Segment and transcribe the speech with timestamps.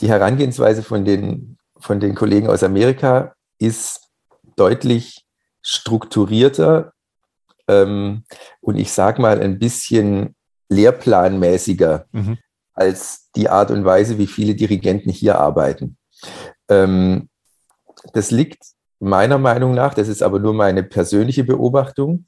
[0.00, 4.08] die Herangehensweise von den, von den Kollegen aus Amerika ist
[4.56, 5.24] deutlich
[5.62, 6.92] strukturierter
[7.68, 8.24] ähm,
[8.60, 10.34] und ich sage mal ein bisschen
[10.68, 12.38] lehrplanmäßiger mhm.
[12.74, 15.96] als die Art und Weise, wie viele Dirigenten hier arbeiten.
[16.68, 17.28] Ähm,
[18.12, 18.62] das liegt
[19.00, 22.26] meiner Meinung nach, das ist aber nur meine persönliche Beobachtung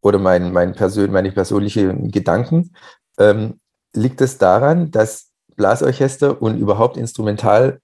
[0.00, 2.74] oder mein, mein Persön meine persönlichen Gedanken,
[3.18, 3.60] ähm,
[3.94, 7.80] liegt es daran, dass Blasorchester und überhaupt Instrumental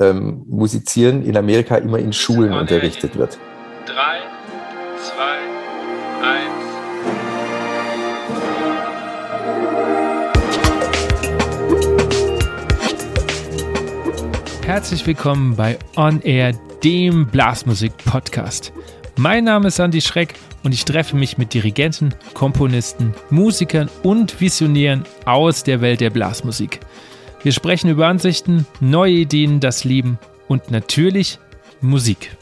[0.00, 3.38] ähm, musizieren in Amerika immer in Schulen unterrichtet wird.
[3.86, 4.20] Drei,
[4.98, 5.38] zwei,
[6.22, 6.62] eins.
[14.66, 18.72] Herzlich willkommen bei On Air, dem Blasmusik-Podcast.
[19.16, 20.34] Mein Name ist Andy Schreck
[20.64, 26.80] und ich treffe mich mit Dirigenten, Komponisten, Musikern und Visionären aus der Welt der Blasmusik.
[27.42, 31.38] Wir sprechen über Ansichten, neue Ideen, das Leben und natürlich
[31.82, 32.34] Musik.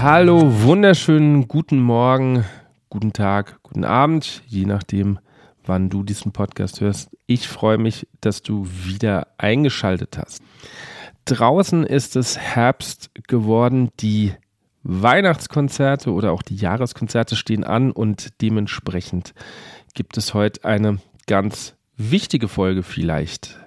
[0.00, 2.44] Hallo, wunderschönen guten Morgen,
[2.90, 5.20] guten Tag, guten Abend, je nachdem,
[5.64, 7.10] wann du diesen Podcast hörst.
[7.26, 10.42] Ich freue mich, dass du wieder eingeschaltet hast.
[11.26, 14.32] Draußen ist es Herbst geworden, die
[14.82, 19.34] Weihnachtskonzerte oder auch die Jahreskonzerte stehen an und dementsprechend
[19.94, 23.58] gibt es heute eine ganz wichtige Folge vielleicht.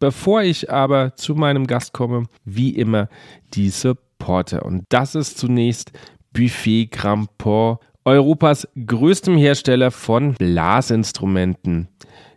[0.00, 3.08] Bevor ich aber zu meinem Gast komme, wie immer
[3.54, 4.64] die Supporter.
[4.64, 5.92] Und das ist zunächst
[6.32, 11.88] Buffet Gramport, Europas größtem Hersteller von Blasinstrumenten.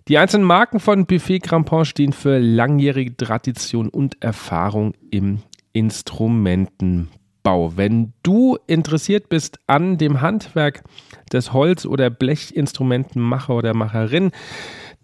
[0.08, 5.42] Die einzelnen Marken von Buffet Grampont stehen für langjährige Tradition und Erfahrung im
[5.74, 7.12] Instrumentenbau.
[7.48, 7.72] Bau.
[7.78, 10.84] Wenn du interessiert bist an dem Handwerk
[11.32, 14.32] des Holz- oder Blechinstrumentenmacher oder Macherin,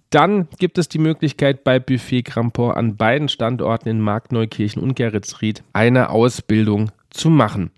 [0.10, 5.64] dann gibt es die Möglichkeit bei Buffet Gramport an beiden Standorten in Markneukirchen und Geretsried
[5.72, 7.72] eine Ausbildung zu machen.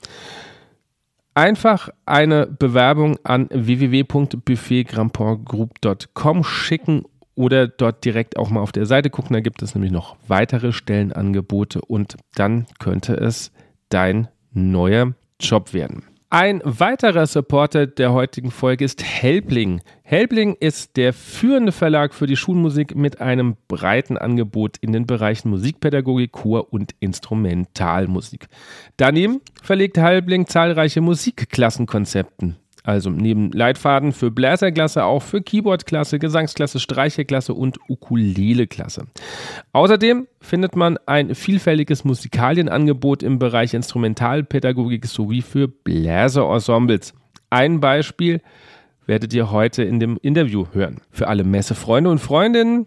[1.35, 7.03] Einfach eine Bewerbung an www.buffetgrandportgroup.com schicken
[7.35, 9.35] oder dort direkt auch mal auf der Seite gucken.
[9.35, 13.51] Da gibt es nämlich noch weitere Stellenangebote und dann könnte es
[13.89, 16.03] dein neuer Job werden.
[16.31, 19.81] Ein weiterer Supporter der heutigen Folge ist Helbling.
[20.03, 25.49] Helbling ist der führende Verlag für die Schulmusik mit einem breiten Angebot in den Bereichen
[25.49, 28.47] Musikpädagogik, Chor und Instrumentalmusik.
[28.97, 37.53] Daneben verlegt Helbling zahlreiche Musikklassenkonzepten also neben Leitfaden für Bläserklasse auch für Keyboardklasse, Gesangsklasse, Streicherklasse
[37.53, 39.07] und Ukuleleklasse.
[39.71, 47.13] Außerdem findet man ein vielfältiges Musikalienangebot im Bereich Instrumentalpädagogik sowie für Bläserensembles.
[47.49, 48.41] Ein Beispiel
[49.07, 51.01] werdet ihr heute in dem Interview hören.
[51.09, 52.85] Für alle Messefreunde und Freundinnen,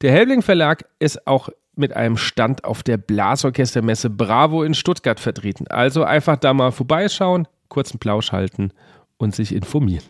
[0.00, 5.66] der Helbling Verlag ist auch mit einem Stand auf der Blasorchestermesse Bravo in Stuttgart vertreten.
[5.68, 8.72] Also einfach da mal vorbeischauen, kurzen Plausch halten
[9.20, 10.04] und sich informieren.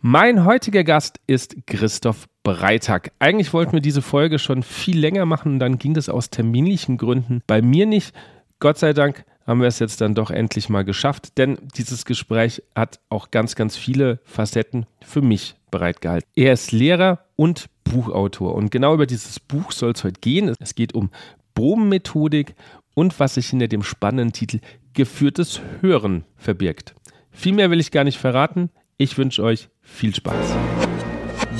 [0.00, 3.10] Mein heutiger Gast ist Christoph Breitag.
[3.18, 7.42] Eigentlich wollten wir diese Folge schon viel länger machen, dann ging das aus terminlichen Gründen
[7.46, 8.14] bei mir nicht.
[8.60, 12.62] Gott sei Dank haben wir es jetzt dann doch endlich mal geschafft, denn dieses Gespräch
[12.74, 16.28] hat auch ganz, ganz viele Facetten für mich bereitgehalten.
[16.34, 20.54] Er ist Lehrer und Buchautor und genau über dieses Buch soll es heute gehen.
[20.60, 21.10] Es geht um
[21.54, 22.54] Probenmethodik
[22.94, 24.60] und was sich hinter dem spannenden Titel
[24.92, 26.94] Geführtes Hören verbirgt.
[27.30, 28.70] Viel mehr will ich gar nicht verraten.
[28.96, 30.56] Ich wünsche euch viel Spaß.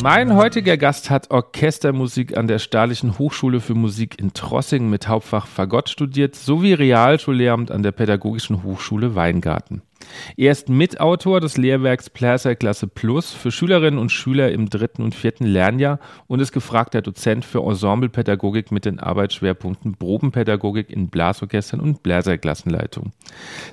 [0.02, 5.46] Mein heutiger Gast hat Orchestermusik an der Staatlichen Hochschule für Musik in Trossingen mit Hauptfach
[5.46, 9.82] Fagott studiert, sowie Realschullehramt an der Pädagogischen Hochschule Weingarten.
[10.36, 15.14] Er ist Mitautor des Lehrwerks Placer Klasse Plus für Schülerinnen und Schüler im dritten und
[15.14, 22.02] vierten Lernjahr und ist gefragter Dozent für Ensemblepädagogik mit den Arbeitsschwerpunkten Probenpädagogik in Blasorchestern und
[22.02, 23.12] Bläserklassenleitung.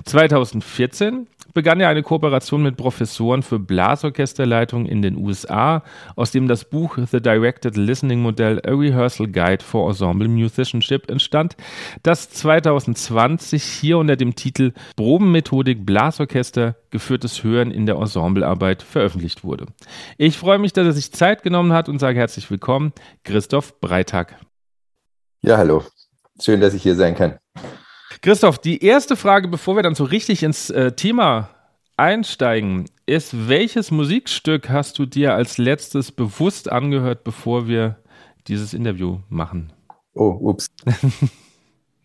[0.04, 5.82] 2014 begann er eine Kooperation mit Professoren für Blasorchesterleitung in den USA,
[6.14, 11.56] aus dem das Buch The Directed Listening Model A Rehearsal Guide for Ensemble Musicianship entstand,
[12.02, 15.84] das 2020 hier unter dem Titel Probenmethodik
[16.18, 19.66] Blasorchester geführtes Hören in der Ensemblearbeit veröffentlicht wurde.
[20.16, 22.92] Ich freue mich, dass er sich Zeit genommen hat und sage herzlich willkommen,
[23.22, 24.34] Christoph Breitag.
[25.40, 25.84] Ja, hallo.
[26.40, 27.38] Schön, dass ich hier sein kann.
[28.20, 31.50] Christoph, die erste Frage, bevor wir dann so richtig ins äh, Thema
[31.96, 37.98] einsteigen, ist, welches Musikstück hast du dir als letztes bewusst angehört, bevor wir
[38.48, 39.72] dieses Interview machen?
[40.14, 40.66] Oh, ups.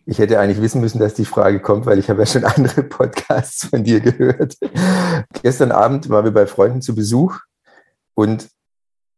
[0.06, 2.82] Ich hätte eigentlich wissen müssen, dass die Frage kommt, weil ich habe ja schon andere
[2.82, 4.56] Podcasts von dir gehört.
[5.42, 7.38] Gestern Abend waren wir bei Freunden zu Besuch
[8.14, 8.48] und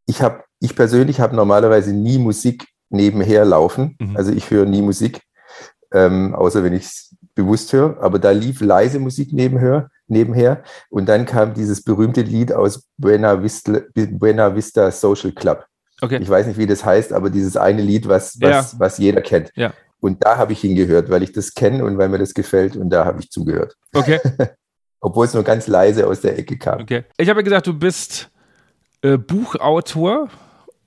[0.05, 3.97] ich habe, ich persönlich habe normalerweise nie Musik nebenher laufen.
[3.99, 4.15] Mhm.
[4.15, 5.21] Also ich höre nie Musik,
[5.91, 8.01] ähm, außer wenn ich es bewusst höre.
[8.01, 10.63] Aber da lief leise Musik nebenher, nebenher.
[10.89, 15.65] Und dann kam dieses berühmte Lied aus Buena Vista, Buena Vista Social Club.
[16.01, 16.19] Okay.
[16.21, 18.79] Ich weiß nicht, wie das heißt, aber dieses eine Lied, was, was, ja.
[18.79, 19.51] was jeder kennt.
[19.55, 19.73] Ja.
[19.99, 22.89] Und da habe ich hingehört, weil ich das kenne und weil mir das gefällt und
[22.89, 23.75] da habe ich zugehört.
[23.93, 24.19] Okay.
[24.99, 26.81] Obwohl es nur ganz leise aus der Ecke kam.
[26.81, 27.03] Okay.
[27.17, 28.29] Ich habe ja gesagt, du bist
[29.01, 30.29] äh, Buchautor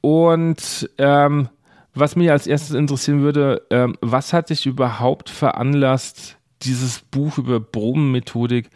[0.01, 1.49] und ähm,
[1.95, 7.61] was mich als erstes interessieren würde, ähm, was hat dich überhaupt veranlasst, dieses Buch über
[7.61, 8.71] Probenmethodik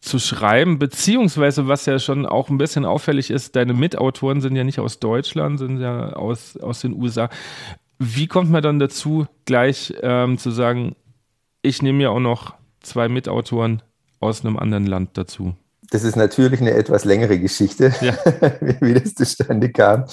[0.00, 4.64] zu schreiben, beziehungsweise was ja schon auch ein bisschen auffällig ist, deine Mitautoren sind ja
[4.64, 7.28] nicht aus Deutschland, sind ja aus, aus den USA.
[7.98, 10.96] Wie kommt man dann dazu, gleich ähm, zu sagen,
[11.62, 13.82] ich nehme ja auch noch zwei Mitautoren
[14.20, 15.54] aus einem anderen Land dazu?
[15.90, 18.14] Das ist natürlich eine etwas längere Geschichte, ja.
[18.80, 20.04] wie das zustande kam.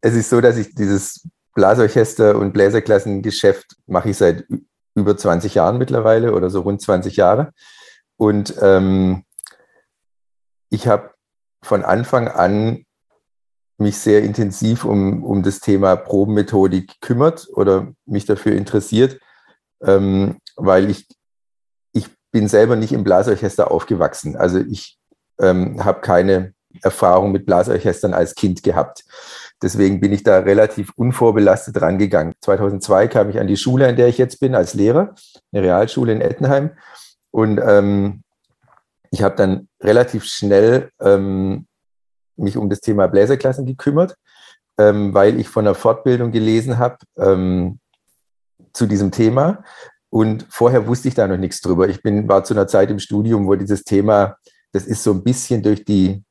[0.00, 4.46] Es ist so, dass ich dieses Blasorchester- und Bläserklassengeschäft mache ich seit
[4.94, 7.52] über 20 Jahren mittlerweile oder so rund 20 Jahre.
[8.16, 9.24] Und ähm,
[10.68, 11.10] ich habe
[11.62, 12.84] von Anfang an
[13.80, 19.18] mich sehr intensiv um, um das Thema Probenmethodik kümmert oder mich dafür interessiert,
[19.82, 21.08] ähm, weil ich,
[21.92, 24.36] ich bin selber nicht im Blasorchester aufgewachsen.
[24.36, 24.98] Also ich
[25.40, 29.04] ähm, habe keine Erfahrung mit Blasorchestern als Kind gehabt.
[29.62, 32.34] Deswegen bin ich da relativ unvorbelastet rangegangen.
[32.40, 35.14] 2002 kam ich an die Schule, in der ich jetzt bin, als Lehrer,
[35.52, 36.70] eine Realschule in Ettenheim.
[37.30, 38.22] Und ähm,
[39.10, 41.66] ich habe dann relativ schnell ähm,
[42.40, 44.16] mich um das Thema Bläserklassen gekümmert,
[44.78, 47.78] ähm, weil ich von einer Fortbildung gelesen habe ähm,
[48.72, 49.62] zu diesem Thema.
[50.10, 51.88] Und vorher wusste ich da noch nichts drüber.
[51.88, 54.36] Ich bin, war zu einer Zeit im Studium, wo dieses Thema,
[54.72, 56.24] das ist so ein bisschen durch die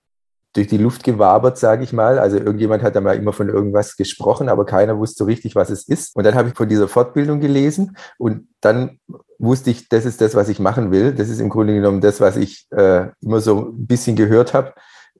[0.53, 2.17] durch die Luft gewabert, sage ich mal.
[2.17, 5.69] Also irgendjemand hat da mal immer von irgendwas gesprochen, aber keiner wusste so richtig, was
[5.69, 6.15] es ist.
[6.15, 8.99] Und dann habe ich von dieser Fortbildung gelesen und dann
[9.37, 11.13] wusste ich, das ist das, was ich machen will.
[11.13, 14.73] Das ist im Grunde genommen das, was ich äh, immer so ein bisschen gehört habe,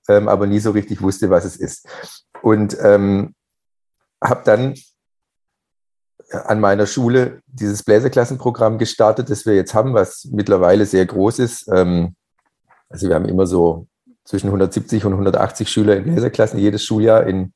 [0.10, 1.88] ähm, aber nie so richtig wusste, was es ist.
[2.42, 3.36] Und ähm,
[4.22, 4.74] habe dann
[6.32, 11.70] an meiner Schule dieses Bläserklassenprogramm gestartet, das wir jetzt haben, was mittlerweile sehr groß ist.
[11.74, 12.16] Ähm,
[12.90, 13.88] also wir haben immer so
[14.26, 17.54] zwischen 170 und 180 Schüler in Bläserklassen jedes Schuljahr in,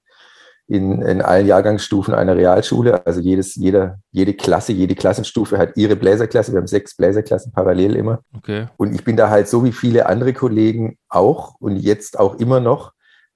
[0.68, 3.06] in, in allen Jahrgangsstufen einer Realschule.
[3.06, 6.51] Also jedes, jeder, jede Klasse, jede Klassenstufe hat ihre Bläserklasse.
[6.51, 8.21] Wir haben sechs Bläserklassen parallel immer.
[8.36, 8.68] Okay.
[8.77, 12.60] Und ich bin da halt so wie viele andere Kollegen auch und jetzt auch immer
[12.60, 12.94] noch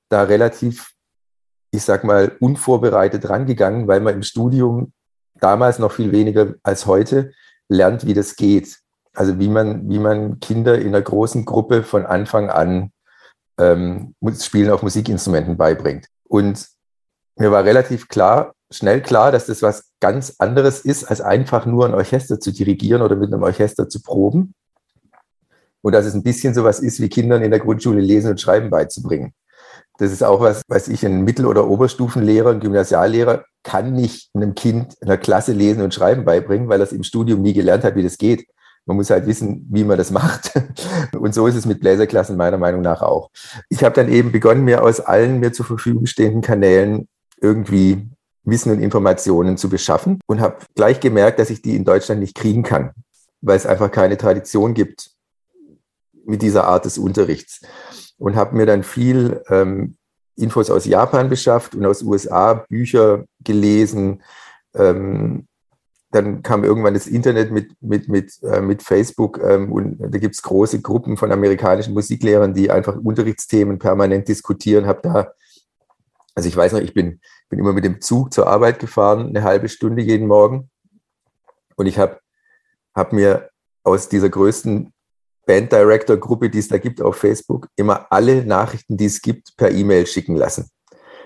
[0.10, 0.92] da relativ,
[1.72, 4.94] ich sag mal, unvorbereitet rangegangen, weil man im Studium
[5.40, 7.34] damals noch viel weniger als heute
[7.68, 8.80] lernt, wie das geht.
[9.14, 12.92] Also wie man, wie man Kinder in einer großen Gruppe von Anfang an
[13.60, 16.08] ähm, Spielen auf Musikinstrumenten beibringt.
[16.30, 16.77] Und
[17.38, 21.86] mir war relativ klar, schnell klar, dass das was ganz anderes ist, als einfach nur
[21.86, 24.54] ein Orchester zu dirigieren oder mit einem Orchester zu proben.
[25.82, 28.42] Und dass es ein bisschen so was ist, wie Kindern in der Grundschule lesen und
[28.42, 29.34] schreiben beizubringen.
[30.00, 34.54] Das ist auch was, was ich ein Mittel- oder Oberstufenlehrer, ein Gymnasiallehrer kann nicht einem
[34.54, 37.96] Kind einer Klasse lesen und schreiben beibringen, weil er es im Studium nie gelernt hat,
[37.96, 38.48] wie das geht.
[38.86, 40.54] Man muss halt wissen, wie man das macht.
[41.20, 43.30] Und so ist es mit Bläserklassen meiner Meinung nach auch.
[43.68, 47.10] Ich habe dann eben begonnen, mir aus allen mir zur Verfügung stehenden Kanälen
[47.42, 48.10] irgendwie
[48.44, 52.36] Wissen und Informationen zu beschaffen und habe gleich gemerkt, dass ich die in Deutschland nicht
[52.36, 52.92] kriegen kann,
[53.42, 55.12] weil es einfach keine Tradition gibt
[56.26, 57.62] mit dieser Art des Unterrichts.
[58.20, 59.96] Und habe mir dann viel ähm,
[60.36, 64.24] Infos aus Japan beschafft und aus USA, Bücher gelesen,
[64.74, 65.48] ähm,
[66.12, 70.36] dann kam irgendwann das Internet mit, mit, mit, äh, mit Facebook ähm, und da gibt
[70.36, 74.88] es große Gruppen von amerikanischen Musiklehrern, die einfach Unterrichtsthemen permanent diskutieren.
[74.88, 75.34] Hab da,
[76.38, 79.42] also ich weiß noch, ich bin, bin immer mit dem Zug zur Arbeit gefahren, eine
[79.42, 80.70] halbe Stunde jeden Morgen.
[81.76, 82.20] Und ich habe
[82.94, 83.50] hab mir
[83.84, 84.94] aus dieser größten
[85.48, 89.58] Band Director Gruppe, die es da gibt auf Facebook, immer alle Nachrichten, die es gibt,
[89.58, 90.70] per E-Mail schicken lassen.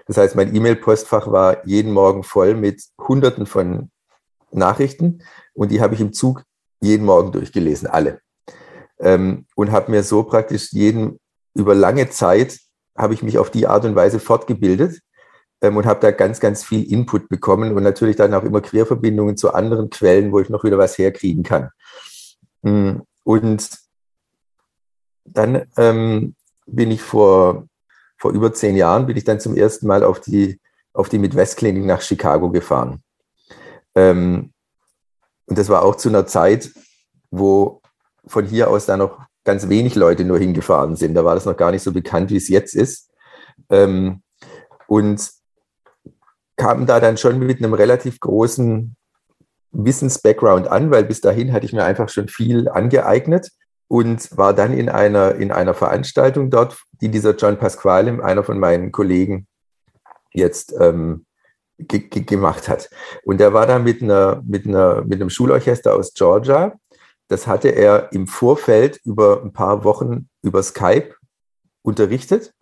[0.06, 3.92] Das heißt, mein E-Mail-Postfach war jeden Morgen voll mit Hunderten von
[4.52, 6.46] Nachrichten und die habe ich im Zug
[6.80, 8.22] jeden Morgen durchgelesen, alle.
[8.98, 11.20] Ähm, und habe mir so praktisch jeden,
[11.54, 12.62] über lange Zeit,
[12.96, 15.00] habe ich mich auf die Art und Weise fortgebildet
[15.62, 19.38] ähm, und habe da ganz, ganz viel Input bekommen und natürlich dann auch immer Querverbindungen
[19.38, 21.70] zu anderen Quellen, wo ich noch wieder was herkriegen kann.
[22.62, 23.70] Mm, und
[25.26, 27.68] dann ähm, bin ich vor,
[28.18, 30.60] vor über zehn Jahren, bin ich dann zum ersten Mal auf die,
[30.94, 33.04] auf die Midwest-Klinik nach Chicago gefahren.
[33.96, 34.52] Ähm,
[35.46, 36.72] und das war auch zu einer Zeit,
[37.30, 37.82] wo
[38.26, 41.14] von hier aus da noch ganz wenig Leute nur hingefahren sind.
[41.16, 43.10] Da war das noch gar nicht so bekannt, wie es jetzt ist.
[43.70, 44.22] Ähm,
[44.88, 45.30] und
[46.58, 48.96] kam da dann schon mit einem relativ großen
[49.72, 53.50] Wissens-Background an, weil bis dahin hatte ich mir einfach schon viel angeeignet
[53.88, 58.60] und war dann in einer, in einer Veranstaltung dort, die dieser John Pasquale, einer von
[58.60, 59.48] meinen Kollegen,
[60.34, 61.26] jetzt ähm,
[61.78, 62.90] ge ge gemacht hat.
[63.26, 66.74] Und er war da mit, einer, mit, einer, mit einem Schulorchester aus Georgia.
[67.32, 71.16] Das hatte er im Vorfeld über ein paar Wochen über Skype
[71.82, 72.54] unterrichtet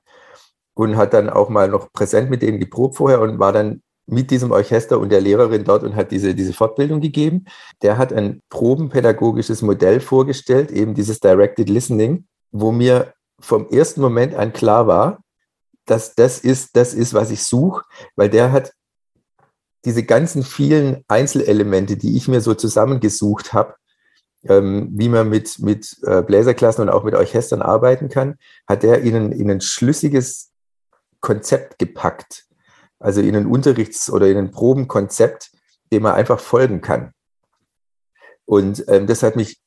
[0.75, 4.29] und hat dann auch mal noch präsent mit denen geprobt vorher und war dann mit
[4.29, 7.45] diesem Orchester und der Lehrerin dort und hat diese, diese Fortbildung gegeben.
[7.81, 14.35] Der hat ein probenpädagogisches Modell vorgestellt, eben dieses Directed Listening, wo mir vom ersten Moment
[14.35, 15.23] an klar war,
[15.85, 17.85] dass das ist, das ist, was ich suche,
[18.15, 18.73] weil der hat
[19.83, 23.73] diese ganzen vielen Einzelelemente, die ich mir so zusammengesucht habe,
[24.43, 28.35] ähm, wie man mit, mit äh, Bläserklassen und auch mit Orchestern arbeiten kann,
[28.67, 30.51] hat er ihnen in ein schlüssiges
[31.19, 32.49] Konzept gepackt
[32.99, 35.51] also in ein Unterrichts- oder in ein Probenkonzept,
[35.91, 37.11] dem man einfach folgen kann.
[38.45, 39.59] Und ähm, das hat mich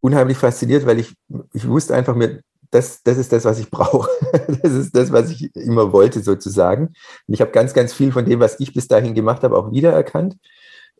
[0.00, 1.14] unheimlich fasziniert, weil ich,
[1.52, 4.10] ich wusste einfach mir, das, das ist das, was ich brauche.
[4.62, 6.88] Das ist das, was ich immer wollte, sozusagen.
[6.88, 9.70] Und ich habe ganz, ganz viel von dem, was ich bis dahin gemacht habe, auch
[9.72, 10.36] wiedererkannt.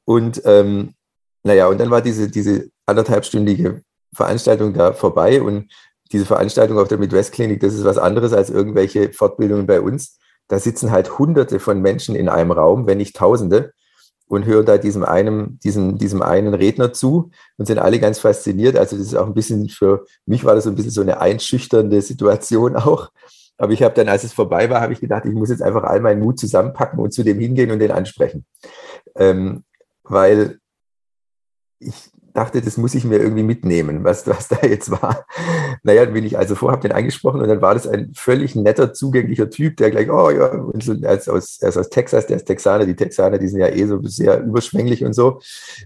[0.05, 0.95] Und ähm,
[1.43, 3.83] naja, und dann war diese, diese anderthalbstündige
[4.15, 5.73] Veranstaltung da vorbei und
[6.13, 10.59] diese Veranstaltung auf der Midwest-Klinik, das ist was anderes als irgendwelche Fortbildungen bei uns da
[10.59, 13.73] sitzen halt Hunderte von Menschen in einem Raum, wenn nicht Tausende,
[14.27, 18.77] und hören da diesem einen, diesem, diesem einen Redner zu und sind alle ganz fasziniert.
[18.77, 21.21] Also das ist auch ein bisschen für mich war das so ein bisschen so eine
[21.21, 23.11] einschüchternde Situation auch.
[23.59, 25.85] Aber ich habe dann, als es vorbei war, habe ich gedacht, ich muss jetzt einfach
[25.85, 28.47] all meinen Mut zusammenpacken und zu dem hingehen und den ansprechen.
[29.15, 29.63] Ähm,
[30.03, 30.59] weil
[31.79, 35.25] ich dachte, das muss ich mir irgendwie mitnehmen, was, was da jetzt war.
[35.83, 38.55] Naja, dann bin ich also vor, habe den angesprochen und dann war das ein völlig
[38.57, 40.47] netter, zugänglicher Typ, der gleich, oh ja,
[41.03, 43.69] er, ist aus, er ist aus Texas, der ist Texaner, die Texaner, die sind ja
[43.69, 45.41] eh so sehr überschwänglich und so.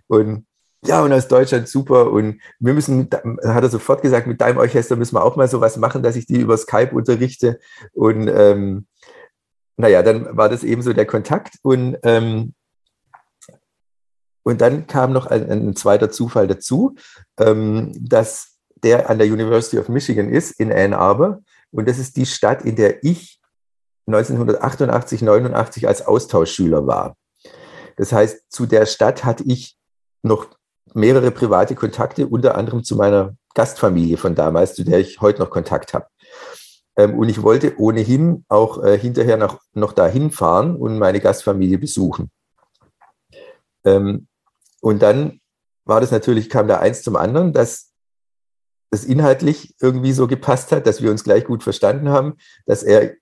[0.09, 0.47] Und
[0.87, 2.11] ja, und aus Deutschland super.
[2.11, 5.77] Und wir müssen, hat er sofort gesagt, mit deinem Orchester müssen wir auch mal sowas
[5.77, 7.59] machen, dass ich die über Skype unterrichte.
[7.93, 8.87] Und ähm,
[9.77, 11.57] naja, dann war das eben so der Kontakt.
[11.63, 12.55] Und ähm,
[14.49, 16.95] und dann kam noch ein, ein zweiter Zufall dazu,
[17.39, 21.43] ähm, dass der an der University of Michigan ist, in Ann Arbor.
[21.71, 23.43] Und das ist die Stadt, in der ich
[24.07, 27.15] 1988, 89 als Austauschschüler war.
[27.99, 29.77] Das heißt, zu der Stadt hatte ich
[30.23, 30.47] noch
[30.95, 35.51] mehrere private Kontakte, unter anderem zu meiner Gastfamilie von damals, zu der ich heute noch
[35.51, 36.07] Kontakt habe.
[36.97, 41.77] Ähm, und ich wollte ohnehin auch äh, hinterher noch, noch dahin fahren und meine Gastfamilie
[41.77, 42.31] besuchen.
[44.81, 45.41] Und dann
[45.85, 47.93] war das natürlich, kam da eins zum anderen, dass
[48.91, 53.15] es inhaltlich irgendwie so gepasst hat, dass wir uns gleich gut verstanden haben, dass er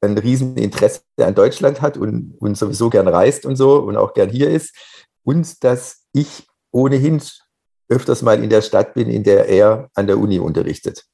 [0.00, 4.30] ein Rieseninteresse an Deutschland hat und, und sowieso gern reist und so und auch gern
[4.30, 4.74] hier ist.
[5.22, 7.20] Und dass ich ohnehin
[7.88, 11.04] öfters mal in der Stadt bin, in der er an der Uni unterrichtet.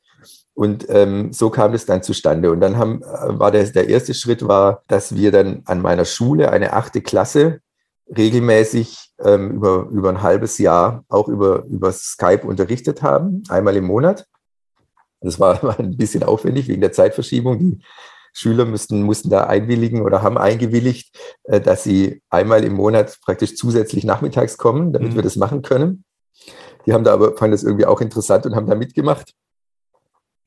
[0.55, 2.51] Und ähm, so kam es dann zustande.
[2.51, 6.51] Und dann haben, war der, der erste Schritt war, dass wir dann an meiner Schule
[6.51, 7.61] eine achte Klasse
[8.15, 13.85] regelmäßig ähm, über, über ein halbes Jahr auch über, über Skype unterrichtet haben, einmal im
[13.85, 14.27] Monat.
[15.21, 17.59] Das war, war ein bisschen aufwendig wegen der Zeitverschiebung.
[17.59, 17.83] Die
[18.33, 23.57] Schüler müssten, mussten da einwilligen oder haben eingewilligt, äh, dass sie einmal im Monat praktisch
[23.57, 25.17] zusätzlich nachmittags kommen, damit mhm.
[25.17, 26.05] wir das machen können.
[26.85, 29.33] Die haben da aber, fanden das irgendwie auch interessant und haben da mitgemacht.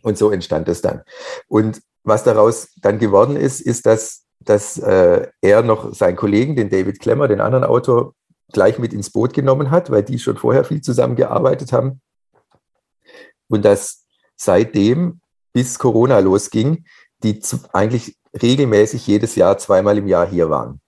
[0.02, 1.02] Und so entstand das dann.
[1.48, 6.70] Und was daraus dann geworden ist, ist, dass dass äh, er noch seinen Kollegen, den
[6.70, 8.14] David Klemmer, den anderen Autor,
[8.52, 12.02] gleich mit ins Boot genommen hat, weil die schon vorher viel zusammengearbeitet haben.
[13.48, 14.06] Und dass
[14.36, 15.22] seitdem,
[15.54, 16.86] bis Corona losging,
[17.24, 20.80] die zu, eigentlich regelmäßig jedes Jahr zweimal im Jahr hier waren.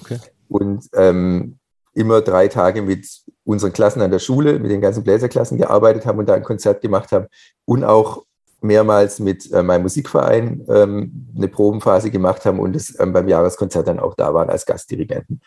[0.00, 0.18] Okay.
[0.48, 1.58] Und ähm,
[1.92, 3.06] immer drei Tage mit
[3.44, 6.80] unseren Klassen an der Schule, mit den ganzen Bläserklassen gearbeitet haben und da ein Konzert
[6.80, 7.26] gemacht haben
[7.64, 8.24] und auch
[8.64, 13.86] mehrmals mit äh, meinem Musikverein ähm, eine Probenphase gemacht haben und es ähm, beim Jahreskonzert
[13.86, 15.40] dann auch da waren als Gastdirigenten.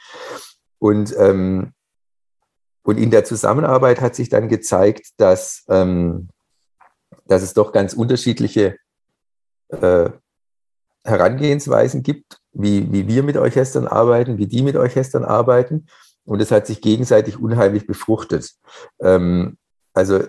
[0.80, 1.74] Und, ähm,
[2.84, 6.30] und in der Zusammenarbeit hat sich dann gezeigt, dass, ähm,
[7.26, 8.78] dass es doch ganz unterschiedliche
[9.70, 10.10] äh,
[11.04, 15.88] Herangehensweisen gibt, wie, wie wir mit Orchestern arbeiten, wie die mit Orchestern arbeiten.
[16.26, 18.52] Und es hat sich gegenseitig unheimlich befruchtet.
[19.02, 19.58] Ähm,
[19.94, 20.24] also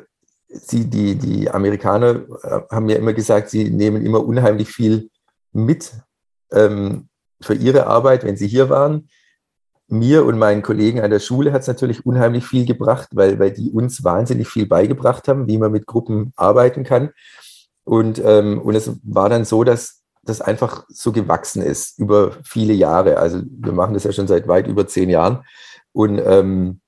[0.49, 5.11] sie, die, die Amerikaner äh, haben mir immer gesagt, sie nehmen immer unheimlich viel
[5.53, 5.93] mit
[6.53, 7.09] ähm,
[7.41, 9.09] für ihre Arbeit, wenn sie hier waren.
[9.89, 13.53] Mir und meinen Kollegen an der Schule hat es natürlich unheimlich viel gebracht, weil, weil
[13.53, 17.11] die uns wahnsinnig viel beigebracht haben, wie man mit Gruppen arbeiten kann.
[17.85, 22.75] Und, ähm, und es war dann so, dass, das einfach so gewachsen ist über viele
[22.75, 23.17] Jahre.
[23.17, 25.45] Also wir machen das ja schon seit weit über zehn Jahren.
[25.93, 26.81] Und ähm,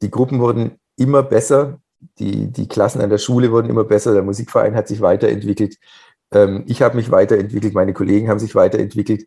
[0.00, 1.81] die Gruppen wurden immer besser,
[2.18, 5.76] die, die Klassen an der Schule wurden immer besser, der Musikverein hat sich weiterentwickelt.
[6.32, 9.26] Ähm, ich habe mich weiterentwickelt, meine Kollegen haben sich weiterentwickelt.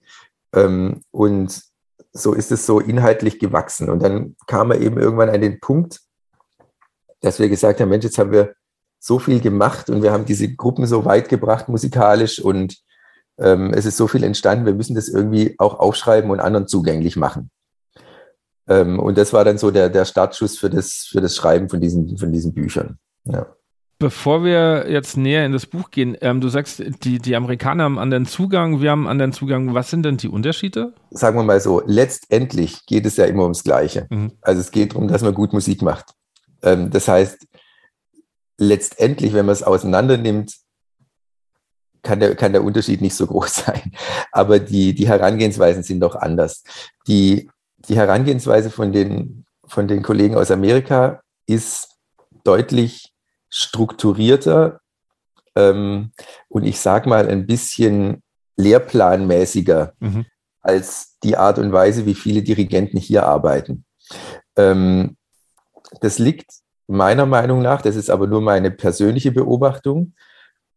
[0.54, 1.62] Ähm, und
[2.12, 3.90] so ist es so inhaltlich gewachsen.
[3.90, 6.02] Und dann kam er eben irgendwann an den Punkt,
[7.22, 8.56] dass wir gesagt haben, Mensch, jetzt haben wir
[9.00, 12.78] so viel gemacht und wir haben diese Gruppen so weit gebracht musikalisch und
[13.38, 17.16] ähm, es ist so viel entstanden, wir müssen das irgendwie auch aufschreiben und anderen zugänglich
[17.16, 17.52] machen.
[18.68, 21.80] Ähm, und das war dann so der, der Startschuss für das, für das Schreiben von
[21.80, 22.98] diesen, von diesen Büchern.
[23.26, 23.48] Ja.
[23.98, 27.98] Bevor wir jetzt näher in das Buch gehen, ähm, du sagst, die, die Amerikaner haben
[27.98, 29.74] anderen Zugang, wir haben anderen Zugang.
[29.74, 30.94] Was sind denn die Unterschiede?
[31.12, 34.08] Sagen wir mal so, letztendlich geht es ja immer ums Gleiche.
[34.10, 34.34] Mhm.
[34.42, 36.14] Also es geht darum, dass man gut Musik macht.
[36.62, 37.48] Ähm, das heißt,
[38.58, 40.54] letztendlich, wenn man es auseinander nimmt,
[42.04, 43.94] kann der, kann der Unterschied nicht so groß sein.
[44.34, 46.64] Aber die, die Herangehensweisen sind doch anders.
[47.08, 47.50] Die,
[47.86, 51.90] die Herangehensweise von den, von den Kollegen aus Amerika ist
[52.44, 53.14] deutlich
[53.50, 54.80] strukturierter
[55.56, 56.12] ähm,
[56.50, 58.22] und ich sage mal ein bisschen
[58.58, 60.26] lehrplanmäßiger mhm.
[60.62, 63.86] als die Art und Weise, wie viele Dirigenten hier arbeiten.
[64.56, 65.18] Ähm,
[66.02, 66.52] das liegt
[66.88, 70.14] meiner Meinung nach, das ist aber nur meine persönliche Beobachtung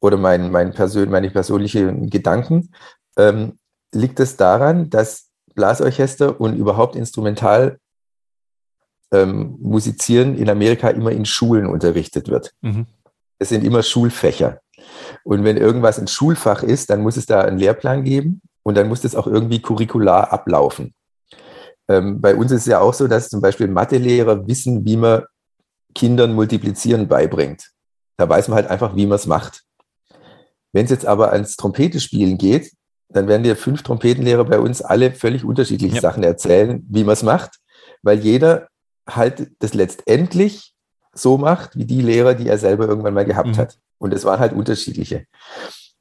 [0.00, 2.72] oder mein, mein Persön meine persönlichen Gedanken,
[3.16, 3.58] ähm,
[3.92, 5.27] liegt es daran, dass
[5.58, 7.78] Blasorchester und überhaupt instrumental
[9.12, 12.52] ähm, musizieren in Amerika immer in Schulen unterrichtet wird.
[12.60, 12.86] Mhm.
[13.40, 14.60] Es sind immer Schulfächer.
[15.24, 18.86] Und wenn irgendwas ein Schulfach ist, dann muss es da einen Lehrplan geben und dann
[18.86, 20.94] muss das auch irgendwie curricular ablaufen.
[21.88, 25.24] Ähm, bei uns ist es ja auch so, dass zum Beispiel Mathelehrer wissen, wie man
[25.92, 27.72] Kindern Multiplizieren beibringt.
[28.16, 29.64] Da weiß man halt einfach, wie man es macht.
[30.72, 32.70] Wenn es jetzt aber ans Trompetespielen geht,
[33.08, 36.00] dann werden dir fünf Trompetenlehrer bei uns alle völlig unterschiedliche ja.
[36.00, 37.58] Sachen erzählen, wie man es macht,
[38.02, 38.68] weil jeder
[39.08, 40.74] halt das letztendlich
[41.14, 43.56] so macht, wie die Lehrer, die er selber irgendwann mal gehabt mhm.
[43.56, 43.78] hat.
[43.98, 45.26] Und es waren halt unterschiedliche.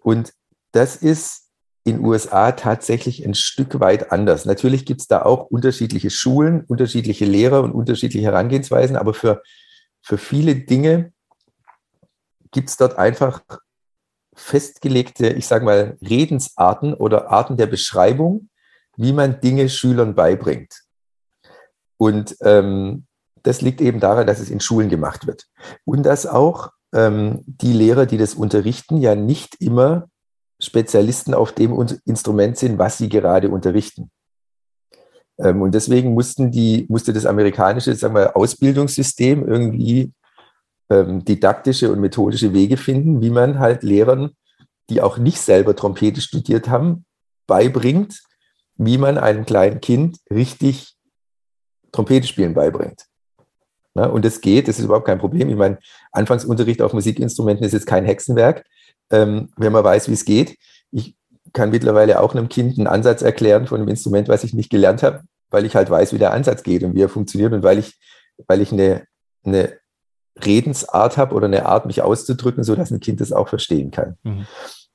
[0.03, 0.34] Und
[0.71, 1.47] das ist
[1.86, 4.45] in USA tatsächlich ein Stück weit anders.
[4.45, 9.41] Natürlich gibt es da auch unterschiedliche Schulen, unterschiedliche Lehrer und unterschiedliche Herangehensweisen, aber für,
[10.01, 11.13] für viele Dinge
[12.51, 13.41] gibt es dort einfach
[14.38, 18.50] festgelegte, ich sage mal, Redensarten oder Arten der Beschreibung,
[18.95, 20.84] wie man Dinge Schülern beibringt.
[21.97, 23.06] Und ähm,
[23.43, 25.47] das liegt eben daran, dass es in Schulen gemacht wird.
[25.86, 30.08] Und dass auch ähm, die Lehrer, die das unterrichten, ja nicht immer
[30.60, 31.73] Spezialisten auf dem
[32.06, 34.12] Instrument sind, was sie gerade unterrichten.
[35.39, 40.13] Ähm, und deswegen mussten die, musste das amerikanische sagen wir, Ausbildungssystem irgendwie
[40.89, 44.32] ähm, didaktische und methodische Wege finden, wie man halt Lehrern,
[44.89, 47.06] die auch nicht selber Trompete studiert haben,
[47.45, 48.21] beibringt,
[48.76, 50.95] wie man einem kleinen Kind richtig
[51.91, 53.06] Trompete spielen beibringt.
[53.95, 55.50] Ja, und das geht, das ist überhaupt kein Problem.
[55.50, 55.80] Ich meine,
[56.12, 58.63] Anfangsunterricht auf Musikinstrumenten ist jetzt kein Hexenwerk
[59.12, 60.58] ähm, wenn man weiß, wie es geht.
[60.91, 61.15] Ich
[61.54, 65.04] kann mittlerweile auch einem Kind einen Ansatz erklären von einem Instrument, was ich nicht gelernt
[65.04, 67.80] habe, weil ich halt weiß, wie der Ansatz geht und wie er funktioniert und weil
[67.80, 67.97] ich,
[68.47, 69.06] weil ich eine,
[69.43, 69.78] eine
[70.43, 74.17] Redensart habe oder eine Art, mich auszudrücken, so dass ein Kind das auch verstehen kann.
[74.23, 74.45] Mhm.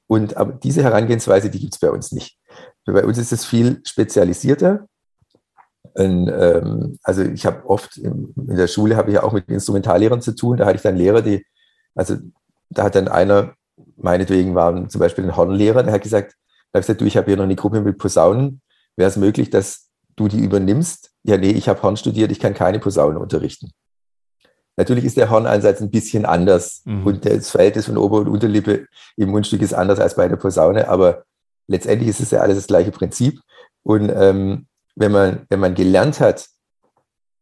[0.06, 2.38] Und aber diese Herangehensweise, die gibt es bei uns nicht.
[2.84, 4.86] Bei uns ist es viel spezialisierter.
[5.94, 9.48] Und, ähm, also ich habe oft in, in der Schule habe ich ja auch mit
[9.48, 10.56] Instrumentallehrern zu tun.
[10.56, 11.44] Da hatte ich dann Lehrer, die,
[11.94, 12.16] also
[12.70, 13.54] da hat dann einer
[13.96, 16.34] meinetwegen war zum Beispiel ein Hornlehrer, der hat gesagt,
[16.72, 18.60] er hat gesagt, du, ich habe hier noch eine Gruppe mit Posaunen.
[18.96, 21.10] Wäre es möglich, dass du die übernimmst?
[21.22, 23.70] Ja, nee, ich habe Horn studiert, ich kann keine Posaunen unterrichten.
[24.76, 27.06] Natürlich ist der Horneinsatz ein bisschen anders mhm.
[27.06, 30.88] und das Verhältnis von Ober- und Unterlippe im Mundstück ist anders als bei der Posaune,
[30.88, 31.24] aber
[31.66, 33.40] letztendlich ist es ja alles das gleiche Prinzip.
[33.82, 36.48] Und ähm, wenn, man, wenn man gelernt hat,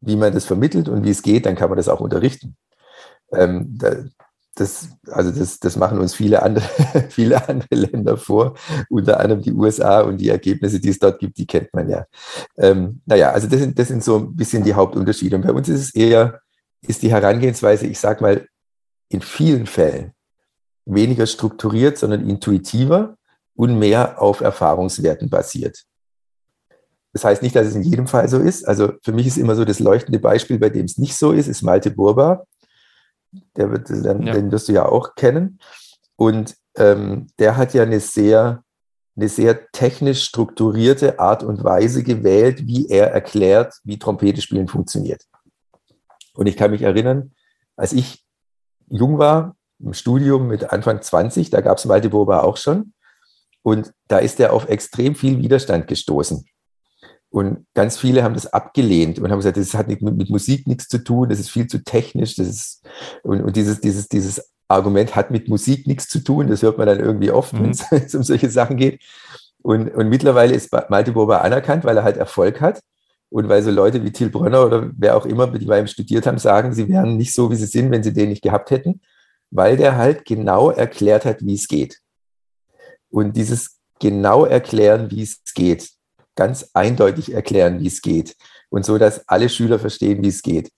[0.01, 2.57] wie man das vermittelt und wie es geht, dann kann man das auch unterrichten.
[3.33, 3.97] Ähm, da,
[4.57, 6.65] das, also das, das machen uns viele andere,
[7.09, 8.55] viele andere Länder vor,
[8.89, 12.07] unter anderem die USA und die Ergebnisse, die es dort gibt, die kennt man ja.
[12.59, 15.37] Ähm, naja, also das sind, das sind so ein bisschen die Hauptunterschiede.
[15.37, 16.41] Und bei uns ist es eher,
[16.83, 18.47] ist die Herangehensweise, ich sage mal,
[19.09, 20.13] in vielen Fällen
[20.87, 23.17] weniger strukturiert, sondern intuitiver
[23.55, 25.85] und mehr auf Erfahrungswerten basiert.
[27.13, 28.67] Das heißt nicht, dass es in jedem Fall so ist.
[28.67, 31.49] Also für mich ist immer so das leuchtende Beispiel, bei dem es nicht so ist,
[31.49, 32.45] ist Malte Burba
[33.57, 34.33] der wird, den, ja.
[34.33, 35.59] den wirst du ja auch kennen.
[36.17, 38.63] Und ähm, der hat ja eine sehr,
[39.17, 45.23] eine sehr technisch strukturierte Art und Weise gewählt, wie er erklärt, wie Trompete spielen funktioniert.
[46.41, 47.33] Und ich kann mich erinnern,
[47.77, 48.25] als ich
[48.89, 52.95] jung war, im Studium mit Anfang 20, da gab es Malte Boba auch schon.
[53.61, 56.47] Und da ist er auf extrem viel Widerstand gestoßen.
[57.29, 60.89] Und ganz viele haben das abgelehnt und haben gesagt, das hat mit, mit Musik nichts
[60.89, 62.89] zu tun, das ist viel zu technisch, das ist,
[63.23, 66.87] und, und dieses, dieses, dieses Argument hat mit Musik nichts zu tun, das hört man
[66.87, 67.75] dann irgendwie oft, mhm.
[67.91, 69.03] wenn es um solche Sachen geht.
[69.61, 72.81] Und, und mittlerweile ist Malte Bober anerkannt, weil er halt Erfolg hat.
[73.31, 76.27] Und weil so Leute wie Thiel Brönner oder wer auch immer, die bei ihm studiert
[76.27, 79.01] haben, sagen, sie wären nicht so, wie sie sind, wenn sie den nicht gehabt hätten,
[79.51, 82.01] weil der halt genau erklärt hat, wie es geht.
[83.09, 85.91] Und dieses genau erklären, wie es geht,
[86.35, 88.37] ganz eindeutig erklären, wie es geht
[88.71, 90.73] und so, dass alle Schüler verstehen, wie es geht.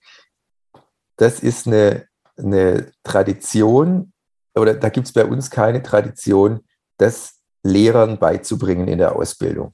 [1.15, 4.11] Das ist eine, eine Tradition,
[4.55, 6.61] oder da gibt es bei uns keine Tradition,
[6.97, 9.73] das Lehrern beizubringen in der Ausbildung.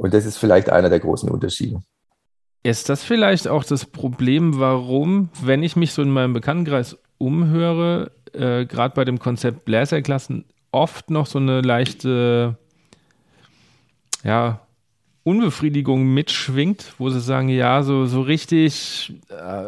[0.00, 1.82] Und das ist vielleicht einer der großen Unterschiede.
[2.62, 8.10] Ist das vielleicht auch das Problem, warum, wenn ich mich so in meinem Bekanntenkreis umhöre,
[8.32, 12.56] äh, gerade bei dem Konzept Bläserklassen oft noch so eine leichte
[14.24, 14.66] ja,
[15.22, 19.64] Unbefriedigung mitschwingt, wo sie sagen, ja, so, so richtig äh,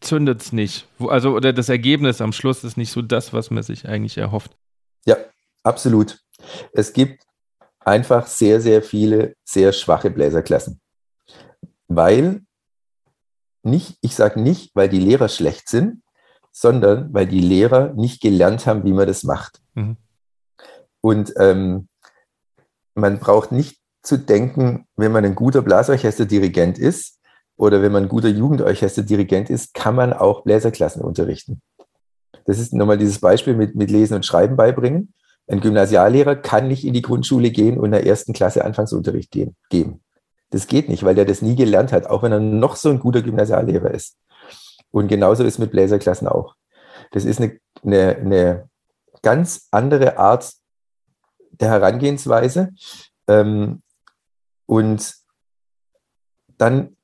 [0.00, 0.86] zündet es nicht.
[1.00, 4.52] Also, oder das Ergebnis am Schluss ist nicht so das, was man sich eigentlich erhofft.
[5.06, 5.16] Ja,
[5.64, 6.20] absolut.
[6.72, 7.24] Es gibt
[7.80, 10.80] einfach sehr, sehr viele sehr schwache Bläserklassen.
[11.88, 12.42] Weil
[13.62, 16.02] nicht, ich sage nicht, weil die Lehrer schlecht sind,
[16.52, 19.60] sondern weil die Lehrer nicht gelernt haben, wie man das macht.
[19.74, 19.96] Mhm.
[21.00, 21.88] Und ähm,
[22.94, 27.18] man braucht nicht zu denken, wenn man ein guter Blasorchesterdirigent ist
[27.56, 31.60] oder wenn man ein guter Jugendorchesterdirigent ist, kann man auch Bläserklassen unterrichten.
[32.46, 35.12] Das ist nochmal dieses Beispiel mit, mit Lesen und Schreiben beibringen.
[35.50, 40.00] Ein Gymnasiallehrer kann nicht in die Grundschule gehen und in der ersten Klasse Anfangsunterricht geben.
[40.50, 43.00] Das geht nicht, weil der das nie gelernt hat, auch wenn er noch so ein
[43.00, 44.16] guter Gymnasiallehrer ist.
[44.92, 46.54] Und genauso ist mit Bläserklassen auch.
[47.10, 48.68] Das ist eine, eine, eine
[49.22, 50.52] ganz andere Art
[51.50, 52.70] der Herangehensweise.
[53.26, 53.82] Ähm,
[54.66, 55.14] und
[56.58, 56.96] dann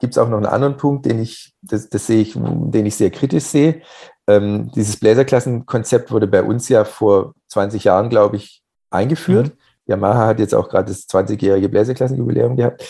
[0.00, 2.96] gibt es auch noch einen anderen Punkt, den ich, das, das sehe ich, den ich
[2.96, 3.82] sehr kritisch sehe.
[4.26, 9.48] Ähm, dieses Bläserklassenkonzept wurde bei uns ja vor 20 Jahren, glaube ich, eingeführt.
[9.48, 9.58] Mhm.
[9.86, 12.84] Yamaha hat jetzt auch gerade das 20-jährige Bläserklassenjubiläum gehabt.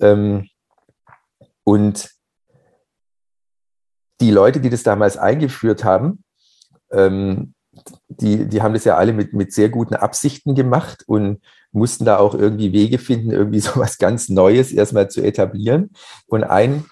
[0.00, 0.48] Ähm,
[1.64, 2.10] und
[4.20, 6.24] die Leute, die das damals eingeführt haben,
[6.90, 7.54] ähm,
[8.08, 11.40] die, die haben das ja alle mit, mit sehr guten Absichten gemacht und
[11.72, 15.90] mussten da auch irgendwie Wege finden, irgendwie so was ganz Neues erstmal zu etablieren.
[16.26, 16.84] Und ein,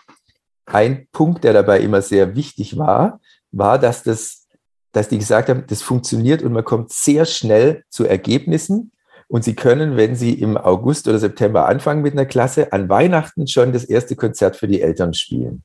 [0.66, 4.46] ein Punkt, der dabei immer sehr wichtig war, war, dass das,
[4.92, 8.92] dass die gesagt haben, das funktioniert und man kommt sehr schnell zu Ergebnissen.
[9.30, 13.46] Und sie können, wenn sie im August oder September anfangen mit einer Klasse, an Weihnachten
[13.46, 15.64] schon das erste Konzert für die Eltern spielen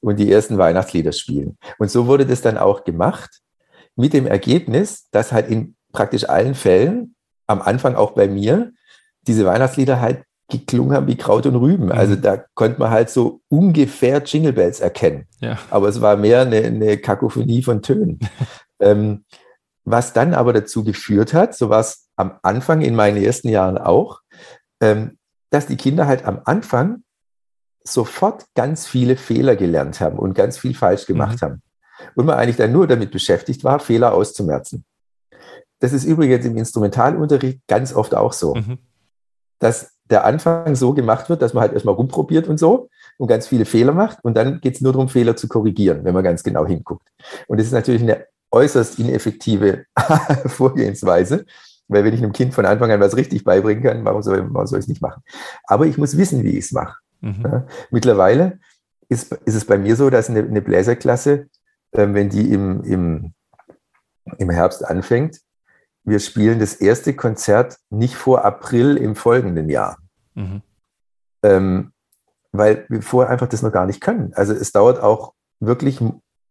[0.00, 1.56] und die ersten Weihnachtslieder spielen.
[1.78, 3.40] Und so wurde das dann auch gemacht
[3.94, 7.14] mit dem Ergebnis, dass halt in praktisch allen Fällen,
[7.46, 8.72] am Anfang auch bei mir,
[9.26, 11.86] diese Weihnachtslieder halt geklungen haben wie Kraut und Rüben.
[11.86, 11.92] Mhm.
[11.92, 15.26] Also da konnte man halt so ungefähr Jingle Bells erkennen.
[15.40, 15.58] Ja.
[15.70, 18.18] Aber es war mehr eine, eine Kakophonie von Tönen.
[18.80, 19.24] ähm,
[19.84, 23.78] was dann aber dazu geführt hat, so war es am Anfang in meinen ersten Jahren
[23.78, 24.20] auch,
[24.80, 25.18] ähm,
[25.50, 27.02] dass die Kinder halt am Anfang
[27.82, 31.46] sofort ganz viele Fehler gelernt haben und ganz viel falsch gemacht mhm.
[31.46, 31.62] haben
[32.14, 34.84] und man eigentlich dann nur damit beschäftigt war, Fehler auszumerzen.
[35.80, 38.78] Das ist übrigens im Instrumentalunterricht ganz oft auch so, mhm.
[39.58, 42.88] dass der Anfang so gemacht wird, dass man halt erstmal rumprobiert und so
[43.18, 46.14] und ganz viele Fehler macht und dann geht es nur darum, Fehler zu korrigieren, wenn
[46.14, 47.08] man ganz genau hinguckt.
[47.46, 49.84] Und das ist natürlich eine äußerst ineffektive
[50.46, 51.46] Vorgehensweise,
[51.88, 54.66] weil wenn ich einem Kind von Anfang an was richtig beibringen kann, warum soll, warum
[54.66, 55.22] soll ich es nicht machen?
[55.64, 56.98] Aber ich muss wissen, wie ich es mache.
[57.20, 57.42] Mhm.
[57.42, 58.58] Ja, mittlerweile
[59.08, 61.46] ist, ist es bei mir so, dass eine, eine Bläserklasse
[61.94, 63.34] ähm, wenn die im, im,
[64.38, 65.40] im Herbst anfängt.
[66.04, 69.98] Wir spielen das erste Konzert nicht vor April im folgenden Jahr.
[70.34, 70.62] Mhm.
[71.42, 71.92] Ähm,
[72.52, 74.32] weil wir vorher einfach das noch gar nicht können.
[74.34, 76.00] Also es dauert auch wirklich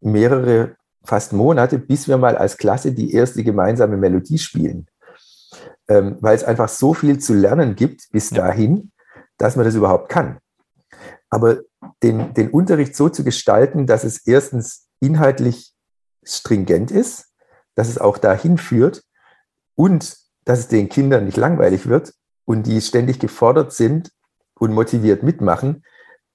[0.02, 4.88] mehrere, fast Monate, bis wir mal als Klasse die erste gemeinsame Melodie spielen.
[5.88, 8.92] Ähm, weil es einfach so viel zu lernen gibt bis dahin,
[9.38, 10.40] dass man das überhaupt kann.
[11.30, 11.60] Aber
[12.02, 15.74] den, den Unterricht so zu gestalten, dass es erstens inhaltlich
[16.24, 17.34] stringent ist,
[17.76, 19.04] dass es auch dahin führt
[19.76, 22.14] und dass es den Kindern nicht langweilig wird
[22.46, 24.12] und die ständig gefordert sind
[24.56, 25.84] und motiviert mitmachen,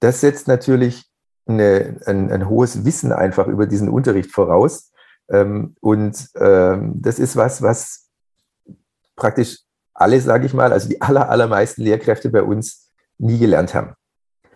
[0.00, 1.04] das setzt natürlich
[1.46, 4.92] eine, ein, ein, hohes Wissen einfach über diesen Unterricht voraus.
[5.30, 8.08] Ähm, und ähm, das ist was, was
[9.16, 9.60] praktisch
[9.94, 13.94] alle, sage ich mal, also die aller, allermeisten Lehrkräfte bei uns nie gelernt haben.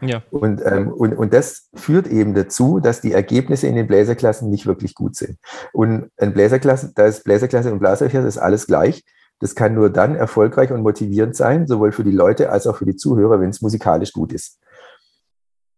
[0.03, 0.23] Ja.
[0.31, 4.67] Und, ähm, und, und das führt eben dazu, dass die Ergebnisse in den Bläserklassen nicht
[4.67, 5.39] wirklich gut sind.
[5.73, 9.05] Und ein Bläserklasse, da ist Bläserklasse und Blasorchester, das ist alles gleich.
[9.39, 12.85] Das kann nur dann erfolgreich und motivierend sein, sowohl für die Leute als auch für
[12.85, 14.61] die Zuhörer, wenn es musikalisch gut ist.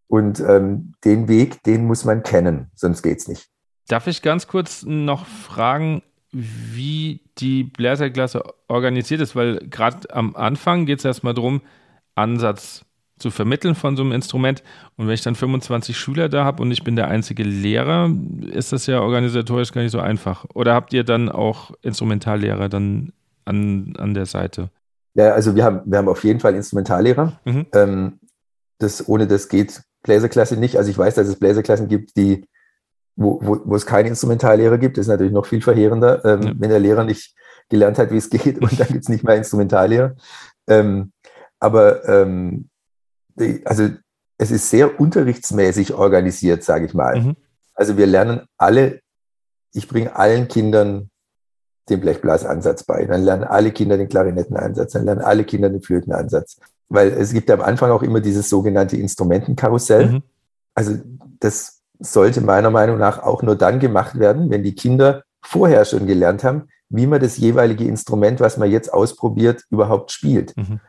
[0.07, 3.49] Und ähm, den Weg, den muss man kennen, sonst geht es nicht.
[3.89, 9.37] Darf ich ganz kurz noch fragen, wie die Bläserklasse organisiert ist?
[9.37, 11.63] Weil gerade am Anfang geht es erstmal darum,
[12.15, 12.85] Ansatz
[13.18, 14.62] zu vermitteln von so einem Instrument.
[14.96, 18.11] Und wenn ich dann 25 Schüler da habe und ich bin der einzige Lehrer,
[18.53, 20.44] ist das ja organisatorisch gar nicht so einfach.
[20.55, 23.12] Oder habt ihr dann auch Instrumentallehrer dann
[23.44, 24.70] an, an der Seite?
[25.14, 27.38] Ja, also wir haben, wir haben auf jeden Fall Instrumentallehrer.
[27.44, 27.66] Mhm.
[27.72, 28.18] Ähm,
[28.79, 30.77] das, ohne das geht Bläserklasse nicht.
[30.77, 32.46] Also ich weiß, dass es Bläserklassen gibt, die,
[33.16, 34.98] wo, wo, wo es keine Instrumentallehrer gibt.
[34.98, 36.53] Das ist natürlich noch viel verheerender, ähm, ja.
[36.59, 37.35] wenn der Lehrer nicht
[37.68, 40.16] gelernt hat, wie es geht und dann gibt es nicht mehr Instrumentallehrer.
[40.66, 41.12] Ähm,
[41.61, 42.68] aber ähm,
[43.64, 43.88] also
[44.38, 47.20] es ist sehr unterrichtsmäßig organisiert, sage ich mal.
[47.20, 47.37] Mhm.
[47.75, 49.01] Also wir lernen alle,
[49.73, 51.11] ich bringe allen Kindern
[51.88, 53.05] den Blechblasansatz bei.
[53.05, 56.59] Dann lernen alle Kinder den Klarinettenansatz, dann lernen alle Kinder den Flötenansatz.
[56.88, 60.12] Weil es gibt am Anfang auch immer dieses sogenannte Instrumentenkarussell.
[60.12, 60.23] Mhm.
[60.75, 60.97] Also
[61.40, 66.07] das sollte meiner Meinung nach auch nur dann gemacht werden, wenn die Kinder vorher schon
[66.07, 70.57] gelernt haben, wie man das jeweilige Instrument, was man jetzt ausprobiert, überhaupt spielt.
[70.57, 70.81] Mhm.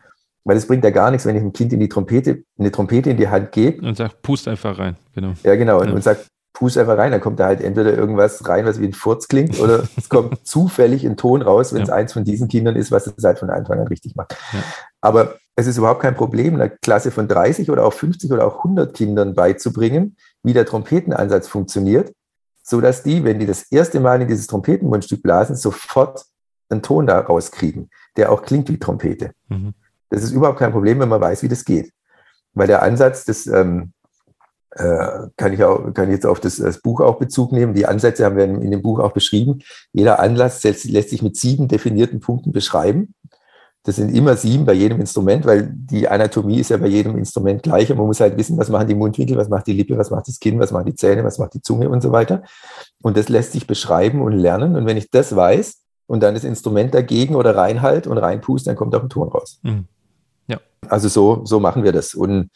[0.46, 3.10] Weil es bringt ja gar nichts, wenn ich einem Kind in die Trompete, eine Trompete
[3.10, 3.86] in die Hand gebe.
[3.86, 5.34] Und sagt, pust einfach rein, genau.
[5.44, 5.82] Ja, genau.
[5.82, 5.88] Ja.
[5.88, 8.86] Und, und sagt, pust einfach rein, dann kommt da halt entweder irgendwas rein, was wie
[8.86, 12.48] ein Furz klingt, oder es kommt zufällig ein Ton raus, wenn es eins von diesen
[12.48, 14.38] Kindern ist, was es halt von Anfang an richtig macht.
[14.54, 14.60] Ja.
[15.02, 18.58] Aber es ist überhaupt kein Problem, einer Klasse von 30 oder auch 50 oder auch
[18.58, 22.14] 100 Kindern beizubringen, wie der Trompetenansatz funktioniert,
[22.64, 26.26] so dass die, wenn die das erste Mal in dieses Trompetenmundstück blasen, sofort
[26.70, 29.32] einen Ton da rauskriegen, der auch klingt wie Trompete.
[29.50, 29.74] Mhm.
[30.16, 31.92] Das ist überhaupt kein Problem, wenn man weiß, wie das geht.
[32.54, 33.92] Weil der Ansatz, das ähm,
[34.72, 37.74] äh, kann ich auch, kann jetzt auf das, das, Buch auch Bezug nehmen.
[37.74, 39.60] Die Ansätze haben wir in, in dem Buch auch beschrieben.
[39.92, 43.14] Jeder Anlass lässt, lässt sich mit sieben definierten Punkten beschreiben.
[43.84, 47.62] Das sind immer sieben bei jedem Instrument, weil die Anatomie ist ja bei jedem Instrument
[47.62, 47.92] gleich.
[47.92, 50.30] Und man muss halt wissen, was machen die Mundwinkel, was macht die Lippe, was macht
[50.30, 52.42] das Kinn, was machen die Zähne, was macht die Zunge und so weiter.
[53.02, 54.78] Und das lässt sich beschreiben und lernen.
[54.78, 58.76] Und wenn ich das weiß und dann das Instrument dagegen oder reinhalt und reinpust, dann
[58.76, 59.60] kommt auch ein Ton raus.
[59.62, 59.86] Mhm.
[60.48, 60.60] Ja.
[60.88, 62.14] Also so, so machen wir das.
[62.14, 62.50] Und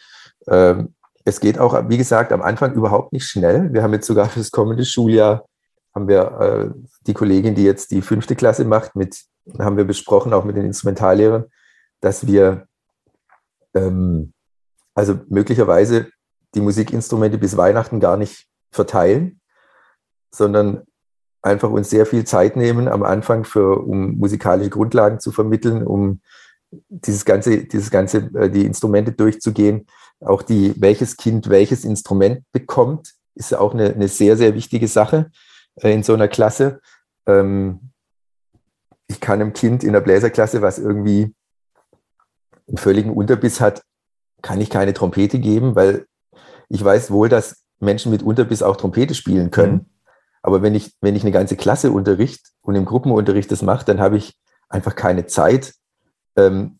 [0.47, 0.93] ähm,
[1.25, 3.73] es geht auch, wie gesagt, am Anfang überhaupt nicht schnell.
[3.73, 5.45] Wir haben jetzt sogar für das kommende Schuljahr
[5.95, 6.69] haben wir äh,
[7.07, 9.23] die Kollegin, die jetzt die fünfte Klasse macht, mit,
[9.57, 11.45] haben wir besprochen, auch mit den Instrumentallehrern,
[11.99, 12.67] dass wir
[13.73, 14.33] ähm,
[14.93, 16.07] also möglicherweise
[16.55, 19.39] die Musikinstrumente bis Weihnachten gar nicht verteilen,
[20.31, 20.83] sondern
[21.41, 26.21] einfach uns sehr viel Zeit nehmen am Anfang für, um musikalische Grundlagen zu vermitteln, um
[26.71, 29.87] dieses ganze, dieses ganze, äh, die Instrumente durchzugehen
[30.21, 35.31] auch die, welches Kind welches Instrument bekommt, ist auch eine, eine sehr, sehr wichtige Sache
[35.75, 36.81] äh, in so einer Klasse.
[37.25, 37.91] Ähm,
[39.07, 41.33] ich kann einem Kind in der Bläserklasse, was irgendwie
[42.67, 43.81] einen völligen Unterbiss hat,
[44.41, 46.05] kann ich keine Trompete geben, weil
[46.69, 49.73] ich weiß wohl, dass Menschen mit Unterbiss auch Trompete spielen können.
[49.73, 49.85] Mhm.
[50.41, 53.99] Aber wenn ich, wenn ich eine ganze Klasse unterricht und im Gruppenunterricht das mache, dann
[53.99, 54.37] habe ich
[54.69, 55.73] einfach keine Zeit,
[56.39, 56.79] ähm,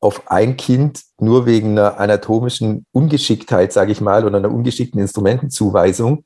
[0.00, 6.24] auf ein Kind nur wegen einer anatomischen Ungeschicktheit, sage ich mal, oder einer ungeschickten Instrumentenzuweisung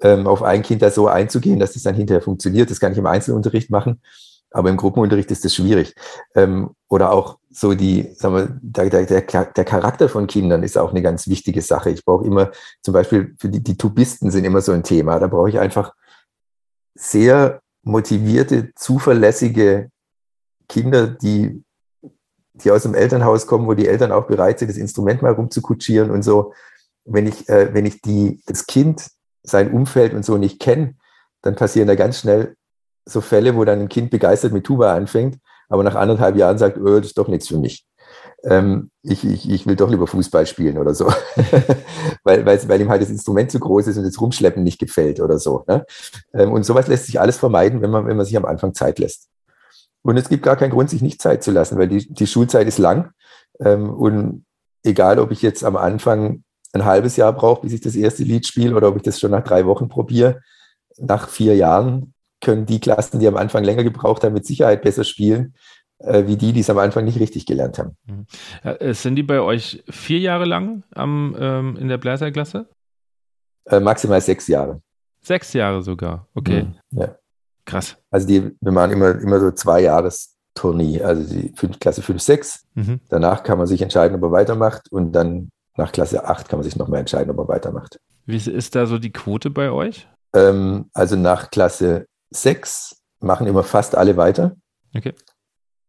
[0.00, 2.70] ähm, auf ein Kind da so einzugehen, dass das dann hinterher funktioniert.
[2.70, 4.00] Das kann ich im Einzelunterricht machen,
[4.50, 5.94] aber im Gruppenunterricht ist das schwierig.
[6.34, 10.90] Ähm, oder auch so die, sagen wir, der, der, der Charakter von Kindern ist auch
[10.90, 11.90] eine ganz wichtige Sache.
[11.90, 12.50] Ich brauche immer,
[12.82, 15.20] zum Beispiel für die, die Tubisten sind immer so ein Thema.
[15.20, 15.94] Da brauche ich einfach
[16.94, 19.90] sehr motivierte, zuverlässige
[20.68, 21.62] Kinder, die
[22.54, 26.10] die aus dem Elternhaus kommen, wo die Eltern auch bereit sind, das Instrument mal rumzukutschieren
[26.10, 26.52] und so.
[27.04, 29.08] Wenn ich, äh, wenn ich die, das Kind,
[29.42, 30.94] sein Umfeld und so nicht kenne,
[31.42, 32.56] dann passieren da ganz schnell
[33.06, 36.78] so Fälle, wo dann ein Kind begeistert mit Tuba anfängt, aber nach anderthalb Jahren sagt,
[36.78, 37.86] oh, das ist doch nichts für mich.
[38.42, 41.06] Ähm, ich, ich, ich will doch lieber Fußball spielen oder so,
[42.24, 45.20] weil, weil, weil ihm halt das Instrument zu groß ist und das Rumschleppen nicht gefällt
[45.20, 45.64] oder so.
[45.68, 45.84] Ne?
[46.34, 48.98] Ähm, und sowas lässt sich alles vermeiden, wenn man, wenn man sich am Anfang Zeit
[48.98, 49.28] lässt.
[50.02, 52.66] Und es gibt gar keinen Grund, sich nicht Zeit zu lassen, weil die, die Schulzeit
[52.66, 53.10] ist lang.
[53.58, 54.44] Ähm, und
[54.82, 58.46] egal, ob ich jetzt am Anfang ein halbes Jahr brauche, bis ich das erste Lied
[58.46, 60.40] spiele, oder ob ich das schon nach drei Wochen probiere,
[60.98, 65.04] nach vier Jahren können die Klassen, die am Anfang länger gebraucht haben, mit Sicherheit besser
[65.04, 65.54] spielen,
[65.98, 67.96] äh, wie die, die es am Anfang nicht richtig gelernt haben.
[68.06, 68.26] Mhm.
[68.62, 72.68] Äh, sind die bei euch vier Jahre lang am, ähm, in der Bläserklasse?
[73.66, 74.80] Äh, maximal sechs Jahre.
[75.20, 76.62] Sechs Jahre sogar, okay.
[76.90, 77.16] Mhm, ja.
[77.70, 77.96] Krass.
[78.10, 82.66] Also die, wir machen immer, immer so zwei Jahrestournee, also die Klasse 5, 6.
[82.74, 83.00] Mhm.
[83.08, 86.64] Danach kann man sich entscheiden, ob er weitermacht und dann nach Klasse 8 kann man
[86.64, 88.00] sich nochmal entscheiden, ob man weitermacht.
[88.26, 90.08] Wie ist da so die Quote bei euch?
[90.34, 94.56] Ähm, also nach Klasse 6 machen immer fast alle weiter.
[94.96, 95.14] Okay.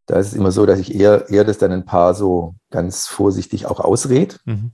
[0.05, 3.07] Da ist es immer so, dass ich eher, eher das dann ein paar so ganz
[3.07, 4.39] vorsichtig auch ausred.
[4.45, 4.71] Mhm.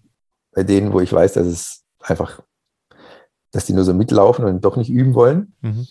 [0.52, 2.41] Bei denen, wo ich weiß, dass es einfach,
[3.52, 5.54] dass die nur so mitlaufen und doch nicht üben wollen.
[5.62, 5.88] Mhm.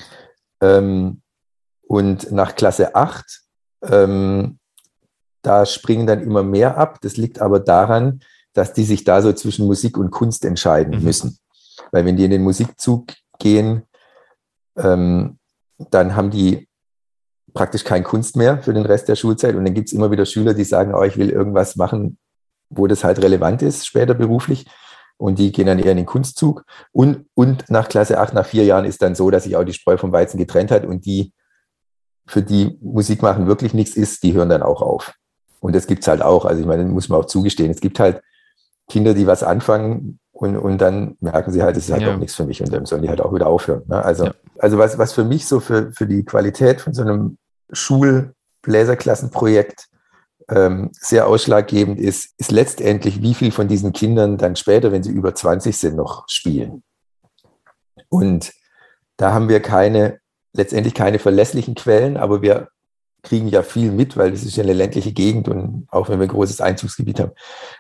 [0.61, 1.23] Ähm,
[1.87, 3.25] und nach Klasse 8,
[3.89, 4.59] ähm,
[5.43, 6.99] da springen dann immer mehr ab.
[7.03, 8.21] Das liegt aber daran,
[8.53, 11.05] dass die sich da so zwischen Musik und Kunst entscheiden mhm.
[11.05, 11.39] müssen.
[11.93, 13.83] Weil wenn die in den Musikzug gehen,
[14.77, 15.39] ähm,
[15.79, 16.69] dann haben die
[17.55, 19.55] praktisch kein Kunst mehr für den Rest der Schulzeit.
[19.55, 22.19] Und dann gibt es immer wieder Schüler, die sagen, oh, ich will irgendwas machen,
[22.69, 24.67] wo das halt relevant ist, später beruflich.
[25.19, 26.65] Und die gehen dann eher in den Kunstzug.
[26.93, 29.73] Und, und nach Klasse 8, nach vier Jahren ist dann so, dass sich auch die
[29.73, 31.33] Spreu vom Weizen getrennt hat und die,
[32.27, 35.15] für die Musik machen wirklich nichts ist, die hören dann auch auf.
[35.61, 36.45] Und das gibt es halt auch.
[36.45, 37.71] Also ich meine, muss man auch zugestehen.
[37.71, 38.21] Es gibt halt
[38.89, 42.15] Kinder, die was anfangen und, und dann merken sie halt, es ist halt ja.
[42.15, 43.83] auch nichts für mich und dann sollen die halt auch wieder aufhören.
[43.87, 44.05] Ne?
[44.05, 44.35] Also, ja.
[44.59, 47.39] also was, was für mich so für, für die Qualität von so einem
[47.73, 49.89] Schulbläserklassenprojekt
[50.49, 55.11] ähm, sehr ausschlaggebend ist, ist letztendlich, wie viel von diesen Kindern dann später, wenn sie
[55.11, 56.83] über 20 sind, noch spielen.
[58.09, 58.53] Und
[59.17, 60.21] da haben wir keine,
[60.53, 62.69] letztendlich keine verlässlichen Quellen, aber wir
[63.23, 66.27] kriegen ja viel mit, weil es ist ja eine ländliche Gegend und auch wenn wir
[66.27, 67.33] ein großes Einzugsgebiet haben.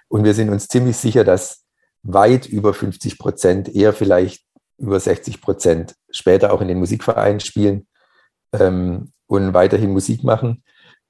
[0.08, 1.64] Und wir sind uns ziemlich sicher, dass
[2.02, 4.44] weit über 50 Prozent, eher vielleicht
[4.78, 7.86] über 60 Prozent später auch in den Musikvereinen spielen
[8.52, 10.62] ähm, und weiterhin Musik machen.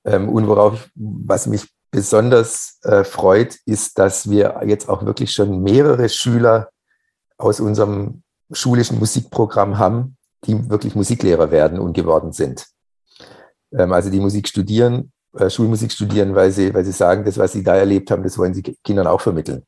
[0.06, 5.62] Ähm, und worauf, was mich besonders äh, freut, ist, dass wir jetzt auch wirklich schon
[5.62, 6.70] mehrere Schüler
[7.36, 12.66] aus unserem schulischen Musikprogramm haben, die wirklich Musiklehrer werden und geworden sind.
[13.72, 17.52] Ähm, also die Musik studieren, äh, Schulmusik studieren, weil sie, weil sie sagen, das, was
[17.52, 19.64] sie da erlebt haben, das wollen sie Kindern auch vermitteln.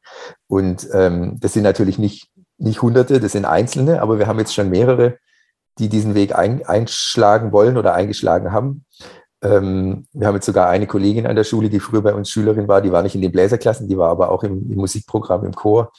[0.46, 4.55] Und ähm, das sind natürlich nicht, nicht Hunderte, das sind Einzelne, aber wir haben jetzt
[4.55, 5.18] schon mehrere,
[5.79, 8.85] die diesen Weg ein, einschlagen wollen oder eingeschlagen haben.
[9.42, 12.68] Ähm, wir haben jetzt sogar eine Kollegin an der Schule, die früher bei uns Schülerin
[12.68, 15.55] war, die war nicht in den Bläserklassen, die war aber auch im, im Musikprogramm, im
[15.55, 15.92] Chor.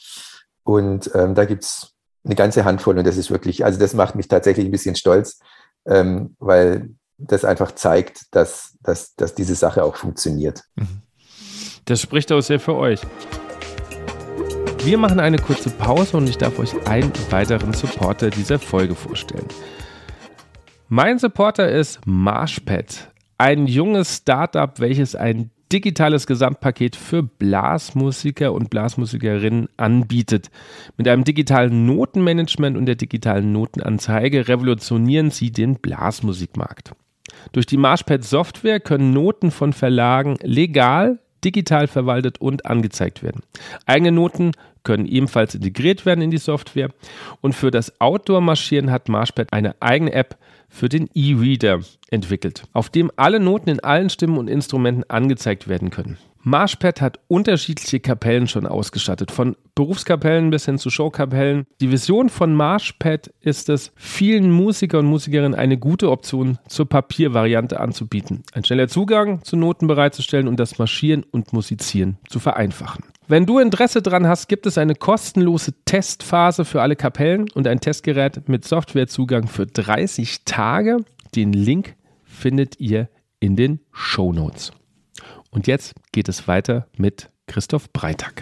[0.62, 4.28] Und ähm, da gibt's eine ganze Handvoll und das ist wirklich, also das macht mich
[4.28, 5.40] tatsächlich ein bisschen stolz,
[5.86, 10.64] ähm, weil das einfach zeigt, dass, dass, dass diese Sache auch funktioniert.
[10.76, 11.02] Mhm.
[11.86, 13.00] Das spricht auch sehr für euch.
[14.84, 19.46] Wir machen eine kurze Pause und ich darf euch einen weiteren Supporter dieser Folge vorstellen.
[20.88, 23.09] Mein Supporter ist Marshpad,
[23.40, 30.50] ein junges Startup, welches ein digitales Gesamtpaket für Blasmusiker und Blasmusikerinnen anbietet.
[30.98, 36.92] Mit einem digitalen Notenmanagement und der digitalen Notenanzeige revolutionieren sie den Blasmusikmarkt.
[37.52, 43.40] Durch die Marshpad-Software können Noten von Verlagen legal, digital verwaltet und angezeigt werden.
[43.86, 46.90] Eigene Noten können ebenfalls integriert werden in die Software.
[47.40, 50.36] Und für das Outdoor-Marschieren hat Marshpad eine eigene App
[50.68, 55.90] für den E-Reader entwickelt, auf dem alle Noten in allen Stimmen und Instrumenten angezeigt werden
[55.90, 56.16] können.
[56.42, 61.66] Marshpad hat unterschiedliche Kapellen schon ausgestattet, von Berufskapellen bis hin zu Showkapellen.
[61.82, 67.78] Die Vision von Marshpad ist es, vielen Musiker und Musikerinnen eine gute Option zur Papiervariante
[67.78, 73.04] anzubieten, einen schneller Zugang zu Noten bereitzustellen und das Marschieren und Musizieren zu vereinfachen.
[73.30, 77.78] Wenn du Interesse daran hast, gibt es eine kostenlose Testphase für alle Kapellen und ein
[77.78, 80.96] Testgerät mit Softwarezugang für 30 Tage.
[81.36, 84.72] Den Link findet ihr in den Show Notes.
[85.52, 88.32] Und jetzt geht es weiter mit Christoph Breitag.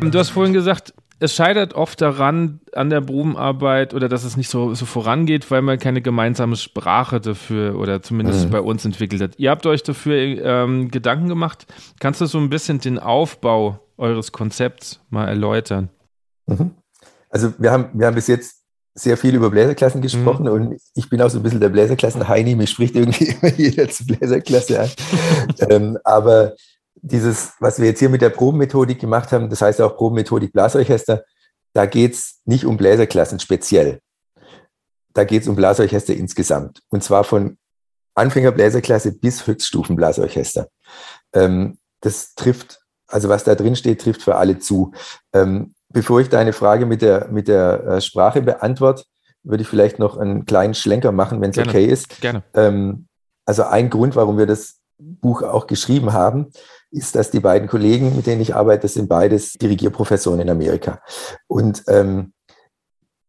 [0.00, 4.50] Du hast vorhin gesagt, es scheitert oft daran, an der Probenarbeit oder dass es nicht
[4.50, 8.50] so, so vorangeht, weil man keine gemeinsame Sprache dafür oder zumindest mhm.
[8.50, 9.38] bei uns entwickelt hat.
[9.38, 11.66] Ihr habt euch dafür ähm, Gedanken gemacht.
[12.00, 15.88] Kannst du so ein bisschen den Aufbau eures Konzepts mal erläutern?
[16.46, 16.72] Mhm.
[17.30, 20.52] Also wir haben, wir haben bis jetzt sehr viel über Bläserklassen gesprochen mhm.
[20.52, 22.54] und ich bin auch so ein bisschen der Bläserklassen-Heini.
[22.54, 24.90] Mir spricht irgendwie immer jeder zur Bläserklasse an.
[25.70, 26.54] ähm, aber
[26.96, 31.24] dieses, was wir jetzt hier mit der Probenmethodik gemacht haben, das heißt auch Probenmethodik Blasorchester,
[31.72, 34.00] da geht es nicht um Bläserklassen speziell.
[35.12, 36.80] Da geht es um Blasorchester insgesamt.
[36.88, 37.58] Und zwar von
[38.14, 40.68] Anfängerbläserklasse bis Höchststufenblasorchester.
[41.32, 44.92] Ähm, das trifft, also was da drin steht, trifft für alle zu.
[45.32, 49.04] Ähm, bevor ich deine Frage mit der, mit der äh, Sprache beantworte,
[49.42, 52.20] würde ich vielleicht noch einen kleinen Schlenker machen, wenn es okay ist.
[52.20, 52.42] Gerne.
[52.54, 53.06] Ähm,
[53.46, 56.50] also ein Grund, warum wir das Buch auch geschrieben haben,
[56.90, 61.00] ist, dass die beiden Kollegen, mit denen ich arbeite, das sind beides Dirigierprofessoren in Amerika.
[61.46, 62.32] Und ähm,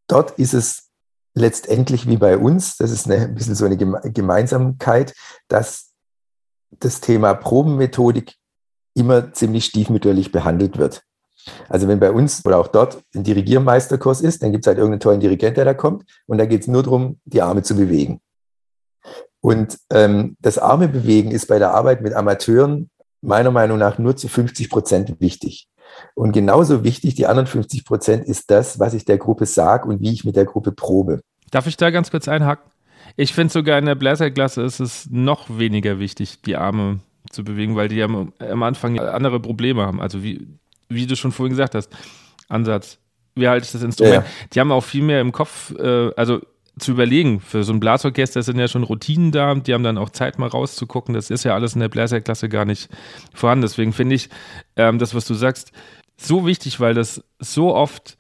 [0.07, 0.89] dort ist es
[1.33, 5.13] letztendlich wie bei uns, das ist eine, ein bisschen so eine Gemeinsamkeit,
[5.47, 5.91] dass
[6.79, 8.35] das Thema Probenmethodik
[8.93, 11.03] immer ziemlich stiefmütterlich behandelt wird.
[11.69, 15.01] Also wenn bei uns oder auch dort ein Dirigiermeisterkurs ist, dann gibt es halt irgendeinen
[15.01, 18.21] tollen Dirigent, der da kommt und da geht es nur darum, die Arme zu bewegen.
[19.45, 22.89] Und ähm, das Arme bewegen ist bei der Arbeit mit Amateuren
[23.21, 25.67] meiner Meinung nach nur zu 50 Prozent wichtig.
[26.15, 30.01] Und genauso wichtig, die anderen 50 Prozent, ist das, was ich der Gruppe sage und
[30.01, 31.21] wie ich mit der Gruppe probe.
[31.51, 32.71] Darf ich da ganz kurz einhaken?
[33.17, 37.75] Ich finde sogar in der Bläserklasse ist es noch weniger wichtig, die Arme zu bewegen,
[37.75, 40.01] weil die am, am Anfang andere Probleme haben.
[40.01, 40.47] Also wie,
[40.89, 41.91] wie du schon vorhin gesagt hast,
[42.47, 42.97] Ansatz,
[43.35, 44.23] wie halte ich das Instrument?
[44.23, 44.31] Ja.
[44.53, 46.41] Die haben auch viel mehr im Kopf, äh, also
[46.79, 47.39] zu überlegen.
[47.39, 50.49] Für so ein Blasorchester sind ja schon Routinen da, die haben dann auch Zeit mal
[50.49, 51.13] rauszugucken.
[51.13, 52.89] Das ist ja alles in der Bläserklasse gar nicht
[53.33, 53.63] vorhanden.
[53.63, 54.29] Deswegen finde ich
[54.75, 55.71] ähm, das, was du sagst,
[56.17, 58.17] so wichtig, weil das so oft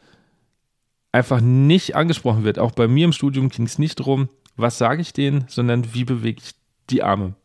[1.11, 2.59] einfach nicht angesprochen wird.
[2.59, 6.03] Auch bei mir im Studium ging es nicht darum, was sage ich denen, sondern wie
[6.03, 6.51] bewege ich
[6.89, 7.35] die Arme.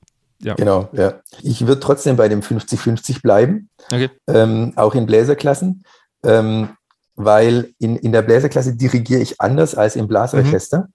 [0.43, 0.55] Ja.
[0.55, 1.21] Genau, ja.
[1.43, 4.11] Ich würde trotzdem bei dem 50-50 bleiben, okay.
[4.27, 5.85] ähm, auch in Bläserklassen,
[6.25, 6.71] ähm,
[7.15, 10.79] weil in, in der Bläserklasse dirigiere ich anders als im Blasorchester.
[10.79, 10.93] Mhm.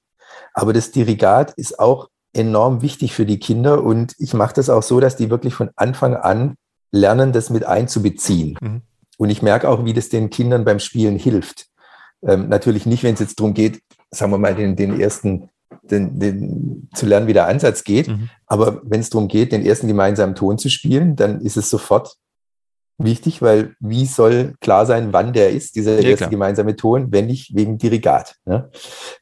[0.53, 4.83] Aber das Dirigat ist auch enorm wichtig für die Kinder und ich mache das auch
[4.83, 6.55] so, dass die wirklich von Anfang an
[6.91, 8.57] lernen, das mit einzubeziehen.
[8.61, 8.81] Mhm.
[9.17, 11.67] Und ich merke auch, wie das den Kindern beim Spielen hilft.
[12.21, 13.81] Ähm, natürlich nicht, wenn es jetzt darum geht,
[14.11, 15.49] sagen wir mal, den, den ersten
[15.83, 18.07] den, den, zu lernen, wie der Ansatz geht.
[18.07, 18.29] Mhm.
[18.47, 22.15] Aber wenn es darum geht, den ersten gemeinsamen Ton zu spielen, dann ist es sofort
[22.97, 27.27] wichtig, weil wie soll klar sein, wann der ist, dieser ja, erste gemeinsame Ton, wenn
[27.27, 28.35] nicht wegen Dirigat.
[28.45, 28.69] Ne?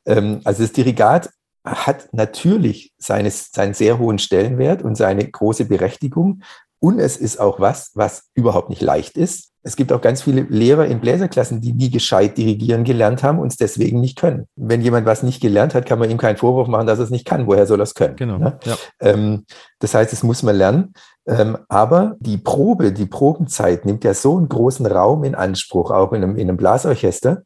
[0.06, 1.30] Ähm, also das Dirigat
[1.66, 6.44] hat natürlich seines, seinen sehr hohen Stellenwert und seine große Berechtigung.
[6.80, 10.42] Und es ist auch was, was überhaupt nicht leicht ist es gibt auch ganz viele
[10.42, 14.46] Lehrer in Bläserklassen, die nie gescheit dirigieren gelernt haben und es deswegen nicht können.
[14.56, 17.10] Wenn jemand was nicht gelernt hat, kann man ihm keinen Vorwurf machen, dass er es
[17.10, 17.48] nicht kann.
[17.48, 18.18] Woher soll er es können?
[18.18, 18.38] Genau.
[18.38, 18.60] Ne?
[18.66, 18.76] Ja.
[19.00, 19.46] Ähm,
[19.80, 20.94] das heißt, es muss man lernen.
[21.26, 26.12] Ähm, aber die Probe, die Probenzeit nimmt ja so einen großen Raum in Anspruch, auch
[26.14, 27.44] in einem, in einem Blasorchester,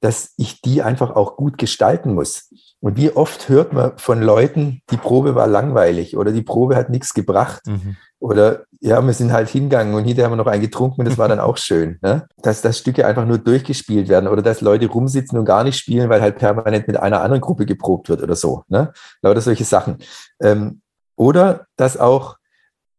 [0.00, 2.50] dass ich die einfach auch gut gestalten muss.
[2.80, 6.90] Und wie oft hört man von Leuten, die Probe war langweilig oder die Probe hat
[6.90, 7.62] nichts gebracht.
[7.66, 7.96] Mhm.
[8.18, 11.18] Oder ja, wir sind halt hingegangen und hinterher haben wir noch einen getrunken und das
[11.18, 11.98] war dann auch schön.
[12.02, 12.26] Ne?
[12.38, 16.08] Dass, dass Stücke einfach nur durchgespielt werden oder dass Leute rumsitzen und gar nicht spielen,
[16.08, 18.64] weil halt permanent mit einer anderen Gruppe geprobt wird oder so.
[18.68, 18.92] Ne?
[19.22, 19.98] Lauter solche Sachen.
[20.40, 20.82] Ähm,
[21.14, 22.36] oder dass auch,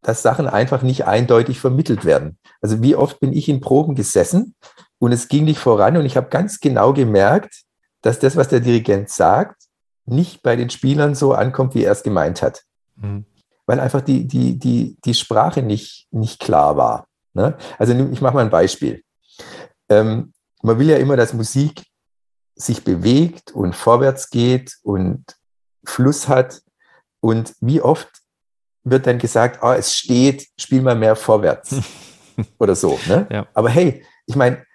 [0.03, 2.37] dass Sachen einfach nicht eindeutig vermittelt werden.
[2.61, 4.55] Also wie oft bin ich in Proben gesessen
[4.99, 7.63] und es ging nicht voran und ich habe ganz genau gemerkt,
[8.01, 9.63] dass das, was der Dirigent sagt,
[10.05, 12.63] nicht bei den Spielern so ankommt, wie er es gemeint hat.
[12.97, 13.25] Mhm
[13.65, 17.07] weil einfach die, die, die, die Sprache nicht, nicht klar war.
[17.33, 17.57] Ne?
[17.77, 19.03] Also ich mache mal ein Beispiel.
[19.89, 21.83] Ähm, man will ja immer, dass Musik
[22.55, 25.25] sich bewegt und vorwärts geht und
[25.85, 26.61] Fluss hat.
[27.19, 28.09] Und wie oft
[28.83, 31.75] wird dann gesagt, oh, es steht, spiel mal mehr vorwärts
[32.59, 32.99] oder so.
[33.07, 33.27] Ne?
[33.31, 33.47] Ja.
[33.53, 34.65] Aber hey, ich meine,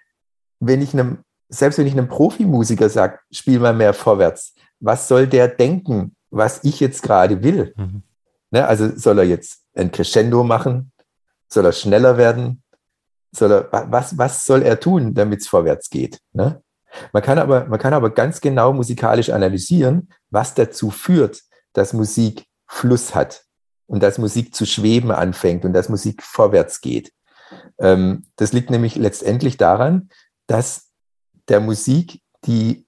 [0.59, 5.27] wenn ich einem, selbst wenn ich einem Profimusiker sage, spiel mal mehr vorwärts, was soll
[5.27, 7.73] der denken, was ich jetzt gerade will?
[7.75, 8.03] Mhm.
[8.51, 8.67] Ne?
[8.67, 10.91] Also soll er jetzt ein Crescendo machen?
[11.47, 12.63] Soll er schneller werden?
[13.31, 16.19] Soll er, was, was soll er tun, damit es vorwärts geht?
[16.33, 16.61] Ne?
[17.13, 21.41] Man, kann aber, man kann aber ganz genau musikalisch analysieren, was dazu führt,
[21.73, 23.43] dass Musik Fluss hat
[23.89, 27.11] und dass Musik zu schweben anfängt und dass Musik vorwärts geht.
[27.79, 30.09] Ähm, das liegt nämlich letztendlich daran,
[30.47, 30.91] dass
[31.47, 32.85] der Musik die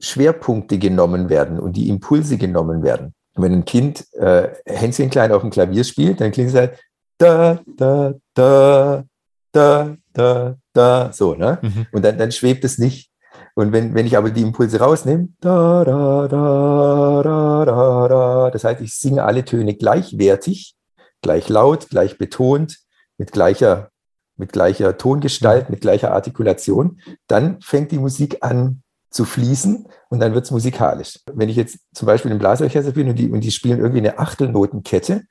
[0.00, 3.14] Schwerpunkte genommen werden und die Impulse genommen werden.
[3.34, 6.78] Und wenn ein Kind äh, Hänschen klein auf dem Klavier spielt, dann klingt es halt
[7.16, 9.04] da, da, da,
[9.50, 11.58] da, da, da, so, ne?
[11.62, 11.86] Mhm.
[11.90, 13.10] Und dann, dann schwebt es nicht.
[13.58, 18.62] Und wenn, wenn ich aber die Impulse rausnehme, da, da, da, da, da, da, das
[18.62, 20.76] heißt, ich singe alle Töne gleichwertig,
[21.22, 22.78] gleich laut, gleich betont,
[23.16, 23.90] mit gleicher,
[24.36, 30.34] mit gleicher Tongestalt, mit gleicher Artikulation, dann fängt die Musik an, zu fließen und dann
[30.34, 31.18] wird es musikalisch.
[31.32, 34.20] Wenn ich jetzt zum Beispiel im Blasorchester bin und die, und die spielen irgendwie eine
[34.20, 35.24] Achtelnotenkette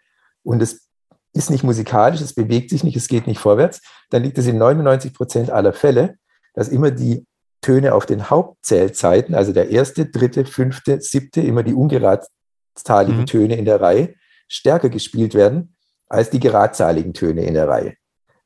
[0.44, 0.90] und es
[1.32, 4.58] ist nicht musikalisch, es bewegt sich nicht, es geht nicht vorwärts, dann liegt es in
[4.58, 6.18] 99 Prozent aller Fälle,
[6.56, 7.26] dass immer die
[7.62, 13.26] Töne auf den Hauptzählzeiten, also der erste, dritte, fünfte, siebte, immer die ungeradzahligen mhm.
[13.26, 14.14] Töne in der Reihe,
[14.48, 15.76] stärker gespielt werden
[16.08, 17.94] als die geradzahligen Töne in der Reihe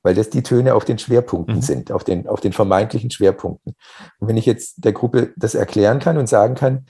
[0.03, 1.61] weil das die Töne auf den Schwerpunkten mhm.
[1.61, 3.75] sind, auf den, auf den vermeintlichen Schwerpunkten.
[4.19, 6.85] Und wenn ich jetzt der Gruppe das erklären kann und sagen kann,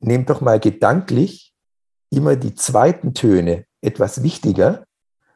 [0.00, 1.54] nehmt doch mal gedanklich
[2.10, 4.84] immer die zweiten Töne etwas wichtiger,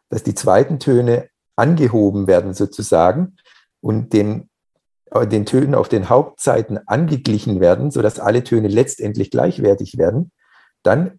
[0.08, 3.36] dass die zweiten Töne angehoben werden sozusagen
[3.80, 4.49] und den,
[5.30, 10.30] den Tönen auf den Hauptseiten angeglichen werden, sodass alle Töne letztendlich gleichwertig werden,
[10.82, 11.18] dann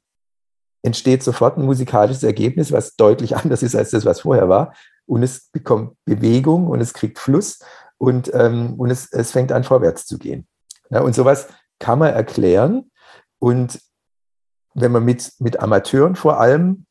[0.82, 4.74] entsteht sofort ein musikalisches Ergebnis, was deutlich anders ist als das, was vorher war
[5.06, 7.60] und es bekommt Bewegung und es kriegt Fluss
[7.98, 10.48] und, ähm, und es, es fängt an, vorwärts zu gehen.
[10.90, 11.48] Ja, und sowas
[11.80, 12.92] kann man erklären.
[13.40, 13.80] Und
[14.74, 16.86] wenn man mit, mit Amateuren vor allem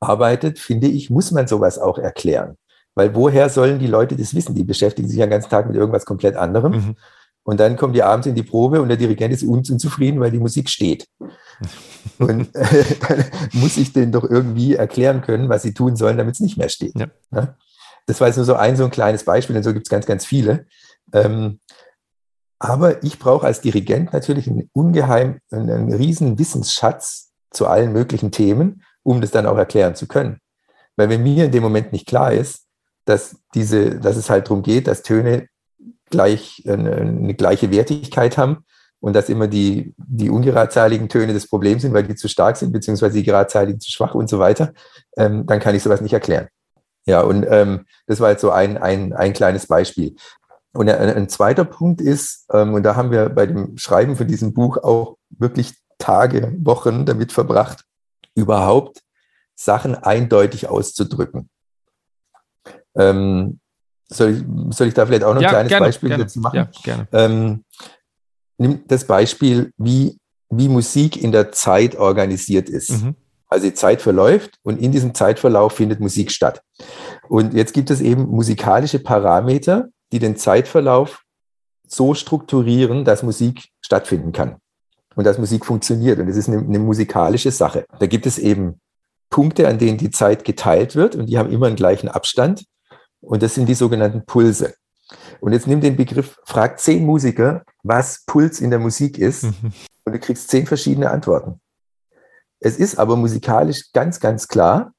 [0.00, 2.56] arbeitet, finde ich, muss man sowas auch erklären.
[2.96, 4.54] Weil woher sollen die Leute das wissen?
[4.54, 6.72] Die beschäftigen sich ja den ganzen Tag mit irgendwas komplett anderem.
[6.72, 6.96] Mhm.
[7.44, 10.40] Und dann kommen die abends in die Probe und der Dirigent ist unzufrieden, weil die
[10.40, 11.06] Musik steht.
[12.18, 16.34] und äh, dann muss ich denen doch irgendwie erklären können, was sie tun sollen, damit
[16.34, 16.98] es nicht mehr steht.
[16.98, 17.06] Ja.
[17.32, 17.56] Ja?
[18.06, 20.06] Das war jetzt nur so ein so ein kleines Beispiel, und so gibt es ganz,
[20.06, 20.66] ganz viele.
[21.12, 21.60] Ähm,
[22.58, 28.30] aber ich brauche als Dirigent natürlich einen ungeheim, einen, einen riesen Wissensschatz zu allen möglichen
[28.32, 30.40] Themen, um das dann auch erklären zu können.
[30.96, 32.65] Weil wenn mir in dem Moment nicht klar ist,
[33.06, 35.48] dass diese, dass es halt darum geht, dass Töne
[36.10, 38.64] gleich eine, eine gleiche Wertigkeit haben
[39.00, 42.72] und dass immer die, die ungeradzeiligen Töne das Problem sind, weil die zu stark sind,
[42.72, 44.72] beziehungsweise die geradzeiligen zu schwach und so weiter,
[45.16, 46.48] ähm, dann kann ich sowas nicht erklären.
[47.06, 50.16] Ja, und ähm, das war jetzt so ein, ein, ein kleines Beispiel.
[50.72, 54.26] Und ein, ein zweiter Punkt ist, ähm, und da haben wir bei dem Schreiben von
[54.26, 57.84] diesem Buch auch wirklich Tage, Wochen damit verbracht,
[58.34, 59.02] überhaupt
[59.54, 61.48] Sachen eindeutig auszudrücken.
[62.96, 63.60] Ähm,
[64.08, 66.40] soll, ich, soll ich da vielleicht auch noch ein ja, kleines gerne, Beispiel gerne, dazu
[66.40, 66.56] machen?
[66.56, 67.08] Ja, gerne.
[67.12, 67.64] Ähm,
[68.58, 70.18] nimm das Beispiel, wie,
[70.50, 73.02] wie Musik in der Zeit organisiert ist.
[73.02, 73.16] Mhm.
[73.48, 76.62] Also die Zeit verläuft und in diesem Zeitverlauf findet Musik statt.
[77.28, 81.22] Und jetzt gibt es eben musikalische Parameter, die den Zeitverlauf
[81.86, 84.56] so strukturieren, dass Musik stattfinden kann
[85.14, 86.18] und dass Musik funktioniert.
[86.18, 87.86] Und das ist eine, eine, musikalische Sache.
[87.98, 88.80] Da gibt es eben
[89.30, 92.64] Punkte, an denen die Zeit geteilt wird und die haben immer einen gleichen Abstand.
[93.26, 94.74] Und das sind die sogenannten Pulse.
[95.40, 99.72] Und jetzt nimm den Begriff, frag zehn Musiker, was Puls in der Musik ist, mhm.
[100.04, 101.60] und du kriegst zehn verschiedene Antworten.
[102.60, 104.92] Es ist aber musikalisch ganz, ganz klar,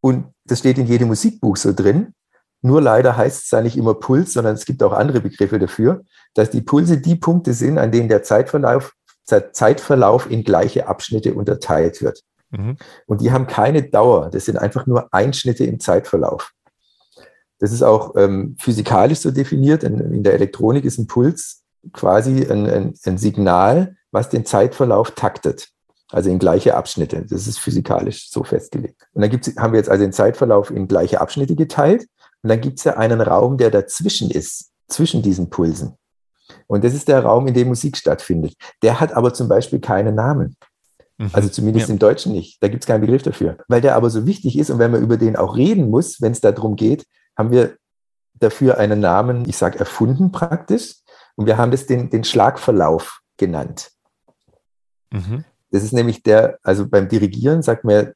[0.00, 2.14] und das steht in jedem Musikbuch so drin,
[2.62, 6.02] nur leider heißt es da nicht immer Puls, sondern es gibt auch andere Begriffe dafür,
[6.34, 8.92] dass die Pulse die Punkte sind, an denen der Zeitverlauf,
[9.28, 12.22] der Zeitverlauf in gleiche Abschnitte unterteilt wird.
[12.50, 12.76] Mhm.
[13.06, 16.52] Und die haben keine Dauer, das sind einfach nur Einschnitte im Zeitverlauf.
[17.58, 19.82] Das ist auch ähm, physikalisch so definiert.
[19.82, 25.12] In, in, der Elektronik ist ein Puls quasi ein, ein, ein Signal, was den Zeitverlauf
[25.12, 25.68] taktet
[26.10, 27.24] also in gleiche Abschnitte.
[27.28, 29.06] Das ist physikalisch so festgelegt.
[29.12, 32.06] Und dann gibt's, haben wir jetzt also den Zeitverlauf in gleiche Abschnitte geteilt.
[32.42, 35.94] Und dann gibt es ja einen Raum, der dazwischen ist, zwischen diesen Pulsen.
[36.68, 38.54] Und das ist der Raum, in dem Musik stattfindet.
[38.82, 40.56] Der hat aber zum Beispiel keinen Namen.
[41.18, 41.30] Mhm.
[41.32, 41.92] Also zumindest ja.
[41.92, 42.62] im Deutschen nicht.
[42.62, 43.58] Da gibt es keinen Begriff dafür.
[43.66, 46.32] Weil der aber so wichtig ist und wenn man über den auch reden muss, wenn
[46.32, 47.04] es darum geht,
[47.36, 47.76] haben wir
[48.34, 50.96] dafür einen Namen, ich sage erfunden praktisch.
[51.36, 53.90] Und wir haben das den, den Schlagverlauf genannt.
[55.10, 55.44] Mhm.
[55.70, 58.12] Das ist nämlich der, also beim Dirigieren sagt man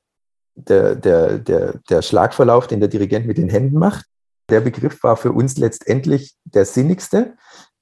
[0.54, 4.06] der, der, der, der Schlagverlauf, den der Dirigent mit den Händen macht.
[4.48, 7.36] Der Begriff war für uns letztendlich der sinnigste,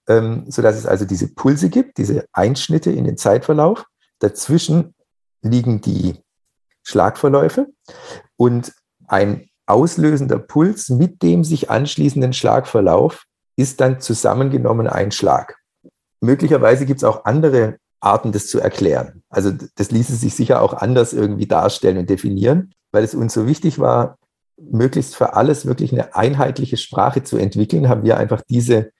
[0.08, 3.84] ähm, sodass es also diese Pulse gibt, diese Einschnitte in den Zeitverlauf.
[4.18, 4.94] Dazwischen
[5.42, 6.16] liegen die
[6.82, 7.68] Schlagverläufe
[8.36, 8.72] und
[9.06, 13.24] ein auslösender Puls mit dem sich anschließenden Schlagverlauf
[13.56, 15.56] ist dann zusammengenommen ein Schlag.
[16.20, 19.22] Möglicherweise gibt es auch andere Arten, das zu erklären.
[19.28, 23.46] Also das ließe sich sicher auch anders irgendwie darstellen und definieren, weil es uns so
[23.46, 24.18] wichtig war,
[24.56, 28.90] möglichst für alles wirklich eine einheitliche Sprache zu entwickeln, haben wir einfach diese,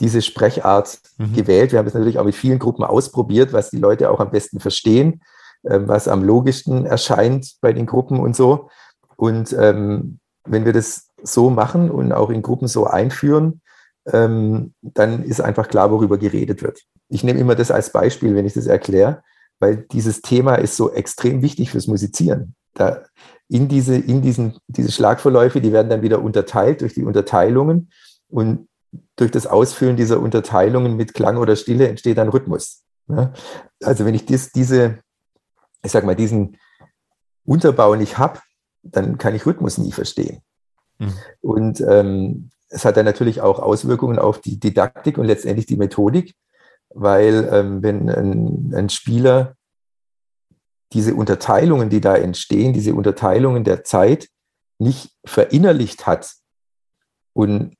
[0.00, 1.32] diese Sprechart mhm.
[1.34, 1.72] gewählt.
[1.72, 4.60] Wir haben es natürlich auch mit vielen Gruppen ausprobiert, was die Leute auch am besten
[4.60, 5.22] verstehen,
[5.62, 8.68] äh, was am logischsten erscheint bei den Gruppen und so.
[9.16, 13.60] Und ähm, wenn wir das so machen und auch in Gruppen so einführen,
[14.06, 16.82] ähm, dann ist einfach klar, worüber geredet wird.
[17.08, 19.22] Ich nehme immer das als Beispiel, wenn ich das erkläre,
[19.60, 22.54] weil dieses Thema ist so extrem wichtig fürs Musizieren.
[22.74, 23.02] Da
[23.48, 27.90] in diese, in diesen, diese Schlagverläufe, die werden dann wieder unterteilt durch die Unterteilungen
[28.28, 28.68] und
[29.16, 32.82] durch das Ausfüllen dieser Unterteilungen mit Klang oder Stille entsteht dann Rhythmus.
[33.08, 33.32] Ja?
[33.82, 34.98] Also wenn ich dies, diese,
[35.82, 36.56] ich sag mal, diesen
[37.44, 38.40] Unterbau nicht habe,
[38.84, 40.40] dann kann ich Rhythmus nie verstehen.
[40.98, 41.12] Mhm.
[41.40, 46.34] Und ähm, es hat dann natürlich auch Auswirkungen auf die Didaktik und letztendlich die Methodik,
[46.90, 49.56] weil ähm, wenn ein, ein Spieler
[50.92, 54.28] diese Unterteilungen, die da entstehen, diese Unterteilungen der Zeit
[54.78, 56.34] nicht verinnerlicht hat
[57.32, 57.76] und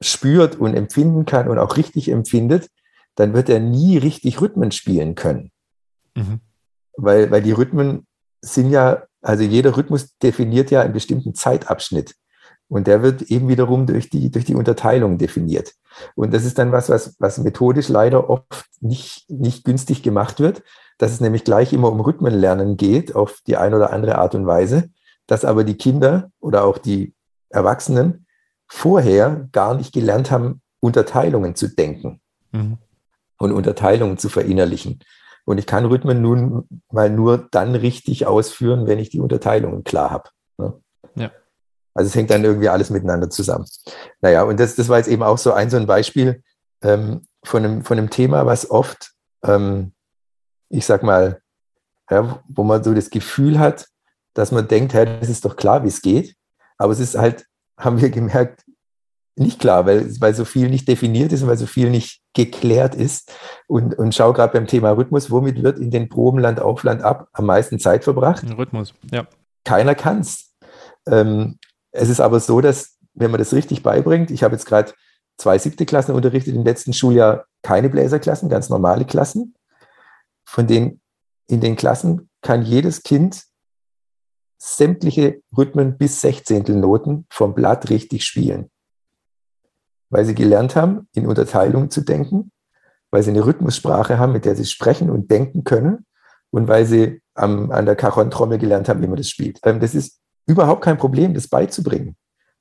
[0.00, 2.68] spürt und empfinden kann und auch richtig empfindet,
[3.14, 5.50] dann wird er nie richtig Rhythmen spielen können.
[6.14, 6.40] Mhm.
[6.96, 8.06] Weil, weil die Rhythmen
[8.42, 12.14] sind ja, also jeder Rhythmus definiert ja einen bestimmten Zeitabschnitt.
[12.68, 15.72] Und der wird eben wiederum durch die, durch die Unterteilung definiert.
[16.14, 20.62] Und das ist dann was, was, was methodisch leider oft nicht, nicht günstig gemacht wird,
[20.98, 24.46] dass es nämlich gleich immer um Rhythmenlernen geht, auf die eine oder andere Art und
[24.46, 24.90] Weise,
[25.26, 27.12] dass aber die Kinder oder auch die
[27.50, 28.26] Erwachsenen
[28.68, 32.20] vorher gar nicht gelernt haben, Unterteilungen zu denken
[32.52, 32.78] mhm.
[33.38, 35.00] und Unterteilungen zu verinnerlichen.
[35.46, 40.10] Und ich kann Rhythmen nun mal nur dann richtig ausführen, wenn ich die Unterteilungen klar
[40.10, 40.30] habe.
[40.58, 40.74] Ne?
[41.14, 41.30] Ja.
[41.94, 43.64] Also es hängt dann irgendwie alles miteinander zusammen.
[44.20, 46.42] Naja, und das, das war jetzt eben auch so ein, so ein Beispiel
[46.82, 49.12] ähm, von, einem, von einem Thema, was oft,
[49.44, 49.92] ähm,
[50.68, 51.40] ich sag mal,
[52.10, 53.86] ja, wo man so das Gefühl hat,
[54.34, 56.36] dass man denkt, hey, das ist doch klar, wie es geht.
[56.76, 57.46] Aber es ist halt,
[57.78, 58.64] haben wir gemerkt,
[59.38, 62.94] nicht klar, weil, weil so viel nicht definiert ist und weil so viel nicht geklärt
[62.94, 63.32] ist.
[63.66, 67.02] Und, und schau gerade beim Thema Rhythmus, womit wird in den Proben Land auf Land
[67.02, 68.44] ab am meisten Zeit verbracht?
[68.56, 69.26] Rhythmus, ja.
[69.64, 70.54] Keiner kann es.
[71.06, 71.58] Ähm,
[71.92, 74.92] es ist aber so, dass, wenn man das richtig beibringt, ich habe jetzt gerade
[75.36, 79.54] zwei siebte Klassen unterrichtet, im letzten Schuljahr keine Bläserklassen, ganz normale Klassen.
[80.46, 81.00] Von denen
[81.46, 83.44] in den Klassen kann jedes Kind
[84.58, 88.70] sämtliche Rhythmen bis Sechzehntelnoten vom Blatt richtig spielen
[90.16, 92.50] weil sie gelernt haben, in Unterteilungen zu denken,
[93.10, 96.06] weil sie eine Rhythmussprache haben, mit der sie sprechen und denken können
[96.50, 99.60] und weil sie am, an der Cajon-Trommel gelernt haben, wie man das spielt.
[99.62, 102.16] Ähm, das ist überhaupt kein Problem, das beizubringen.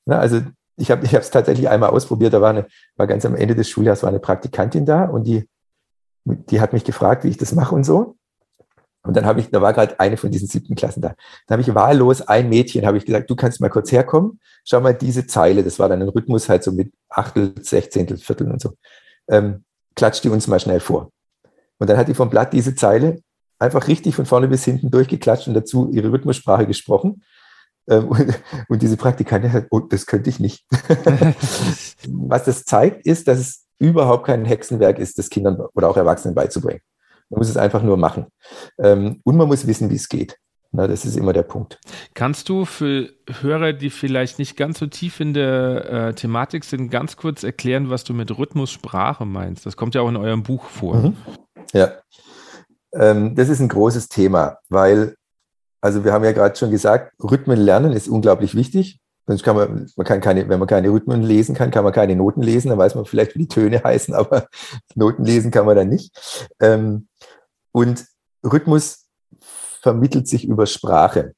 [0.05, 0.41] Also
[0.75, 4.03] ich habe es tatsächlich einmal ausprobiert, da war, eine, war ganz am Ende des Schuljahres
[4.03, 5.47] war eine Praktikantin da und die,
[6.25, 8.17] die hat mich gefragt, wie ich das mache und so.
[9.05, 11.15] Und dann habe ich, da war gerade eine von diesen siebten Klassen da.
[11.47, 14.81] Da habe ich wahllos ein Mädchen, habe ich gesagt, du kannst mal kurz herkommen, schau
[14.81, 18.61] mal diese Zeile, das war dann ein Rhythmus halt so mit Achtel, Sechzehntel, Viertel und
[18.61, 18.73] so.
[19.27, 19.63] Ähm,
[19.95, 21.11] klatsch die uns mal schnell vor.
[21.77, 23.21] Und dann hat die vom Blatt diese Zeile
[23.59, 27.23] einfach richtig von vorne bis hinten durchgeklatscht und dazu ihre Rhythmussprache gesprochen.
[27.87, 30.65] Ähm, und, und, diese Praktikantin hat, oh, das könnte ich nicht.
[32.07, 36.35] Was das zeigt, ist, dass es überhaupt kein Hexenwerk ist, das Kindern oder auch Erwachsenen
[36.35, 36.81] beizubringen.
[37.29, 38.27] Man muss es einfach nur machen.
[38.77, 40.37] Ähm, und man muss wissen, wie es geht.
[40.71, 41.79] Na, das ist immer der Punkt.
[42.13, 43.09] Kannst du für
[43.41, 47.89] Hörer, die vielleicht nicht ganz so tief in der äh, Thematik sind, ganz kurz erklären,
[47.89, 49.65] was du mit Rhythmussprache meinst?
[49.65, 50.97] Das kommt ja auch in eurem Buch vor.
[50.97, 51.15] Mhm.
[51.73, 51.93] Ja,
[52.93, 55.15] ähm, das ist ein großes Thema, weil,
[55.81, 58.99] also wir haben ja gerade schon gesagt, Rhythmen lernen ist unglaublich wichtig.
[59.27, 62.15] Sonst kann man, man kann keine, wenn man keine Rhythmen lesen kann, kann man keine
[62.15, 64.47] Noten lesen, dann weiß man vielleicht, wie die Töne heißen, aber
[64.93, 66.51] Noten lesen kann man dann nicht.
[66.59, 67.07] Ähm,
[67.75, 68.05] und
[68.41, 69.09] Rhythmus
[69.81, 71.33] vermittelt sich über Sprache,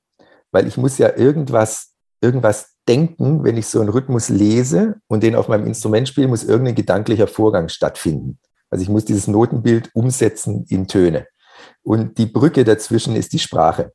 [0.52, 5.34] weil ich muss ja irgendwas, irgendwas denken, wenn ich so einen Rhythmus lese und den
[5.34, 8.38] auf meinem Instrument spiele, muss irgendein gedanklicher Vorgang stattfinden.
[8.70, 11.26] Also ich muss dieses Notenbild umsetzen in Töne.
[11.82, 13.94] Und die Brücke dazwischen ist die Sprache.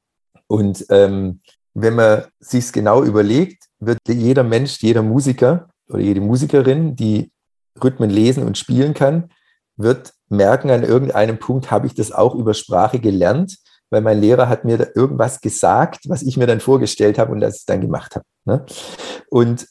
[0.49, 1.43] Und ähm,
[1.75, 7.31] wenn man sich genau überlegt, wird jeder Mensch, jeder Musiker oder jede Musikerin, die
[7.81, 9.31] Rhythmen lesen und spielen kann,
[9.77, 13.59] wird merken, an irgendeinem Punkt habe ich das auch über Sprache gelernt,
[13.91, 17.41] weil mein Lehrer hat mir da irgendwas gesagt, was ich mir dann vorgestellt habe und
[17.41, 18.25] das ich dann gemacht habe.
[18.45, 18.65] Ne?
[19.29, 19.69] Und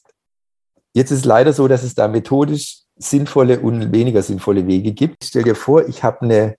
[0.93, 5.23] jetzt ist es leider so, dass es da methodisch sinnvolle und weniger sinnvolle Wege gibt.
[5.23, 6.55] Stell dir vor, ich habe eine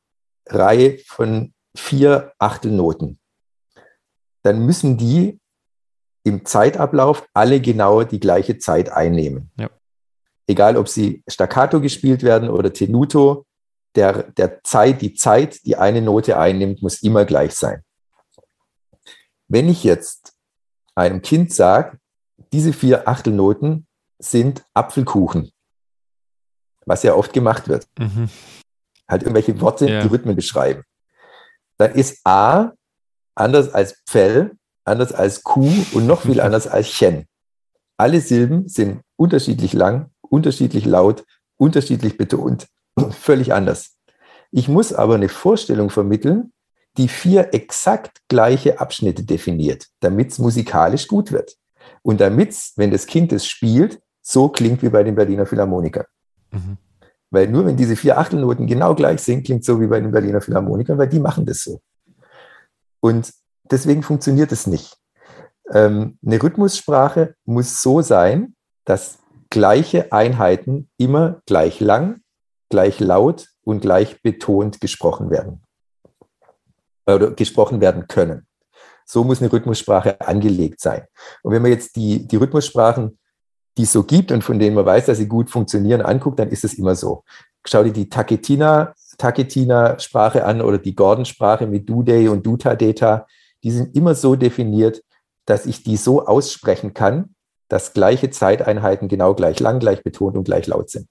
[0.48, 3.18] Reihe von vier Achtelnoten.
[4.42, 5.38] Dann müssen die
[6.24, 9.50] im Zeitablauf alle genau die gleiche Zeit einnehmen.
[9.56, 9.70] Ja.
[10.46, 13.46] Egal, ob sie staccato gespielt werden oder tenuto,
[13.94, 17.82] der, der Zeit, die Zeit, die eine Note einnimmt, muss immer gleich sein.
[19.48, 20.34] Wenn ich jetzt
[20.94, 21.98] einem Kind sage,
[22.52, 23.86] diese vier Achtelnoten
[24.18, 25.52] sind Apfelkuchen,
[26.86, 28.28] was ja oft gemacht wird, mhm.
[29.08, 30.02] halt irgendwelche Worte, ja.
[30.02, 30.82] die Rhythmen beschreiben,
[31.76, 32.72] dann ist A
[33.34, 37.26] anders als Pfell anders als Q und noch viel anders als Chen.
[37.96, 41.24] Alle Silben sind unterschiedlich lang, unterschiedlich laut,
[41.56, 42.66] unterschiedlich betont,
[43.10, 43.96] völlig anders.
[44.50, 46.52] Ich muss aber eine Vorstellung vermitteln,
[46.98, 51.56] die vier exakt gleiche Abschnitte definiert, damit es musikalisch gut wird.
[52.02, 56.04] Und damit es, wenn das Kind es spielt, so klingt wie bei den Berliner Philharmonikern.
[56.50, 56.76] Mhm.
[57.30, 60.42] Weil nur wenn diese vier Achtelnoten genau gleich sind, klingt so wie bei den Berliner
[60.42, 61.80] Philharmonikern, weil die machen das so.
[63.00, 63.32] Und
[63.70, 64.96] deswegen funktioniert es nicht.
[65.72, 69.18] Ähm, eine Rhythmussprache muss so sein, dass
[69.48, 72.21] gleiche Einheiten immer gleich lang,
[72.72, 75.62] gleich laut und gleich betont gesprochen werden
[77.06, 78.48] oder gesprochen werden können.
[79.06, 81.04] So muss eine Rhythmussprache angelegt sein.
[81.42, 83.18] Und wenn man jetzt die, die Rhythmussprachen,
[83.78, 86.48] die es so gibt und von denen man weiß, dass sie gut funktionieren, anguckt, dann
[86.48, 87.22] ist es immer so.
[87.64, 93.26] Schau dir die Taketina, Taketina-Sprache an oder die Gordon-Sprache mit Dudey und Dutadeta
[93.62, 95.02] die sind immer so definiert,
[95.46, 97.34] dass ich die so aussprechen kann,
[97.68, 101.08] dass gleiche Zeiteinheiten genau gleich lang, gleich betont und gleich laut sind.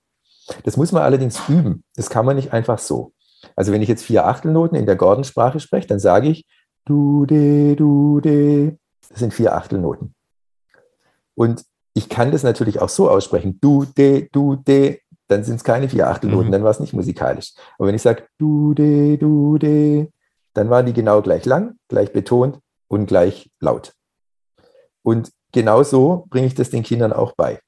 [0.64, 1.84] Das muss man allerdings üben.
[1.96, 3.14] Das kann man nicht einfach so.
[3.56, 6.46] Also wenn ich jetzt vier Achtelnoten in der Gordon-Sprache spreche, dann sage ich
[6.86, 8.78] du de du de.
[9.10, 10.14] Das sind vier Achtelnoten.
[11.36, 11.64] Und
[11.94, 15.90] ich kann das natürlich auch so aussprechen, du, de, du, de, dann sind es keine
[15.90, 16.52] vier Achtelnoten, mhm.
[16.52, 17.54] dann war es nicht musikalisch.
[17.78, 20.10] Aber wenn ich sage du, de, du, de,
[20.54, 23.94] dann waren die genau gleich lang, gleich betont und gleich laut.
[25.04, 27.60] Und genau so bringe ich das den Kindern auch bei.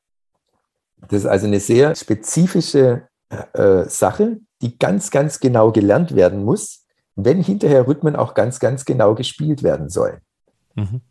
[1.10, 3.08] Das ist also eine sehr spezifische
[3.54, 6.86] äh, Sache, die ganz, ganz genau gelernt werden muss,
[7.16, 10.20] wenn hinterher Rhythmen auch ganz, ganz genau gespielt werden sollen.
[10.76, 11.02] Mhm.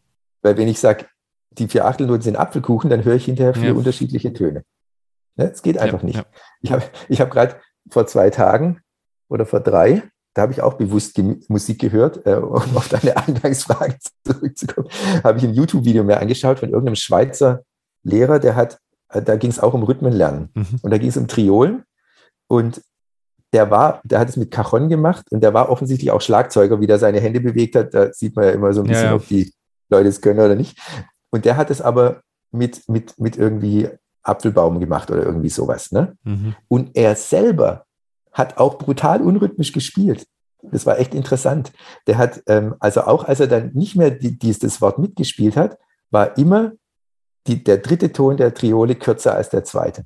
[0.43, 1.07] Weil wenn ich sage,
[1.51, 3.75] die vier Achtelnoten sind Apfelkuchen, dann höre ich hinterher vier ja.
[3.75, 4.65] unterschiedliche Töne.
[5.37, 6.27] Ja, es geht einfach ja, nicht.
[6.61, 7.57] Ich habe ich hab gerade
[7.91, 8.81] vor zwei Tagen
[9.29, 10.03] oder vor drei,
[10.35, 11.19] da habe ich auch bewusst
[11.49, 14.89] Musik gehört, äh, um auf deine Eingangsfrage zurückzukommen,
[15.23, 17.63] habe ich ein YouTube-Video mir angeschaut von irgendeinem Schweizer
[18.03, 18.79] Lehrer, der hat, äh,
[19.21, 20.51] da ging es auch um Rhythmenlernen.
[20.55, 20.81] Mhm.
[20.83, 21.85] Und da ging es um Triolen.
[22.49, 22.83] Und
[23.53, 26.87] der war, der hat es mit Cajon gemacht und der war offensichtlich auch Schlagzeuger, wie
[26.87, 27.93] der seine Hände bewegt hat.
[27.93, 29.17] Da sieht man ja immer so ein bisschen, ja, ja.
[29.17, 29.53] ob die
[29.91, 30.79] Leute es können oder nicht.
[31.31, 33.89] Und der hat es aber mit, mit, mit irgendwie
[34.23, 35.93] Apfelbaum gemacht oder irgendwie sowas.
[35.93, 36.17] Ne?
[36.25, 36.55] Mhm.
[36.69, 37.85] Und er selber
[38.33, 40.27] hat auch brutal unrhythmisch gespielt.
[40.63, 41.73] Das war echt interessant.
[42.07, 45.77] Der hat, ähm, also auch als er dann nicht mehr die, dieses Wort mitgespielt hat,
[46.11, 46.73] war immer
[47.47, 50.05] die, der dritte Ton der Triole kürzer als der zweite.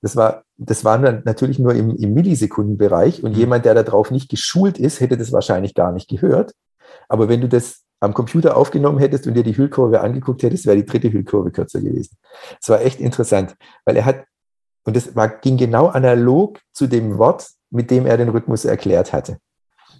[0.00, 3.38] Das war, das war natürlich nur im, im Millisekundenbereich und mhm.
[3.38, 6.52] jemand, der darauf nicht geschult ist, hätte das wahrscheinlich gar nicht gehört.
[7.08, 10.76] Aber wenn du das am Computer aufgenommen hättest und dir die Hüllkurve angeguckt hättest, wäre
[10.76, 12.16] die dritte Hüllkurve kürzer gewesen.
[12.60, 14.24] Es war echt interessant, weil er hat,
[14.84, 19.12] und das war, ging genau analog zu dem Wort, mit dem er den Rhythmus erklärt
[19.12, 19.38] hatte.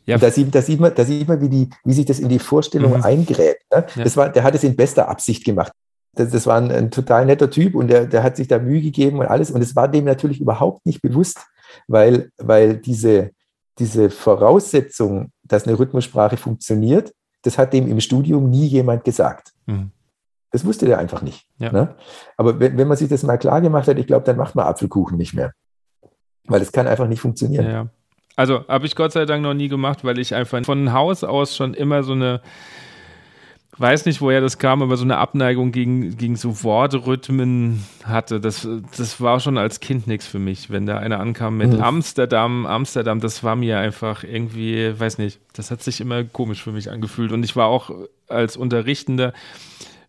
[0.06, 0.16] Ja.
[0.16, 2.38] da, sieht, da, sieht man, da sieht man, wie, die, wie sich das in die
[2.38, 3.04] Vorstellung mhm.
[3.04, 3.62] eingräbt.
[3.70, 3.84] Ne?
[3.94, 4.04] Ja.
[4.04, 5.72] Das war, der hat es in bester Absicht gemacht.
[6.18, 8.80] Das, das war ein, ein, total netter Typ und der, der hat sich da Mühe
[8.80, 9.52] gegeben und alles.
[9.52, 11.38] Und es war dem natürlich überhaupt nicht bewusst,
[11.86, 13.30] weil, weil diese,
[13.78, 19.52] diese Voraussetzung, dass eine Rhythmussprache funktioniert, das hat dem im Studium nie jemand gesagt.
[19.66, 19.92] Mhm.
[20.50, 21.46] Das wusste der einfach nicht.
[21.58, 21.70] Ja.
[21.70, 21.94] Ne?
[22.36, 24.66] Aber wenn, wenn man sich das mal klar gemacht hat, ich glaube, dann macht man
[24.66, 25.52] Apfelkuchen nicht mehr.
[26.46, 27.66] Weil es kann einfach nicht funktionieren.
[27.66, 27.88] Ja, ja.
[28.34, 31.54] Also habe ich Gott sei Dank noch nie gemacht, weil ich einfach von Haus aus
[31.54, 32.40] schon immer so eine
[33.78, 38.40] weiß nicht, woher das kam, aber so eine Abneigung gegen, gegen so Wortrhythmen hatte.
[38.40, 38.66] Das,
[38.96, 40.70] das war schon als Kind nichts für mich.
[40.70, 41.80] Wenn da einer ankam mit mhm.
[41.80, 46.72] Amsterdam, Amsterdam, das war mir einfach irgendwie, weiß nicht, das hat sich immer komisch für
[46.72, 47.32] mich angefühlt.
[47.32, 47.90] Und ich war auch
[48.26, 49.32] als Unterrichtender,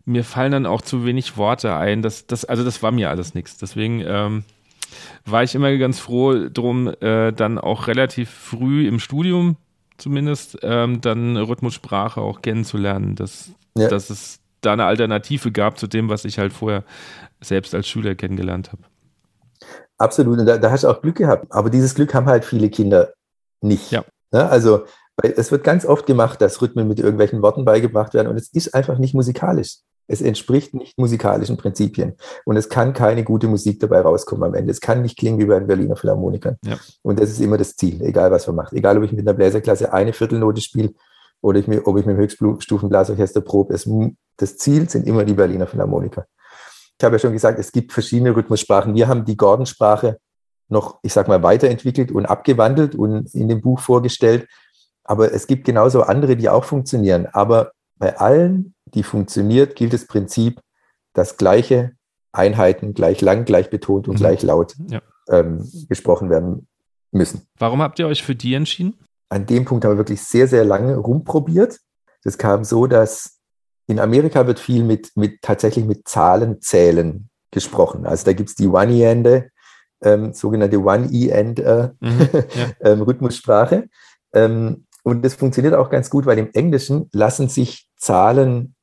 [0.04, 2.02] mir fallen dann auch zu wenig Worte ein.
[2.02, 3.58] Das, das, also das war mir alles nichts.
[3.58, 4.44] Deswegen ähm,
[5.24, 9.56] war ich immer ganz froh drum, äh, dann auch relativ früh im Studium
[10.00, 13.14] zumindest, ähm, dann Rhythmussprache auch kennenzulernen.
[13.14, 13.88] Das, ja.
[13.88, 16.84] dass es da eine Alternative gab zu dem, was ich halt vorher
[17.40, 18.82] selbst als Schüler kennengelernt habe.
[19.98, 21.46] Absolut, und da, da hast du auch Glück gehabt.
[21.50, 23.12] Aber dieses Glück haben halt viele Kinder
[23.60, 23.90] nicht.
[23.90, 24.04] Ja.
[24.32, 24.50] ja ne?
[24.50, 24.84] also
[25.22, 28.74] es wird ganz oft gemacht, dass Rhythmen mit irgendwelchen Worten beigebracht werden und es ist
[28.74, 29.78] einfach nicht musikalisch.
[30.06, 32.14] Es entspricht nicht musikalischen Prinzipien.
[32.44, 34.72] Und es kann keine gute Musik dabei rauskommen am Ende.
[34.72, 36.56] Es kann nicht klingen wie bei den Berliner Philharmonikern.
[36.64, 36.78] Ja.
[37.02, 38.72] Und das ist immer das Ziel, egal was man macht.
[38.72, 40.94] Egal, ob ich mit einer Bläserklasse eine Viertelnote spiele
[41.40, 43.74] oder ich mir, ob ich mit dem Höchststufenblasorchester probe.
[43.74, 43.88] Es,
[44.36, 46.26] das Ziel sind immer die Berliner Philharmoniker.
[46.98, 48.94] Ich habe ja schon gesagt, es gibt verschiedene Rhythmussprachen.
[48.94, 50.18] Wir haben die Gordon-Sprache
[50.68, 54.46] noch, ich sag mal, weiterentwickelt und abgewandelt und in dem Buch vorgestellt.
[55.04, 57.26] Aber es gibt genauso andere, die auch funktionieren.
[57.26, 60.60] Aber bei allen, die funktioniert, gilt das Prinzip,
[61.12, 61.92] dass gleiche
[62.32, 64.18] Einheiten gleich lang, gleich betont und mhm.
[64.18, 65.00] gleich laut ja.
[65.28, 66.68] ähm, gesprochen werden
[67.10, 67.46] müssen.
[67.58, 68.94] Warum habt ihr euch für die entschieden?
[69.30, 71.78] An dem Punkt haben wir wirklich sehr, sehr lange rumprobiert.
[72.22, 73.38] Das kam so, dass
[73.86, 78.06] in Amerika wird viel mit, mit tatsächlich mit Zahlenzählen gesprochen.
[78.06, 79.50] Also da gibt es die One-E-Ende,
[80.02, 82.70] ähm, sogenannte One-E-End äh, mhm, ja.
[82.80, 83.88] ähm.
[84.32, 88.74] Ähm, und das funktioniert auch ganz gut, weil im Englischen lassen sich Zahlen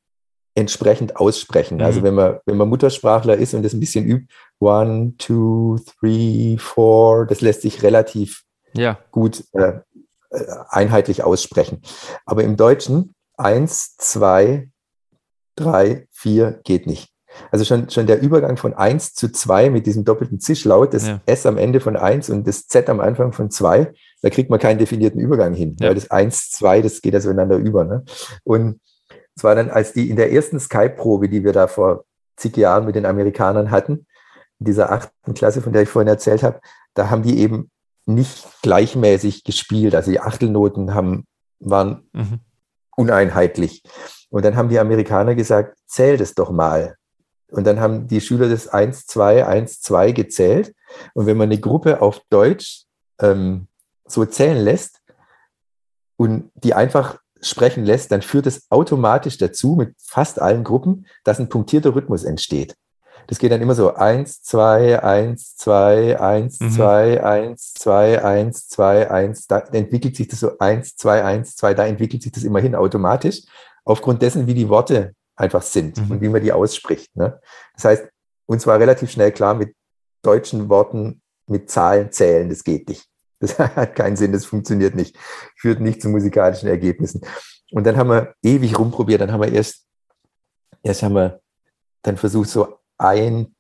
[0.55, 1.81] entsprechend aussprechen.
[1.81, 2.05] Also mhm.
[2.05, 6.57] Also wenn man, wenn man Muttersprachler ist und das ein bisschen übt, one, two, three,
[6.57, 8.43] four, das lässt sich relativ
[8.73, 8.97] ja.
[9.11, 9.79] gut äh,
[10.69, 11.82] einheitlich aussprechen.
[12.25, 14.69] Aber im Deutschen eins, zwei,
[15.55, 17.09] drei, vier geht nicht.
[17.51, 21.21] Also schon, schon der Übergang von eins zu zwei mit diesem doppelten Zischlaut, das ja.
[21.25, 24.59] S am Ende von eins und das Z am Anfang von zwei, da kriegt man
[24.59, 25.89] keinen definierten Übergang hin, ja.
[25.89, 27.84] weil das eins, zwei, das geht ja so ineinander über.
[27.84, 28.03] Ne?
[28.43, 28.80] Und
[29.36, 32.05] es war dann, als die in der ersten Skype-Probe, die wir da vor
[32.38, 34.07] zig Jahren mit den Amerikanern hatten,
[34.59, 36.59] in dieser achten Klasse, von der ich vorhin erzählt habe,
[36.95, 37.69] da haben die eben
[38.08, 39.93] nicht gleichmäßig gespielt.
[39.93, 41.26] Also die Achtelnoten haben,
[41.60, 42.39] waren mhm.
[42.95, 43.84] uneinheitlich.
[44.30, 46.95] Und dann haben die Amerikaner gesagt, zähl das doch mal.
[47.49, 50.74] Und dann haben die Schüler das 1, 2, 1, 2 gezählt.
[51.14, 52.86] Und wenn man eine Gruppe auf Deutsch
[53.22, 53.68] ähm,
[54.05, 55.01] so zählen lässt
[56.18, 61.39] und die einfach sprechen lässt, dann führt es automatisch dazu, mit fast allen Gruppen, dass
[61.39, 62.76] ein punktierter Rhythmus entsteht.
[63.28, 66.71] Das geht dann immer so eins, zwei, eins, zwei, eins, mhm.
[66.71, 69.47] zwei, eins, zwei, eins, zwei, eins.
[69.47, 71.73] Da entwickelt sich das so eins, zwei, eins, zwei.
[71.73, 73.41] Da entwickelt sich das immerhin automatisch
[73.84, 76.11] aufgrund dessen, wie die Worte einfach sind mhm.
[76.11, 77.15] und wie man die ausspricht.
[77.15, 77.39] Ne?
[77.75, 78.07] Das heißt,
[78.45, 79.75] uns war relativ schnell klar, mit
[80.23, 83.05] deutschen Worten mit Zahlen zählen, das geht nicht.
[83.39, 85.15] Das hat keinen Sinn, das funktioniert nicht,
[85.57, 87.21] führt nicht zu musikalischen Ergebnissen.
[87.69, 89.86] Und dann haben wir ewig rumprobiert, dann haben wir erst,
[90.82, 91.39] erst haben wir
[92.01, 93.55] dann versucht, so ein,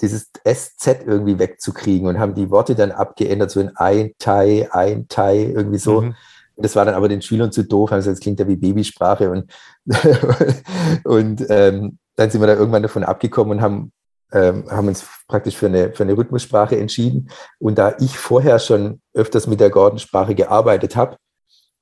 [0.00, 5.08] dieses SZ irgendwie wegzukriegen und haben die Worte dann abgeändert, so in ein Teil, ein
[5.08, 6.02] Teil, irgendwie so.
[6.02, 6.14] Mhm.
[6.56, 9.50] Das war dann aber den Schülern zu doof, also das klingt ja wie Babysprache und,
[11.04, 13.92] und ähm, dann sind wir da irgendwann davon abgekommen und haben
[14.32, 17.30] ähm, haben uns praktisch für eine, für eine Rhythmussprache entschieden.
[17.58, 21.16] Und da ich vorher schon öfters mit der Gordon-Sprache gearbeitet habe,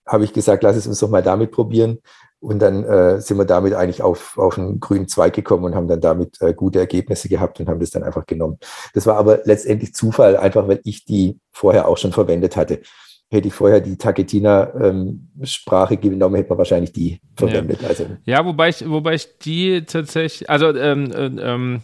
[0.06, 1.98] habe ich gesagt, lass es uns doch mal damit probieren.
[2.41, 5.89] Und dann äh, sind wir damit eigentlich auf, auf einen grünen Zweig gekommen und haben
[5.89, 8.59] dann damit äh, gute Ergebnisse gehabt und haben das dann einfach genommen.
[8.95, 12.80] Das war aber letztendlich Zufall, einfach weil ich die vorher auch schon verwendet hatte.
[13.30, 17.82] Hätte ich vorher die Taketina-Sprache ähm, genommen, hätte man wahrscheinlich die verwendet.
[17.82, 21.82] Ja, also, ja wobei, ich, wobei ich die tatsächlich, also ähm, äh, ähm,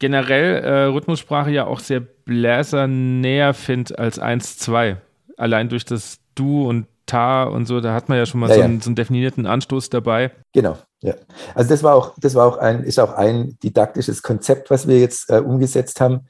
[0.00, 4.96] generell äh, Rhythmussprache ja auch sehr bläsernäher finde als 1-2.
[5.36, 8.54] Allein durch das Du und Ta und so, da hat man ja schon mal ja,
[8.54, 10.30] so, einen, so, einen, definierten Anstoß dabei.
[10.52, 11.14] Genau, ja.
[11.56, 15.00] Also das war auch, das war auch ein, ist auch ein didaktisches Konzept, was wir
[15.00, 16.26] jetzt äh, umgesetzt haben.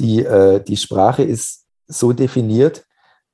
[0.00, 2.84] Die, äh, die Sprache ist so definiert,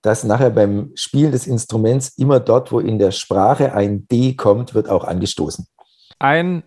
[0.03, 4.74] dass nachher beim Spielen des Instruments immer dort, wo in der Sprache ein D kommt,
[4.74, 5.66] wird auch angestoßen.
[6.18, 6.62] Ein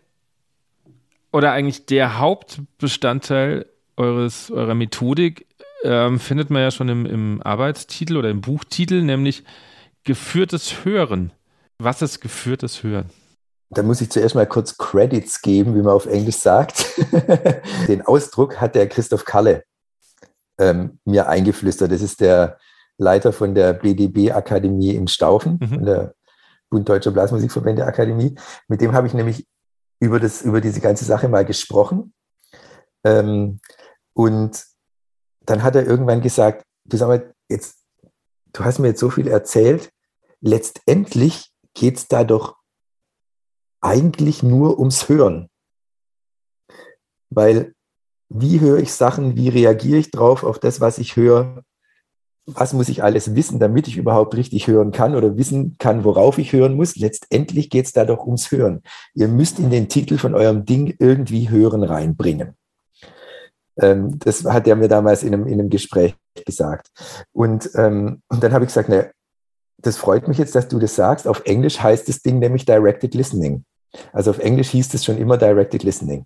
[1.32, 3.68] oder eigentlich der Hauptbestandteil
[3.98, 5.46] eures, eurer Methodik
[5.84, 9.44] ähm, findet man ja schon im, im Arbeitstitel oder im Buchtitel, nämlich
[10.04, 11.32] geführtes Hören.
[11.78, 13.10] Was ist geführtes Hören?
[13.70, 16.86] Da muss ich zuerst mal kurz Credits geben, wie man auf Englisch sagt.
[17.88, 19.64] Den Ausdruck hat der Christoph Kalle
[20.60, 21.92] ähm, mir eingeflüstert.
[21.92, 22.58] Das ist der
[22.98, 25.86] Leiter von der BDB-Akademie in Staufen, mhm.
[25.86, 26.14] der
[26.70, 28.36] Bund Deutscher Blasmusikverbände Akademie.
[28.68, 29.48] Mit dem habe ich nämlich
[30.00, 32.14] über, das, über diese ganze Sache mal gesprochen.
[33.04, 33.60] Ähm,
[34.14, 34.64] und
[35.46, 37.80] dann hat er irgendwann gesagt, du sag mal, jetzt,
[38.54, 39.90] du hast mir jetzt so viel erzählt,
[40.44, 42.58] letztendlich geht es da doch
[43.82, 45.50] eigentlich nur ums Hören.
[47.30, 47.74] Weil
[48.30, 51.64] wie höre ich Sachen, wie reagiere ich drauf auf das, was ich höre,
[52.46, 56.38] was muss ich alles wissen, damit ich überhaupt richtig hören kann oder wissen kann, worauf
[56.38, 56.98] ich hören muss.
[56.98, 58.82] Letztendlich geht es da doch ums Hören.
[59.14, 62.56] Ihr müsst in den Titel von eurem Ding irgendwie Hören reinbringen.
[63.78, 66.16] Ähm, das hat er mir damals in einem, in einem Gespräch
[66.46, 66.90] gesagt.
[67.32, 69.12] Und, ähm, und dann habe ich gesagt, ne,
[69.84, 71.28] das freut mich jetzt, dass du das sagst.
[71.28, 73.66] Auf Englisch heißt das Ding nämlich Directed Listening.
[74.12, 76.26] Also auf Englisch hieß es schon immer Directed Listening.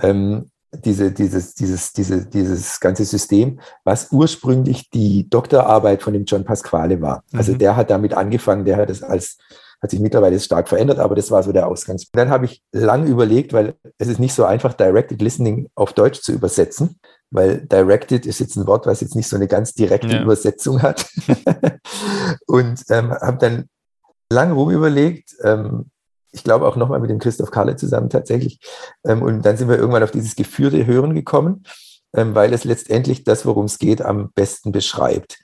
[0.00, 6.44] Ähm, diese, dieses, dieses, diese, dieses ganze System, was ursprünglich die Doktorarbeit von dem John
[6.44, 7.24] Pasquale war.
[7.32, 7.58] Also mhm.
[7.58, 9.38] der hat damit angefangen, der hat es als,
[9.82, 12.16] hat sich mittlerweile stark verändert, aber das war so der Ausgangspunkt.
[12.16, 16.20] Dann habe ich lang überlegt, weil es ist nicht so einfach, Directed Listening auf Deutsch
[16.20, 17.00] zu übersetzen,
[17.30, 20.22] weil Directed ist jetzt ein Wort, was jetzt nicht so eine ganz direkte ja.
[20.22, 21.06] Übersetzung hat.
[22.46, 23.68] Und ähm, habe dann
[24.30, 25.90] lang rumüberlegt, ähm,
[26.32, 28.60] ich glaube auch nochmal mit dem Christoph Kalle zusammen tatsächlich.
[29.04, 31.64] Ähm, und dann sind wir irgendwann auf dieses geführte Hören gekommen,
[32.14, 35.38] ähm, weil es letztendlich das, worum es geht, am besten beschreibt.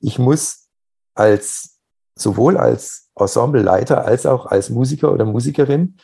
[0.00, 0.66] Ich muss
[1.14, 1.78] als
[2.16, 5.96] sowohl als Ensembleleiter als auch als Musiker oder Musikerin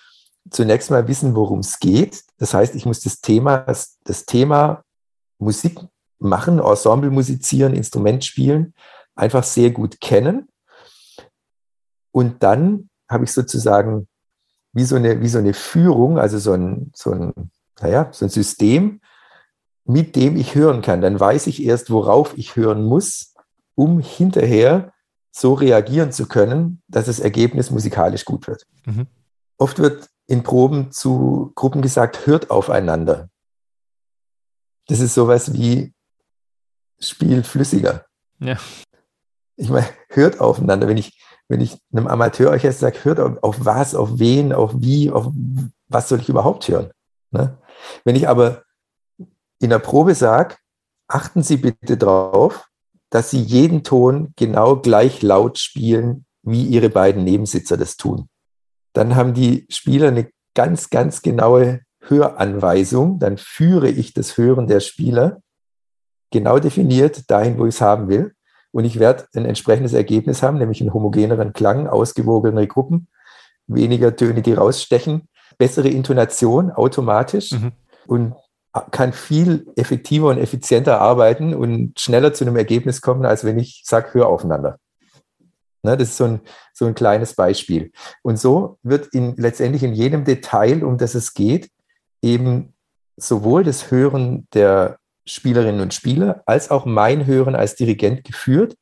[0.50, 2.22] zunächst mal wissen, worum es geht.
[2.38, 3.66] Das heißt, ich muss das Thema,
[4.04, 4.82] das Thema
[5.38, 5.78] Musik
[6.18, 8.74] machen, Ensemble musizieren, Instrument spielen,
[9.14, 10.48] einfach sehr gut kennen.
[12.12, 14.08] Und dann habe ich sozusagen
[14.72, 18.30] wie so eine, wie so eine Führung, also so ein, so ein, naja, so ein
[18.30, 19.00] System,
[19.84, 21.00] mit dem ich hören kann.
[21.00, 23.34] Dann weiß ich erst, worauf ich hören muss,
[23.74, 24.92] um hinterher
[25.30, 28.66] so reagieren zu können, dass das Ergebnis musikalisch gut wird.
[28.84, 29.06] Mhm.
[29.56, 33.30] Oft wird in Proben zu Gruppen gesagt, hört aufeinander.
[34.88, 35.94] Das ist sowas wie
[36.98, 38.06] Spiel flüssiger.
[38.40, 38.56] Ja.
[39.56, 40.88] Ich meine, hört aufeinander.
[40.88, 45.10] Wenn ich, wenn ich einem Amateurorchester sage, hört auf, auf, was, auf wen, auf wie,
[45.10, 45.30] auf
[45.88, 46.90] was soll ich überhaupt hören?
[47.30, 47.58] Ne?
[48.04, 48.62] Wenn ich aber
[49.60, 50.56] in der Probe sage,
[51.08, 52.68] achten Sie bitte darauf,
[53.10, 58.28] dass Sie jeden Ton genau gleich laut spielen, wie Ihre beiden Nebensitzer das tun.
[58.92, 63.18] Dann haben die Spieler eine ganz, ganz genaue Höranweisung.
[63.18, 65.40] Dann führe ich das Hören der Spieler
[66.30, 68.34] genau definiert dahin, wo ich es haben will
[68.70, 73.08] und ich werde ein entsprechendes Ergebnis haben, nämlich einen homogeneren Klang, ausgewogenere Gruppen,
[73.66, 77.52] weniger Töne, die rausstechen, bessere Intonation automatisch.
[77.52, 77.72] Mhm.
[78.06, 78.34] Und
[78.90, 83.82] kann viel effektiver und effizienter arbeiten und schneller zu einem Ergebnis kommen, als wenn ich
[83.84, 84.78] sage, hör aufeinander.
[85.82, 86.40] Ne, das ist so ein,
[86.72, 87.92] so ein kleines Beispiel.
[88.22, 91.70] Und so wird in, letztendlich in jedem Detail, um das es geht,
[92.22, 92.74] eben
[93.16, 98.76] sowohl das Hören der Spielerinnen und Spieler als auch mein Hören als Dirigent geführt,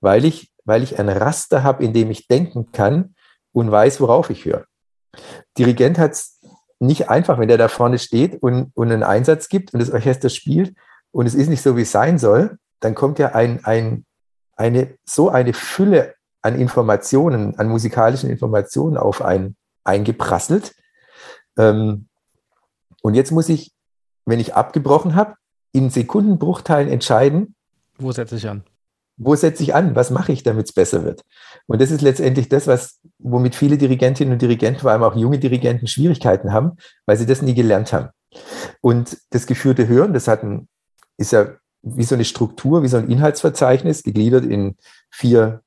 [0.00, 3.14] weil ich, weil ich ein Raster habe, in dem ich denken kann
[3.52, 4.64] und weiß, worauf ich höre.
[5.58, 6.40] Dirigent hat es
[6.80, 10.28] nicht einfach, wenn der da vorne steht und, und einen Einsatz gibt und das Orchester
[10.28, 10.74] spielt
[11.12, 14.04] und es ist nicht so, wie es sein soll, dann kommt ja ein, ein,
[14.56, 20.74] eine, so eine Fülle an Informationen, an musikalischen Informationen auf einen eingeprasselt.
[21.56, 22.08] Ähm,
[23.02, 23.72] und jetzt muss ich,
[24.24, 25.34] wenn ich abgebrochen habe,
[25.72, 27.54] in Sekundenbruchteilen entscheiden.
[27.98, 28.64] Wo setze ich an?
[29.16, 29.94] Wo setze ich an?
[29.94, 31.22] Was mache ich, damit es besser wird?
[31.66, 35.38] Und das ist letztendlich das, was, womit viele Dirigentinnen und Dirigenten, vor allem auch junge
[35.38, 36.72] Dirigenten, Schwierigkeiten haben,
[37.06, 38.08] weil sie das nie gelernt haben.
[38.80, 40.68] Und das geführte Hören, das hat ein,
[41.18, 44.76] ist ja wie so eine Struktur, wie so ein Inhaltsverzeichnis, gegliedert in
[45.10, 45.62] vier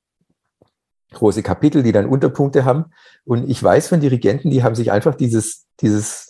[1.13, 2.85] große Kapitel, die dann Unterpunkte haben.
[3.25, 6.24] Und ich weiß von Dirigenten, die haben sich einfach dieses, dieses,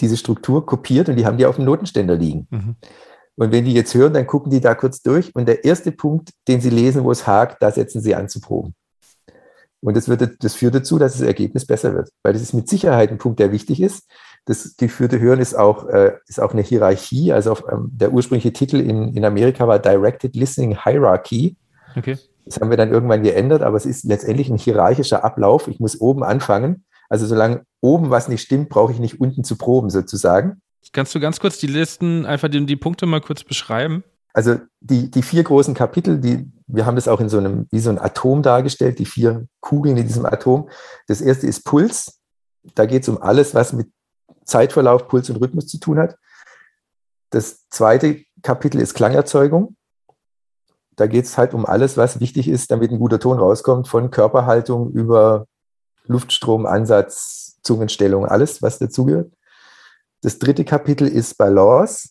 [0.00, 2.46] diese Struktur kopiert und die haben die auf dem Notenständer liegen.
[2.50, 2.76] Mhm.
[3.36, 6.30] Und wenn die jetzt hören, dann gucken die da kurz durch und der erste Punkt,
[6.46, 8.74] den sie lesen, wo es hakt, da setzen sie an zu proben.
[9.80, 12.68] Und das, wird, das führt dazu, dass das Ergebnis besser wird, weil das ist mit
[12.68, 14.08] Sicherheit ein Punkt, der wichtig ist.
[14.46, 17.32] Das geführte Hören ist auch, äh, ist auch eine Hierarchie.
[17.32, 21.56] Also auf, ähm, der ursprüngliche Titel in, in Amerika war Directed Listening Hierarchy.
[21.96, 22.16] Okay.
[22.46, 25.68] Das haben wir dann irgendwann geändert, aber es ist letztendlich ein hierarchischer Ablauf.
[25.68, 26.84] Ich muss oben anfangen.
[27.08, 30.60] Also solange oben was nicht stimmt, brauche ich nicht unten zu proben sozusagen.
[30.92, 34.04] Kannst du ganz kurz die Listen, einfach die, die Punkte mal kurz beschreiben?
[34.32, 37.78] Also die, die vier großen Kapitel, die, wir haben das auch in so einem, wie
[37.78, 40.68] so ein Atom dargestellt, die vier Kugeln in diesem Atom.
[41.06, 42.20] Das erste ist Puls.
[42.74, 43.90] Da geht es um alles, was mit
[44.44, 46.16] Zeitverlauf, Puls und Rhythmus zu tun hat.
[47.30, 49.76] Das zweite Kapitel ist Klangerzeugung
[50.96, 54.10] da geht es halt um alles, was wichtig ist, damit ein guter Ton rauskommt, von
[54.10, 55.46] Körperhaltung über
[56.06, 59.32] Luftstrom, Ansatz, Zungenstellung, alles, was dazugehört.
[60.22, 62.10] Das dritte Kapitel ist Balance.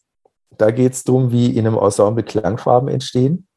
[0.57, 3.47] Da geht es darum, wie in einem Ensemble Klangfarben entstehen.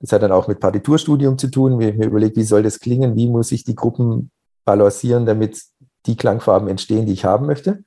[0.00, 1.78] Das hat dann auch mit Partiturstudium zu tun.
[1.78, 4.30] Wir haben mir überlegt, wie soll das klingen, wie muss ich die Gruppen
[4.64, 5.62] balancieren, damit
[6.06, 7.84] die Klangfarben entstehen, die ich haben möchte.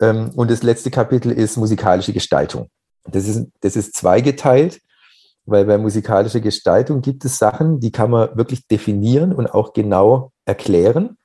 [0.00, 2.68] Ähm, und das letzte Kapitel ist musikalische Gestaltung.
[3.04, 4.80] Das ist, das ist zweigeteilt
[5.46, 10.32] weil bei musikalischer Gestaltung gibt es Sachen, die kann man wirklich definieren und auch genau
[10.50, 11.16] erklären,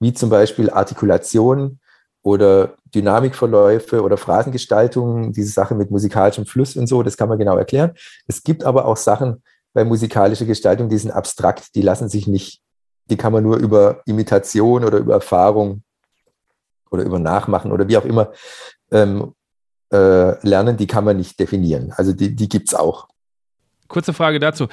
[0.00, 1.80] wie zum Beispiel Artikulation
[2.22, 7.56] oder Dynamikverläufe oder Phrasengestaltung, diese Sachen mit musikalischem Fluss und so, das kann man genau
[7.56, 7.92] erklären.
[8.26, 9.42] Es gibt aber auch Sachen
[9.74, 12.60] bei musikalischer Gestaltung, die sind abstrakt, die lassen sich nicht,
[13.10, 15.82] die kann man nur über Imitation oder über Erfahrung
[16.90, 18.32] oder über Nachmachen oder wie auch immer
[18.90, 19.34] ähm,
[19.92, 21.92] äh, lernen, die kann man nicht definieren.
[21.96, 23.08] Also die, die gibt es auch.
[23.88, 24.68] Kurze Frage dazu.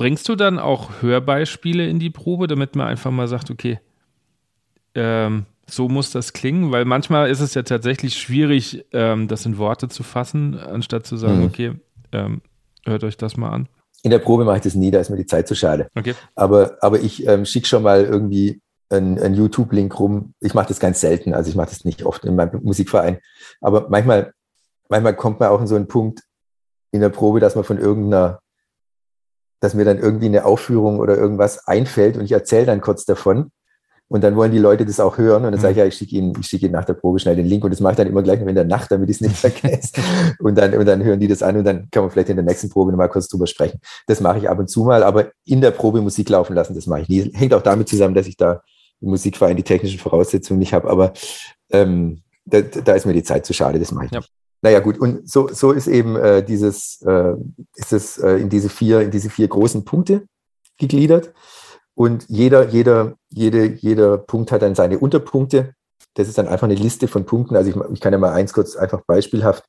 [0.00, 3.80] Bringst du dann auch Hörbeispiele in die Probe, damit man einfach mal sagt, okay,
[4.94, 6.72] ähm, so muss das klingen?
[6.72, 11.18] Weil manchmal ist es ja tatsächlich schwierig, ähm, das in Worte zu fassen, anstatt zu
[11.18, 11.44] sagen, mhm.
[11.44, 11.72] okay,
[12.12, 12.40] ähm,
[12.86, 13.68] hört euch das mal an.
[14.02, 15.88] In der Probe mache ich das nie, da ist mir die Zeit zu schade.
[15.94, 16.14] Okay.
[16.34, 20.32] Aber, aber ich ähm, schicke schon mal irgendwie einen, einen YouTube-Link rum.
[20.40, 23.18] Ich mache das ganz selten, also ich mache das nicht oft in meinem Musikverein.
[23.60, 24.32] Aber manchmal,
[24.88, 26.22] manchmal kommt man auch in so einen Punkt
[26.90, 28.40] in der Probe, dass man von irgendeiner
[29.60, 33.50] dass mir dann irgendwie eine Aufführung oder irgendwas einfällt und ich erzähle dann kurz davon.
[34.12, 35.44] Und dann wollen die Leute das auch hören.
[35.44, 35.82] Und dann sage ich, mhm.
[35.82, 37.62] ja, ich schicke Ihnen, ich schicke Ihnen nach der Probe schnell den Link.
[37.62, 39.36] Und das mache ich dann immer gleich noch in der Nacht, damit ich es nicht
[39.36, 39.92] vergesse.
[40.40, 42.44] und dann, und dann hören die das an und dann kann man vielleicht in der
[42.44, 43.78] nächsten Probe nochmal kurz drüber sprechen.
[44.08, 46.88] Das mache ich ab und zu mal, aber in der Probe Musik laufen lassen, das
[46.88, 47.30] mache ich nie.
[47.34, 48.62] Hängt auch damit zusammen, dass ich da
[49.00, 50.90] im Musikverein die technischen Voraussetzungen nicht habe.
[50.90, 51.12] Aber
[51.70, 54.18] ähm, da, da ist mir die Zeit zu schade, das mache ich ja.
[54.18, 54.32] nicht.
[54.62, 57.34] Naja, gut, und so, so ist eben äh, dieses, äh,
[57.74, 60.26] ist es äh, in diese vier, in diese vier großen Punkte
[60.78, 61.32] gegliedert.
[61.94, 65.74] Und jeder, jeder, jede, jeder Punkt hat dann seine Unterpunkte.
[66.14, 67.56] Das ist dann einfach eine Liste von Punkten.
[67.56, 69.64] Also ich, ich kann ja mal eins kurz einfach beispielhaft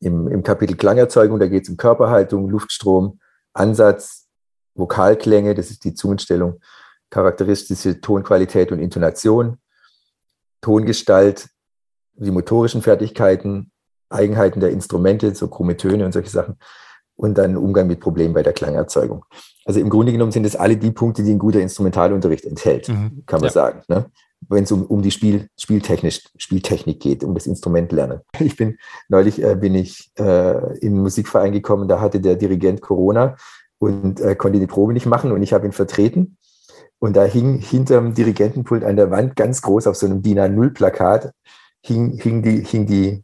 [0.00, 3.20] im, im Kapitel Klangerzeugung, da geht es um Körperhaltung, Luftstrom,
[3.52, 4.26] Ansatz,
[4.74, 6.60] Vokalklänge, das ist die Zungenstellung,
[7.10, 9.58] charakteristische Tonqualität und Intonation,
[10.60, 11.48] Tongestalt,
[12.14, 13.70] die motorischen Fertigkeiten,
[14.14, 16.56] Eigenheiten der Instrumente, so krumme Töne und solche Sachen.
[17.16, 19.24] Und dann Umgang mit Problemen bei der Klangerzeugung.
[19.64, 23.22] Also im Grunde genommen sind es alle die Punkte, die ein guter Instrumentalunterricht enthält, mhm.
[23.26, 23.52] kann man ja.
[23.52, 23.82] sagen.
[23.88, 24.06] Ne?
[24.48, 28.20] Wenn es um, um die Spiel, Spieltechnik, Spieltechnik geht, um das Instrument lernen.
[28.40, 32.80] Ich bin neulich äh, bin ich äh, in einen Musikverein gekommen, da hatte der Dirigent
[32.80, 33.36] Corona
[33.78, 36.36] und äh, konnte die Probe nicht machen und ich habe ihn vertreten.
[36.98, 41.32] Und da hing hinterm Dirigentenpult an der Wand ganz groß auf so einem DIN A0-Plakat
[41.84, 43.23] hing, hing, die, hing die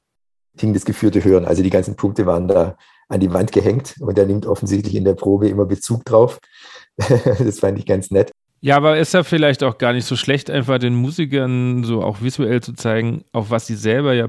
[0.60, 1.44] hing das geführte Hören.
[1.44, 2.76] Also die ganzen Punkte waren da
[3.08, 6.38] an die Wand gehängt und er nimmt offensichtlich in der Probe immer Bezug drauf.
[6.96, 8.30] das fand ich ganz nett.
[8.60, 12.20] Ja, aber ist ja vielleicht auch gar nicht so schlecht, einfach den Musikern so auch
[12.20, 14.28] visuell zu zeigen, auf was sie selber ja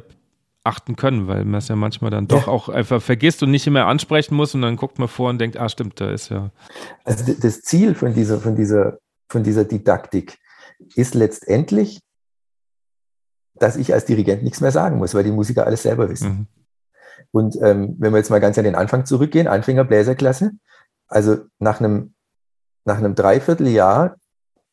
[0.64, 2.54] achten können, weil man es ja manchmal dann doch ja.
[2.54, 5.58] auch einfach vergisst und nicht immer ansprechen muss und dann guckt man vor und denkt,
[5.58, 6.52] ah stimmt, da ist ja.
[7.04, 10.38] Also das Ziel von dieser, von dieser, von dieser Didaktik
[10.96, 12.00] ist letztendlich,
[13.62, 16.30] dass ich als Dirigent nichts mehr sagen muss, weil die Musiker alles selber wissen.
[16.30, 16.48] Mhm.
[17.30, 20.54] Und ähm, wenn wir jetzt mal ganz an den Anfang zurückgehen, Anfängerbläserklasse,
[21.08, 22.16] also nach einem,
[22.86, 24.16] nach einem Dreivierteljahr,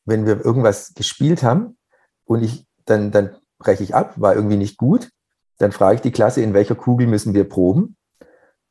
[0.06, 1.76] wenn wir irgendwas gespielt haben
[2.24, 5.10] und ich dann, dann breche ich ab, war irgendwie nicht gut,
[5.58, 7.96] dann frage ich die Klasse, in welcher Kugel müssen wir proben?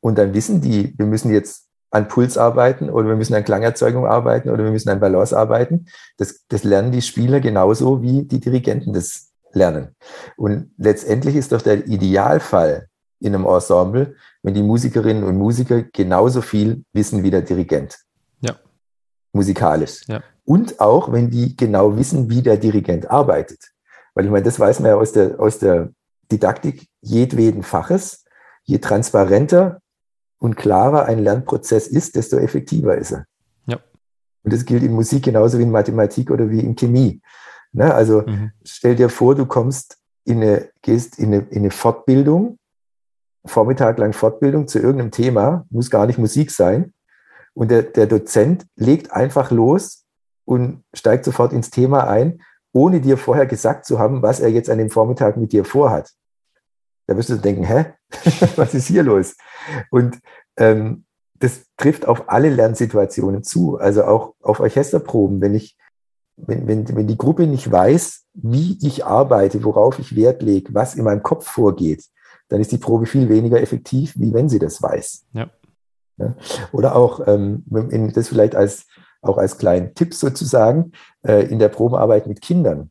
[0.00, 4.04] Und dann wissen die, wir müssen jetzt an Puls arbeiten oder wir müssen an Klangerzeugung
[4.04, 5.86] arbeiten oder wir müssen an Balance arbeiten.
[6.16, 9.96] Das, das lernen die Spieler genauso wie die Dirigenten das lernen.
[10.36, 12.88] Und letztendlich ist doch der Idealfall
[13.20, 17.98] in einem Ensemble, wenn die Musikerinnen und Musiker genauso viel wissen wie der Dirigent.
[18.40, 18.56] Ja.
[19.32, 20.02] Musikalisch.
[20.06, 20.22] Ja.
[20.44, 23.58] Und auch, wenn die genau wissen, wie der Dirigent arbeitet.
[24.14, 25.90] Weil ich meine, das weiß man ja aus der, aus der
[26.30, 28.24] Didaktik jedweden Faches.
[28.64, 29.80] Je transparenter
[30.38, 33.24] und klarer ein Lernprozess ist, desto effektiver ist er.
[33.66, 33.78] Ja.
[34.44, 37.20] Und das gilt in Musik genauso wie in Mathematik oder wie in Chemie.
[37.72, 37.92] Ne?
[37.94, 38.52] Also mhm.
[38.64, 42.58] stell dir vor, du kommst in eine, gehst in eine, in eine Fortbildung,
[43.46, 46.92] Vormittag lang Fortbildung zu irgendeinem Thema, muss gar nicht Musik sein.
[47.54, 50.04] Und der, der Dozent legt einfach los
[50.44, 52.40] und steigt sofort ins Thema ein,
[52.72, 56.10] ohne dir vorher gesagt zu haben, was er jetzt an dem Vormittag mit dir vorhat.
[57.06, 57.86] Da wirst du denken, hä,
[58.56, 59.34] was ist hier los?
[59.90, 60.18] Und
[60.56, 61.04] ähm,
[61.38, 65.40] das trifft auf alle Lernsituationen zu, also auch auf Orchesterproben.
[65.40, 65.76] Wenn ich,
[66.46, 70.94] wenn, wenn, wenn die Gruppe nicht weiß, wie ich arbeite, worauf ich Wert lege, was
[70.94, 72.04] in meinem Kopf vorgeht,
[72.48, 75.26] dann ist die Probe viel weniger effektiv, wie wenn sie das weiß.
[75.32, 75.50] Ja.
[76.18, 76.34] Ja?
[76.72, 77.64] Oder auch, ähm,
[78.14, 78.86] das vielleicht als,
[79.22, 82.90] auch als kleinen Tipp sozusagen, äh, in der Probearbeit mit Kindern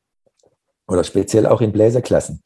[0.88, 2.42] oder speziell auch in Bläserklassen.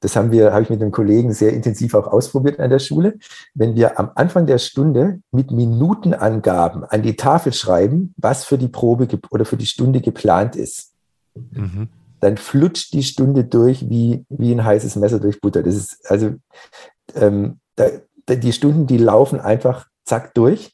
[0.00, 3.18] Das haben wir, habe ich mit einem Kollegen sehr intensiv auch ausprobiert an der Schule.
[3.54, 8.68] Wenn wir am Anfang der Stunde mit Minutenangaben an die Tafel schreiben, was für die
[8.68, 10.92] Probe oder für die Stunde geplant ist,
[11.34, 11.88] mhm.
[12.20, 15.62] dann flutscht die Stunde durch wie, wie ein heißes Messer durch Butter.
[15.62, 16.34] Das ist also
[17.14, 17.86] ähm, da,
[18.28, 20.72] die Stunden, die laufen einfach zack durch.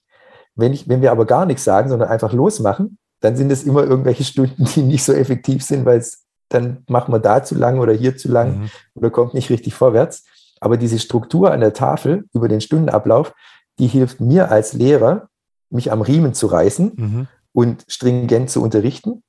[0.55, 3.85] Wenn, ich, wenn wir aber gar nichts sagen, sondern einfach losmachen, dann sind es immer
[3.85, 6.22] irgendwelche Stunden, die nicht so effektiv sind, weil es
[6.55, 8.71] dann machen wir da zu lang oder hier zu lang mhm.
[8.95, 10.25] oder kommt nicht richtig vorwärts.
[10.61, 13.35] Aber diese Struktur an der Tafel über den Stundenablauf,
[13.79, 15.29] die hilft mir als Lehrer,
[15.71, 17.29] mich am Riemen zu reißen mhm.
[17.53, 19.23] und stringent zu unterrichten.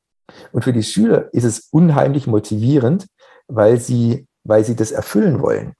[0.52, 3.08] Und für die Schüler ist es unheimlich motivierend,
[3.48, 5.74] weil sie, weil sie das erfüllen wollen.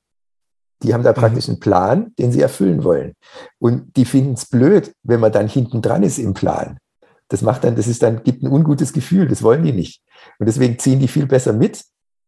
[0.82, 1.16] Die haben da mhm.
[1.16, 3.14] praktisch einen Plan, den sie erfüllen wollen.
[3.60, 6.78] Und die finden es blöd, wenn man dann hinten dran ist im Plan.
[7.30, 10.03] Das macht dann, das ist dann, gibt ein ungutes Gefühl, das wollen die nicht.
[10.40, 11.84] Und deswegen ziehen die viel besser mit,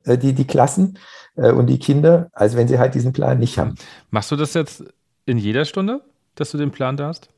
[0.05, 0.97] äh, die, die Klassen
[1.35, 3.75] äh, und die Kinder, als wenn sie halt diesen Plan nicht haben.
[4.09, 4.83] Machst du das jetzt
[5.25, 6.01] in jeder Stunde,
[6.35, 7.29] dass du den Plan da hast?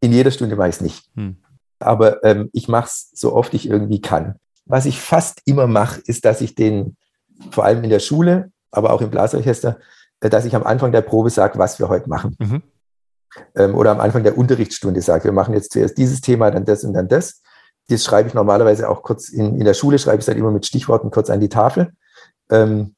[0.00, 1.10] In jeder Stunde mache ich es nicht.
[1.14, 1.36] Hm.
[1.78, 4.36] Aber ähm, ich mache es so oft ich irgendwie kann.
[4.64, 6.96] Was ich fast immer mache, ist, dass ich den,
[7.50, 9.78] vor allem in der Schule, aber auch im Blasorchester,
[10.20, 12.36] äh, dass ich am Anfang der Probe sage, was wir heute machen.
[12.38, 12.62] Mhm.
[13.54, 16.84] Ähm, oder am Anfang der Unterrichtsstunde sage, wir machen jetzt zuerst dieses Thema, dann das
[16.84, 17.42] und dann das
[17.88, 20.50] das schreibe ich normalerweise auch kurz in, in der Schule, schreibe ich es halt immer
[20.50, 21.92] mit Stichworten kurz an die Tafel,
[22.50, 22.94] ähm,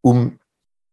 [0.00, 0.38] um,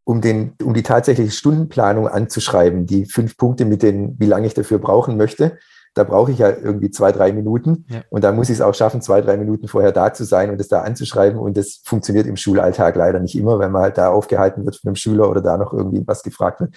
[0.03, 4.53] um, den, um die tatsächliche Stundenplanung anzuschreiben, die fünf Punkte mit den, wie lange ich
[4.53, 5.57] dafür brauchen möchte.
[5.95, 7.85] Da brauche ich ja irgendwie zwei, drei Minuten.
[7.89, 8.01] Ja.
[8.09, 10.61] Und da muss ich es auch schaffen, zwei, drei Minuten vorher da zu sein und
[10.61, 11.39] es da anzuschreiben.
[11.39, 14.89] Und das funktioniert im Schulalltag leider nicht immer, wenn man halt da aufgehalten wird von
[14.89, 16.75] einem Schüler oder da noch irgendwie was gefragt wird.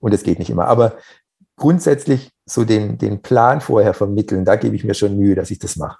[0.00, 0.66] Und das geht nicht immer.
[0.66, 0.94] Aber
[1.56, 5.58] grundsätzlich so den, den Plan vorher vermitteln, da gebe ich mir schon Mühe, dass ich
[5.58, 5.98] das mache.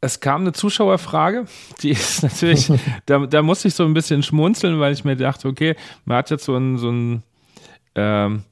[0.00, 1.46] Es kam eine Zuschauerfrage,
[1.80, 2.70] die ist natürlich,
[3.06, 6.30] da, da musste ich so ein bisschen schmunzeln, weil ich mir dachte, okay, man hat
[6.30, 7.22] jetzt so ein, so ein,
[7.94, 8.42] ähm,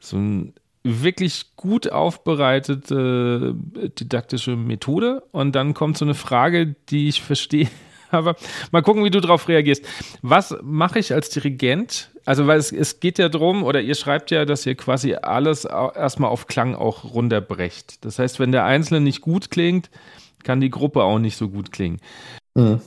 [0.00, 0.54] so ein
[0.86, 3.54] wirklich gut aufbereitete
[3.98, 5.22] didaktische Methode.
[5.32, 7.68] Und dann kommt so eine Frage, die ich verstehe,
[8.10, 8.36] aber
[8.70, 9.84] mal gucken, wie du darauf reagierst.
[10.22, 12.10] Was mache ich als Dirigent?
[12.24, 15.64] Also, weil es, es geht ja darum, oder ihr schreibt ja, dass ihr quasi alles
[15.64, 18.04] erstmal auf Klang auch runterbrecht.
[18.04, 19.90] Das heißt, wenn der Einzelne nicht gut klingt,
[20.42, 22.00] kann die Gruppe auch nicht so gut klingen.
[22.54, 22.80] Mhm.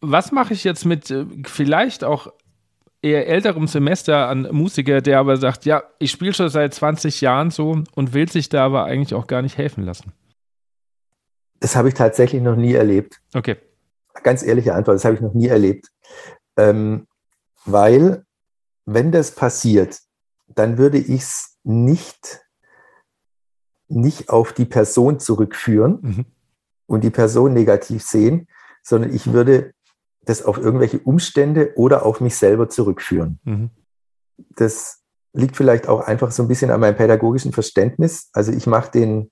[0.00, 2.32] Was mache ich jetzt mit äh, vielleicht auch
[3.02, 7.50] eher älterem Semester an Musiker, der aber sagt, ja, ich spiele schon seit 20 Jahren
[7.50, 10.12] so und will sich da aber eigentlich auch gar nicht helfen lassen?
[11.60, 13.20] Das habe ich tatsächlich noch nie erlebt.
[13.34, 13.56] Okay.
[14.22, 15.88] Ganz ehrliche Antwort, das habe ich noch nie erlebt.
[16.56, 17.06] Ähm,
[17.64, 18.24] weil,
[18.84, 20.00] wenn das passiert,
[20.46, 22.40] dann würde ich es nicht,
[23.88, 26.24] nicht auf die Person zurückführen mhm.
[26.86, 28.48] und die Person negativ sehen,
[28.82, 29.74] sondern ich würde
[30.22, 33.40] das auf irgendwelche Umstände oder auf mich selber zurückführen.
[33.44, 33.70] Mhm.
[34.56, 35.02] Das
[35.32, 38.30] liegt vielleicht auch einfach so ein bisschen an meinem pädagogischen Verständnis.
[38.32, 39.30] Also ich mache den,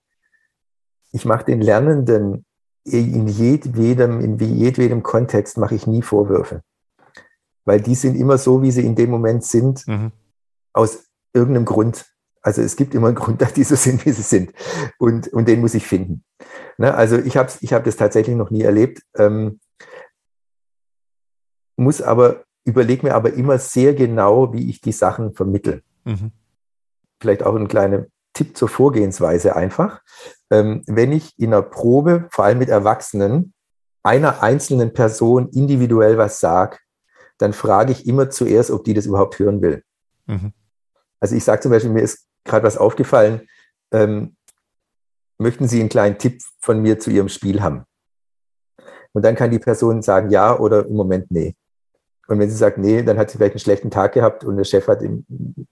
[1.12, 2.44] ich mache den Lernenden
[2.84, 6.62] in jedwedem, in jedwedem Kontext mache ich nie Vorwürfe.
[7.64, 10.12] Weil die sind immer so, wie sie in dem Moment sind, mhm.
[10.72, 12.06] aus irgendeinem Grund.
[12.42, 14.52] Also es gibt immer einen Grund, dass die so sind, wie sie sind.
[14.98, 16.24] Und, und den muss ich finden.
[16.76, 16.94] Ne?
[16.94, 19.02] Also ich habe ich hab das tatsächlich noch nie erlebt.
[19.16, 19.60] Ähm,
[21.76, 25.82] muss aber, überlege mir aber immer sehr genau, wie ich die Sachen vermittle.
[26.04, 26.32] Mhm.
[27.20, 30.02] Vielleicht auch ein kleiner Tipp zur Vorgehensweise einfach.
[30.54, 33.52] Ähm, wenn ich in einer Probe, vor allem mit Erwachsenen,
[34.04, 36.78] einer einzelnen Person individuell was sage,
[37.38, 39.82] dann frage ich immer zuerst, ob die das überhaupt hören will.
[40.26, 40.52] Mhm.
[41.18, 43.48] Also ich sage zum Beispiel, mir ist gerade was aufgefallen,
[43.90, 44.36] ähm,
[45.38, 47.84] möchten Sie einen kleinen Tipp von mir zu Ihrem Spiel haben?
[49.12, 51.56] Und dann kann die Person sagen ja oder im Moment nee.
[52.28, 54.64] Und wenn sie sagt, nee, dann hat sie vielleicht einen schlechten Tag gehabt und der
[54.64, 55.26] Chef hat den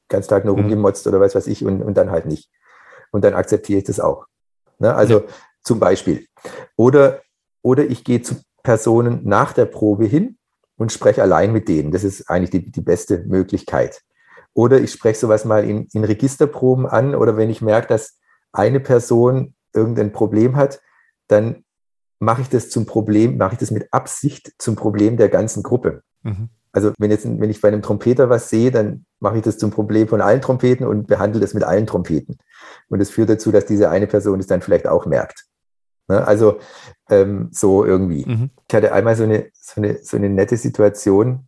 [0.08, 0.62] ganzen Tag nur mhm.
[0.62, 2.50] rumgemotzt oder was weiß ich und, und dann halt nicht.
[3.12, 4.26] Und dann akzeptiere ich das auch.
[4.82, 4.94] Ne?
[4.94, 5.26] Also ja.
[5.62, 6.26] zum Beispiel.
[6.76, 7.22] Oder,
[7.62, 10.38] oder ich gehe zu Personen nach der Probe hin
[10.76, 11.92] und spreche allein mit denen.
[11.92, 14.02] Das ist eigentlich die, die beste Möglichkeit.
[14.54, 18.18] Oder ich spreche sowas mal in, in Registerproben an oder wenn ich merke, dass
[18.52, 20.80] eine Person irgendein Problem hat,
[21.28, 21.64] dann
[22.18, 26.02] mache ich das zum Problem, mache ich das mit Absicht zum Problem der ganzen Gruppe.
[26.22, 26.50] Mhm.
[26.72, 29.70] Also wenn jetzt, wenn ich bei einem Trompeter was sehe, dann mache ich das zum
[29.70, 32.38] Problem von allen Trompeten und behandle das mit allen Trompeten.
[32.88, 35.44] Und das führt dazu, dass diese eine Person es dann vielleicht auch merkt.
[36.08, 36.26] Ne?
[36.26, 36.58] Also
[37.10, 38.24] ähm, so irgendwie.
[38.26, 38.50] Mhm.
[38.68, 41.46] Ich hatte einmal so eine, so eine, so eine nette Situation,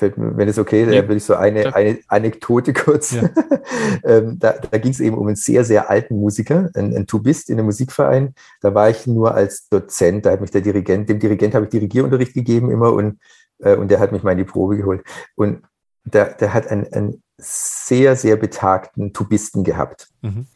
[0.00, 1.02] wenn es okay ist, ja.
[1.02, 3.12] würde ich so eine, eine Anekdote kurz.
[3.12, 3.28] Ja.
[4.04, 7.50] ähm, da da ging es eben um einen sehr, sehr alten Musiker, einen, einen Tubist
[7.50, 8.34] in einem Musikverein.
[8.60, 11.70] Da war ich nur als Dozent, da hat mich der Dirigent, dem Dirigent habe ich
[11.70, 13.18] Dirigierunterricht gegeben immer und
[13.60, 15.02] äh, und der hat mich mal in die Probe geholt.
[15.36, 15.62] Und
[16.04, 20.08] der, der hat einen, einen sehr, sehr betagten Tubisten gehabt.
[20.22, 20.46] Mhm.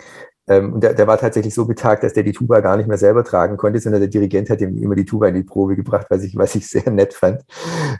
[0.49, 2.99] Ähm, und der, der war tatsächlich so betagt, dass der die Tuba gar nicht mehr
[2.99, 6.07] selber tragen konnte, sondern der Dirigent hat ihm immer die Tuba in die Probe gebracht,
[6.11, 7.43] was ich, was ich sehr nett fand.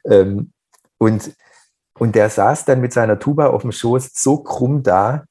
[0.05, 0.53] Ähm,
[0.99, 1.35] und,
[1.99, 5.25] und der saß dann mit seiner Tuba auf dem Schoß so krumm da,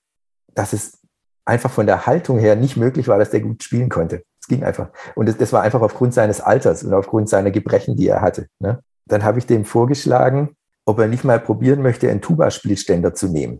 [0.53, 0.99] dass es
[1.43, 4.23] einfach von der Haltung her nicht möglich war, dass der gut spielen konnte.
[4.39, 4.89] Es ging einfach.
[5.15, 8.47] Und das, das war einfach aufgrund seines Alters und aufgrund seiner Gebrechen, die er hatte.
[8.59, 8.81] Ne?
[9.05, 10.55] Dann habe ich dem vorgeschlagen,
[10.85, 13.59] ob er nicht mal probieren möchte, einen Tuba-Spielständer zu nehmen.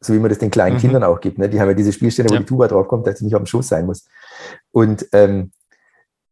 [0.00, 0.80] So wie man das den kleinen mhm.
[0.80, 1.38] Kindern auch gibt.
[1.38, 1.48] Ne?
[1.48, 3.68] Die haben ja diese Spielstände, wo die Tuba draufkommt, dass sie nicht auf dem Schoß
[3.68, 4.06] sein muss.
[4.70, 5.52] Und, ähm,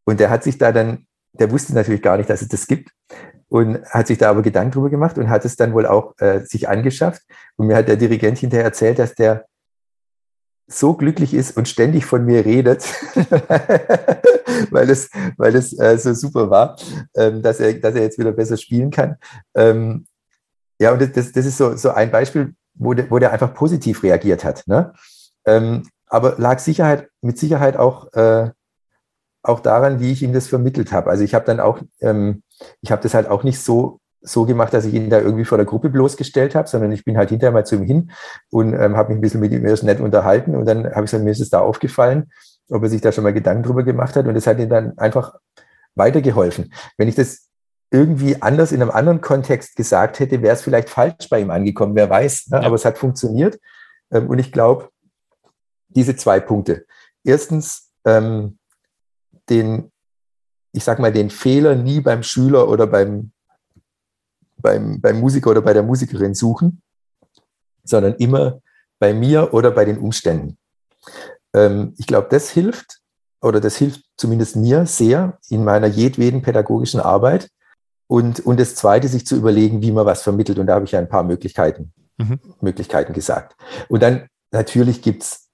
[0.05, 2.91] und der hat sich da dann, der wusste natürlich gar nicht, dass es das gibt
[3.49, 6.41] und hat sich da aber Gedanken drüber gemacht und hat es dann wohl auch äh,
[6.41, 7.23] sich angeschafft.
[7.57, 9.47] Und mir hat der Dirigent hinterher erzählt, dass der
[10.71, 12.85] so glücklich ist und ständig von mir redet,
[14.71, 16.77] weil es, weil es äh, so super war,
[17.15, 19.17] ähm, dass, er, dass er jetzt wieder besser spielen kann.
[19.55, 20.07] Ähm,
[20.79, 24.03] ja, und das, das ist so, so ein Beispiel, wo der, wo der einfach positiv
[24.03, 24.63] reagiert hat.
[24.67, 24.93] Ne?
[25.45, 28.51] Ähm, aber lag Sicherheit, mit Sicherheit auch, äh,
[29.43, 31.11] auch daran, wie ich ihm das vermittelt habe.
[31.11, 32.43] Also ich habe dann auch, ähm,
[32.81, 35.59] ich habe das halt auch nicht so so gemacht, dass ich ihn da irgendwie vor
[35.59, 38.11] der Gruppe bloßgestellt habe, sondern ich bin halt hinterher mal zu ihm hin
[38.51, 41.11] und ähm, habe mich ein bisschen mit ihm erst nett unterhalten und dann habe ich
[41.11, 42.31] gesagt, mir ist es da aufgefallen,
[42.69, 44.97] ob er sich da schon mal Gedanken drüber gemacht hat und das hat ihm dann
[44.99, 45.35] einfach
[45.95, 46.73] weitergeholfen.
[46.99, 47.49] Wenn ich das
[47.91, 51.97] irgendwie anders in einem anderen Kontext gesagt hätte, wäre es vielleicht falsch bei ihm angekommen,
[51.97, 52.49] wer weiß.
[52.49, 52.61] Ne?
[52.61, 52.67] Ja.
[52.67, 53.59] Aber es hat funktioniert
[54.13, 54.91] ähm, und ich glaube,
[55.89, 56.87] diese zwei Punkte.
[57.25, 58.59] Erstens, ähm,
[59.49, 59.91] den,
[60.73, 63.33] ich sag mal, den Fehler nie beim Schüler oder beim
[64.61, 66.83] beim, beim Musiker oder bei der Musikerin suchen,
[67.85, 68.61] sondern immer
[68.99, 70.59] bei mir oder bei den Umständen.
[71.55, 73.01] Ähm, ich glaube, das hilft
[73.41, 77.49] oder das hilft zumindest mir sehr in meiner jedweden pädagogischen Arbeit.
[78.07, 80.59] Und, und das Zweite, sich zu überlegen, wie man was vermittelt.
[80.59, 82.41] Und da habe ich ja ein paar Möglichkeiten, mhm.
[82.61, 83.57] Möglichkeiten gesagt.
[83.89, 85.49] Und dann natürlich gibt es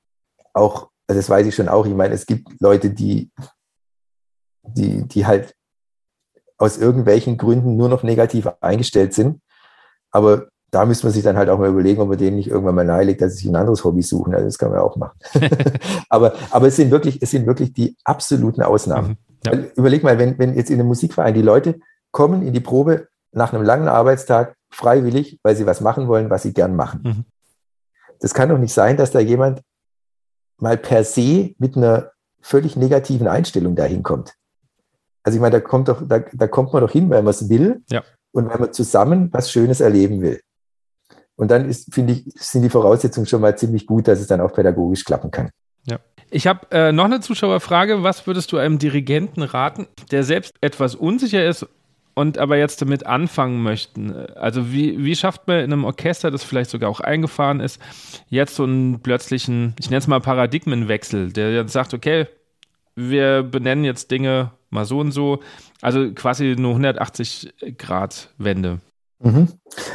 [0.54, 3.30] auch, also das weiß ich schon auch, ich meine, es gibt Leute, die,
[4.62, 5.54] die, die halt
[6.58, 9.40] aus irgendwelchen Gründen nur noch negativ eingestellt sind.
[10.10, 12.74] Aber da müsste man sich dann halt auch mal überlegen, ob man denen nicht irgendwann
[12.74, 14.34] mal nahelegt, dass sie sich ein anderes Hobby suchen.
[14.34, 15.18] Also das kann man auch machen.
[16.08, 19.16] aber, aber es sind wirklich, es sind wirklich die absoluten Ausnahmen.
[19.44, 19.52] Mhm, ja.
[19.76, 21.78] Überleg mal, wenn, wenn jetzt in einem Musikverein die Leute
[22.10, 26.42] kommen in die Probe nach einem langen Arbeitstag freiwillig, weil sie was machen wollen, was
[26.42, 27.00] sie gern machen.
[27.04, 27.24] Mhm.
[28.20, 29.62] Das kann doch nicht sein, dass da jemand
[30.58, 34.34] mal per se mit einer völlig negativen Einstellung dahin kommt.
[35.26, 37.48] Also ich meine, da kommt doch, da, da kommt man doch hin, weil man es
[37.48, 38.04] will ja.
[38.30, 40.40] und weil man zusammen was Schönes erleben will.
[41.34, 44.40] Und dann ist, finde ich, sind die Voraussetzungen schon mal ziemlich gut, dass es dann
[44.40, 45.50] auch pädagogisch klappen kann.
[45.84, 45.98] Ja.
[46.30, 48.04] Ich habe äh, noch eine Zuschauerfrage.
[48.04, 51.66] Was würdest du einem Dirigenten raten, der selbst etwas unsicher ist
[52.14, 54.14] und aber jetzt damit anfangen möchten?
[54.36, 57.82] Also wie, wie schafft man in einem Orchester, das vielleicht sogar auch eingefahren ist,
[58.28, 62.28] jetzt so einen plötzlichen, ich nenne es mal Paradigmenwechsel, der jetzt sagt, okay,
[62.94, 65.40] wir benennen jetzt Dinge mal so und so,
[65.80, 68.80] also quasi eine 180 Grad Wende.
[69.18, 69.48] Mhm.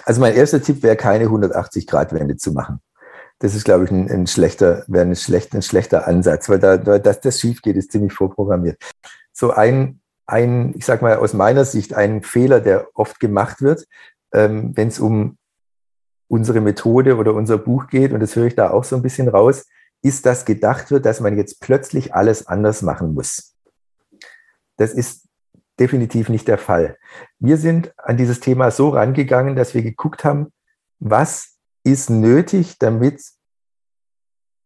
[0.05, 2.79] Also mein erster Tipp wäre, keine 180 Grad Wende zu machen.
[3.39, 7.21] Das ist, glaube ich, ein, ein schlechter, ein, schlecht, ein schlechter Ansatz, weil da, dass
[7.21, 8.77] das schief geht, ist ziemlich vorprogrammiert.
[9.33, 13.87] So ein, ein, ich sage mal aus meiner Sicht, ein Fehler, der oft gemacht wird,
[14.33, 15.37] ähm, wenn es um
[16.27, 19.27] unsere Methode oder unser Buch geht, und das höre ich da auch so ein bisschen
[19.27, 19.65] raus,
[20.03, 23.50] ist, dass gedacht wird, dass man jetzt plötzlich alles anders machen muss.
[24.81, 25.27] Das ist
[25.79, 26.97] definitiv nicht der Fall.
[27.37, 30.51] Wir sind an dieses Thema so rangegangen, dass wir geguckt haben,
[30.97, 33.23] was ist nötig, damit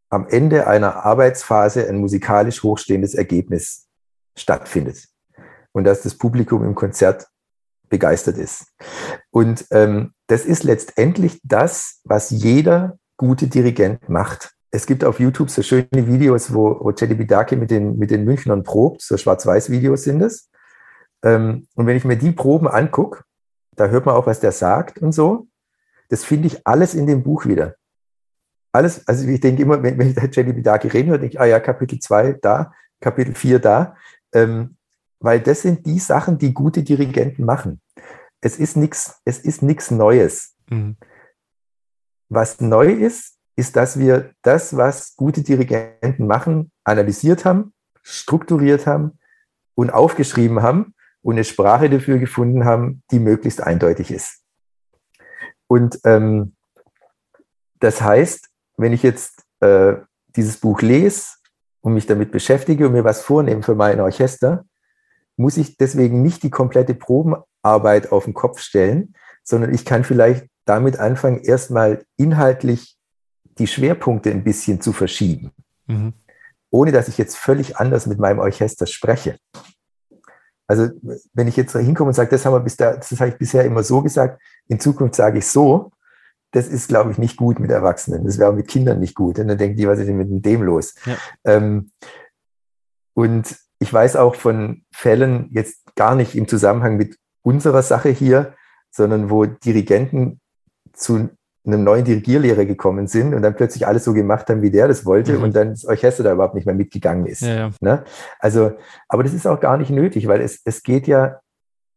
[0.10, 3.90] am Ende einer Arbeitsphase ein musikalisch hochstehendes Ergebnis
[4.38, 5.06] stattfindet
[5.74, 7.28] und dass das Publikum im Konzert
[7.90, 8.68] begeistert ist.
[9.32, 14.55] Und ähm, das ist letztendlich das, was jeder gute Dirigent macht.
[14.76, 18.26] Es gibt auf YouTube so schöne Videos, wo, wo Cedi Bidake mit den, mit den
[18.26, 20.50] Münchnern probt, so Schwarz-Weiß-Videos sind es.
[21.24, 23.24] Ähm, und wenn ich mir die Proben angucke,
[23.78, 25.48] da hört man auch, was der sagt und so.
[26.10, 27.76] Das finde ich alles in dem Buch wieder.
[28.74, 31.40] Alles, also ich denke immer, wenn, wenn ich da Jenny Bidaki reden höre, denke ich,
[31.40, 33.96] ah ja, Kapitel 2 da, Kapitel 4 da.
[34.34, 34.76] Ähm,
[35.22, 37.80] weil das sind die Sachen, die gute Dirigenten machen.
[38.42, 40.56] Es ist nichts, es ist nichts Neues.
[40.70, 40.98] Mhm.
[42.28, 49.18] Was neu ist, ist, dass wir das, was gute Dirigenten machen, analysiert haben, strukturiert haben
[49.76, 54.44] und aufgeschrieben haben und eine Sprache dafür gefunden haben, die möglichst eindeutig ist.
[55.68, 56.56] Und ähm,
[57.80, 59.96] das heißt, wenn ich jetzt äh,
[60.36, 61.36] dieses Buch lese
[61.82, 64.66] und mich damit beschäftige und mir was vornehme für mein Orchester,
[65.38, 70.48] muss ich deswegen nicht die komplette Probenarbeit auf den Kopf stellen, sondern ich kann vielleicht
[70.66, 72.95] damit anfangen, erstmal inhaltlich
[73.58, 75.52] die Schwerpunkte ein bisschen zu verschieben,
[75.88, 76.14] mhm.
[76.70, 79.38] ohne dass ich jetzt völlig anders mit meinem Orchester spreche.
[80.68, 80.90] Also
[81.34, 83.64] wenn ich jetzt hinkomme und sage, das haben wir bis da, das habe ich bisher
[83.66, 85.92] immer so gesagt, in Zukunft sage ich so,
[86.52, 88.24] das ist, glaube ich, nicht gut mit Erwachsenen.
[88.26, 89.38] Das wäre auch mit Kindern nicht gut.
[89.40, 90.96] Und dann denken die, was ist denn mit dem los?
[91.06, 91.18] Ja.
[91.44, 91.92] Ähm,
[93.14, 98.56] und ich weiß auch von Fällen jetzt gar nicht im Zusammenhang mit unserer Sache hier,
[98.90, 100.40] sondern wo Dirigenten
[100.94, 101.30] zu
[101.68, 105.06] einem neuen Dirigierlehrer gekommen sind und dann plötzlich alles so gemacht haben, wie der das
[105.06, 105.44] wollte mhm.
[105.44, 107.42] und dann das Orchester da überhaupt nicht mehr mitgegangen ist.
[107.42, 107.72] Ja, ja.
[107.80, 108.04] Ne?
[108.40, 108.74] Also,
[109.08, 111.40] aber das ist auch gar nicht nötig, weil es, es geht ja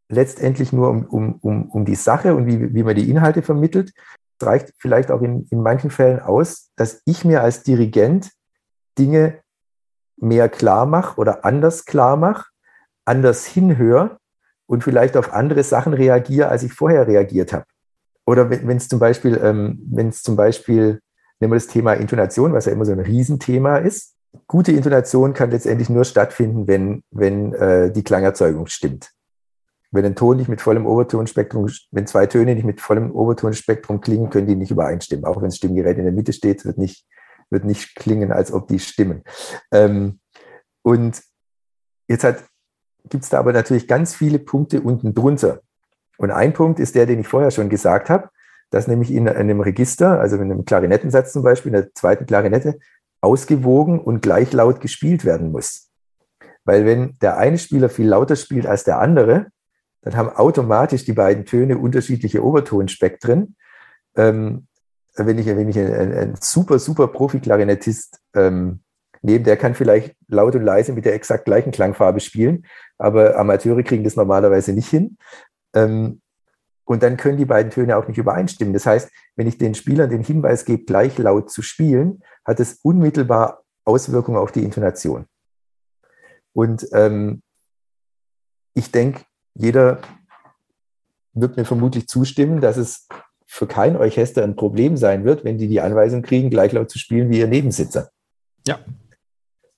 [0.09, 3.93] letztendlich nur um, um, um, um die Sache und wie, wie man die Inhalte vermittelt.
[4.41, 8.31] Es reicht vielleicht auch in, in manchen Fällen aus, dass ich mir als Dirigent
[8.99, 9.41] Dinge
[10.17, 12.47] mehr klar mache oder anders klar mache,
[13.05, 14.19] anders hinhöre
[14.67, 17.67] und vielleicht auf andere Sachen reagiere, als ich vorher reagiert habe.
[18.29, 21.01] Oder wenn es zum Beispiel, ähm, wenn es zum Beispiel,
[21.41, 24.17] nehmen wir das Thema Intonation, was ja immer so ein Riesenthema ist.
[24.47, 29.13] Gute Intonation kann letztendlich nur stattfinden, wenn, wenn äh, die Klangerzeugung stimmt.
[29.93, 34.29] Wenn ein Ton nicht mit vollem Obertonspektrum, wenn zwei Töne nicht mit vollem Obertonspektrum klingen,
[34.29, 35.25] können die nicht übereinstimmen.
[35.25, 37.07] Auch wenn das Stimmgerät in der Mitte steht, wird nicht,
[37.49, 39.23] wird nicht klingen, als ob die stimmen.
[39.73, 40.21] Ähm,
[40.83, 41.23] und
[42.09, 42.27] jetzt
[43.09, 45.63] gibt es da aber natürlich ganz viele Punkte unten drunter.
[46.19, 48.29] Und ein Punkt ist der, den ich vorher schon gesagt habe,
[48.71, 52.79] dass nämlich in einem Register, also in einem Klarinettensatz zum Beispiel, in der zweiten Klarinette,
[53.21, 55.89] ausgewogen und gleich laut gespielt werden muss.
[56.65, 59.47] Weil wenn der eine Spieler viel lauter spielt als der andere,
[60.03, 63.57] dann haben automatisch die beiden Töne unterschiedliche Obertonspektren.
[64.17, 64.67] Ähm,
[65.17, 68.81] wenn ich, wenn ich einen, einen super, super Profi-Klarinettist ähm,
[69.23, 72.67] nehme, der kann vielleicht laut und leise mit der exakt gleichen Klangfarbe spielen,
[72.99, 75.17] aber Amateure kriegen das normalerweise nicht hin.
[75.79, 76.21] Ähm,
[76.85, 78.73] und dann können die beiden Töne auch nicht übereinstimmen.
[78.73, 82.81] Das heißt, wenn ich den Spielern den Hinweis gebe, gleich laut zu spielen, hat es
[82.83, 85.27] unmittelbar Auswirkungen auf die Intonation.
[86.55, 87.43] Und ähm,
[88.75, 89.23] ich denke,
[89.55, 90.01] jeder
[91.35, 93.07] wird mir vermutlich zustimmen, dass es
[93.47, 96.99] für kein Orchester ein Problem sein wird, wenn die die Anweisung kriegen, gleich laut zu
[96.99, 98.11] spielen wie ihr Nebensitzer.
[98.67, 98.79] Ja,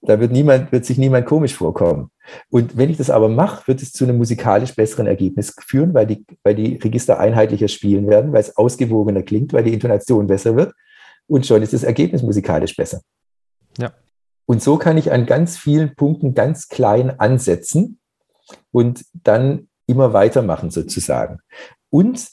[0.03, 2.11] da wird niemand, wird sich niemand komisch vorkommen.
[2.49, 6.07] Und wenn ich das aber mache, wird es zu einem musikalisch besseren Ergebnis führen, weil
[6.07, 10.57] die, weil die Register einheitlicher spielen werden, weil es ausgewogener klingt, weil die Intonation besser
[10.57, 10.73] wird.
[11.27, 13.03] Und schon ist das Ergebnis musikalisch besser.
[13.79, 13.93] Ja.
[14.47, 18.01] Und so kann ich an ganz vielen Punkten ganz klein ansetzen
[18.73, 21.41] und dann immer weitermachen sozusagen.
[21.91, 22.27] Und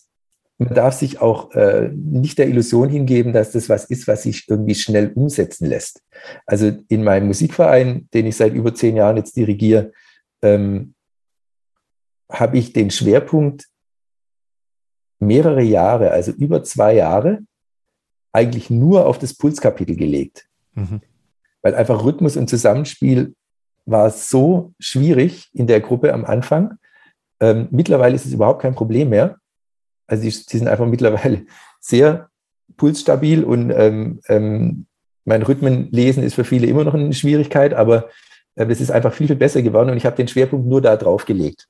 [0.57, 4.49] man darf sich auch äh, nicht der Illusion hingeben, dass das was ist, was sich
[4.49, 6.01] irgendwie schnell umsetzen lässt.
[6.45, 9.91] Also in meinem Musikverein, den ich seit über zehn Jahren jetzt dirigiere,
[10.41, 10.95] ähm,
[12.29, 13.67] habe ich den Schwerpunkt
[15.19, 17.39] mehrere Jahre, also über zwei Jahre,
[18.31, 20.47] eigentlich nur auf das Pulskapitel gelegt.
[20.73, 21.01] Mhm.
[21.61, 23.35] Weil einfach Rhythmus und Zusammenspiel
[23.85, 26.77] war so schwierig in der Gruppe am Anfang.
[27.39, 29.37] Ähm, mittlerweile ist es überhaupt kein Problem mehr.
[30.07, 31.45] Also die, die sind einfach mittlerweile
[31.79, 32.29] sehr
[32.75, 34.85] pulsstabil und ähm, ähm,
[35.25, 38.09] mein Rhythmenlesen ist für viele immer noch eine Schwierigkeit, aber
[38.55, 40.95] äh, das ist einfach viel, viel besser geworden und ich habe den Schwerpunkt nur da
[40.95, 41.67] drauf gelegt.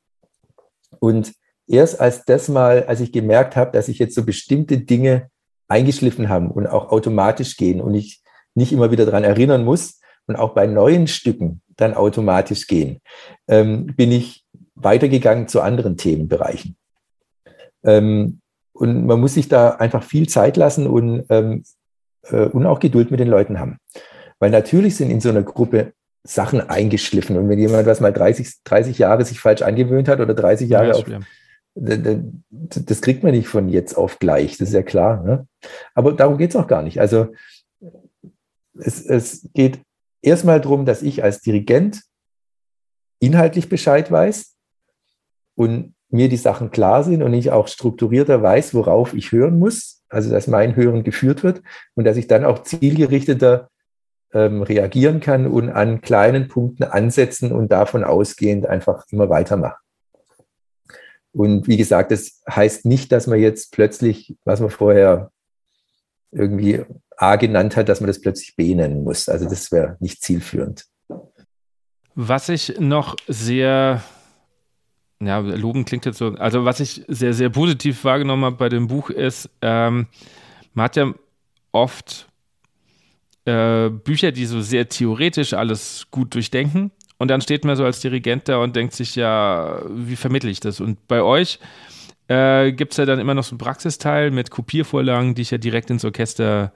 [1.00, 1.34] Und
[1.68, 5.30] erst als das mal, als ich gemerkt habe, dass ich jetzt so bestimmte Dinge
[5.68, 8.22] eingeschliffen haben und auch automatisch gehen und ich
[8.56, 13.02] nicht immer wieder daran erinnern muss und auch bei neuen Stücken dann automatisch gehen,
[13.48, 14.46] ähm, bin ich
[14.76, 16.77] weitergegangen zu anderen Themenbereichen.
[17.84, 18.40] Ähm,
[18.74, 21.64] und man muss sich da einfach viel Zeit lassen und, ähm,
[22.24, 23.78] äh, und auch Geduld mit den Leuten haben.
[24.40, 25.94] Weil natürlich sind in so einer Gruppe
[26.24, 27.38] Sachen eingeschliffen.
[27.38, 30.94] Und wenn jemand was mal 30, 30 Jahre sich falsch angewöhnt hat oder 30 Jahre
[30.94, 31.06] auf,
[31.74, 35.24] das kriegt man nicht von jetzt auf gleich, das ist ja klar.
[35.24, 35.48] Ne?
[35.94, 37.00] Aber darum geht es auch gar nicht.
[37.00, 37.34] Also
[38.80, 39.80] es, es geht
[40.22, 42.02] erstmal darum, dass ich als Dirigent
[43.20, 44.56] inhaltlich Bescheid weiß
[45.56, 50.04] und mir die Sachen klar sind und ich auch strukturierter weiß, worauf ich hören muss,
[50.10, 51.62] also dass mein Hören geführt wird
[51.96, 53.70] und dass ich dann auch zielgerichteter
[54.34, 59.80] ähm, reagieren kann und an kleinen Punkten ansetzen und davon ausgehend einfach immer weitermachen.
[61.34, 65.32] Und wie gesagt, das heißt nicht, dass man jetzt plötzlich, was man vorher
[66.32, 66.84] irgendwie
[67.16, 69.30] A genannt hat, dass man das plötzlich B nennen muss.
[69.30, 70.86] Also das wäre nicht zielführend.
[72.16, 74.02] Was ich noch sehr
[75.20, 78.88] ja, loben klingt jetzt so, also was ich sehr, sehr positiv wahrgenommen habe bei dem
[78.88, 80.08] Buch ist, ähm,
[80.74, 81.14] man hat ja
[81.72, 82.28] oft
[83.46, 88.00] äh, Bücher, die so sehr theoretisch alles gut durchdenken und dann steht man so als
[88.00, 90.80] Dirigent da und denkt sich, ja, wie vermittle ich das?
[90.80, 91.60] Und bei euch
[92.28, 95.58] äh, gibt es ja dann immer noch so einen Praxisteil mit Kopiervorlagen, die ich ja
[95.58, 96.74] direkt ins Orchester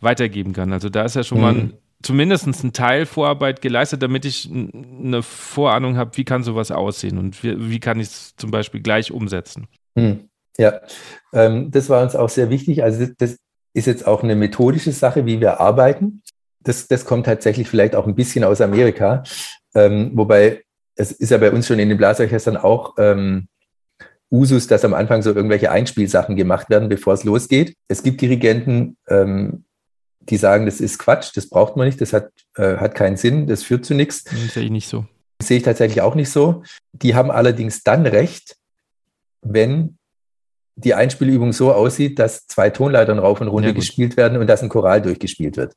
[0.00, 0.72] weitergeben kann.
[0.72, 1.44] Also da ist ja schon mhm.
[1.44, 6.70] mal ein zumindest ein Teil Vorarbeit geleistet, damit ich eine Vorahnung habe, wie kann sowas
[6.70, 9.68] aussehen und wie, wie kann ich es zum Beispiel gleich umsetzen.
[9.96, 10.28] Hm.
[10.58, 10.80] Ja,
[11.32, 12.82] ähm, das war uns auch sehr wichtig.
[12.82, 13.38] Also das, das,
[13.74, 16.22] ist jetzt auch eine methodische Sache, wie wir arbeiten.
[16.60, 19.22] Das, das kommt tatsächlich vielleicht auch ein bisschen aus Amerika,
[19.74, 20.62] ähm, wobei
[20.94, 23.48] es ist ja bei uns schon in den Blasorchestern auch ähm,
[24.30, 27.74] Usus, dass am Anfang so irgendwelche Einspielsachen gemacht werden, bevor es losgeht.
[27.88, 29.64] Es gibt Dirigenten, ähm,
[30.28, 33.46] die sagen, das ist Quatsch, das braucht man nicht, das hat, äh, hat keinen Sinn,
[33.46, 34.24] das führt zu nichts.
[34.24, 35.06] Das sehe ich nicht so.
[35.38, 36.62] Das sehe ich tatsächlich auch nicht so.
[36.92, 38.56] Die haben allerdings dann recht,
[39.42, 39.98] wenn
[40.76, 44.62] die Einspielübung so aussieht, dass zwei Tonleitern rauf und runter ja, gespielt werden und dass
[44.62, 45.74] ein Choral durchgespielt wird.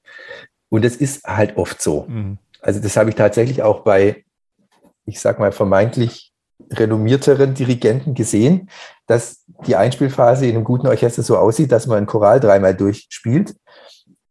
[0.70, 2.06] Und das ist halt oft so.
[2.08, 2.38] Mhm.
[2.62, 4.24] Also das habe ich tatsächlich auch bei,
[5.06, 6.32] ich sag mal, vermeintlich
[6.72, 8.70] renommierteren Dirigenten gesehen,
[9.08, 13.56] dass die Einspielphase in einem guten Orchester so aussieht, dass man ein Choral dreimal durchspielt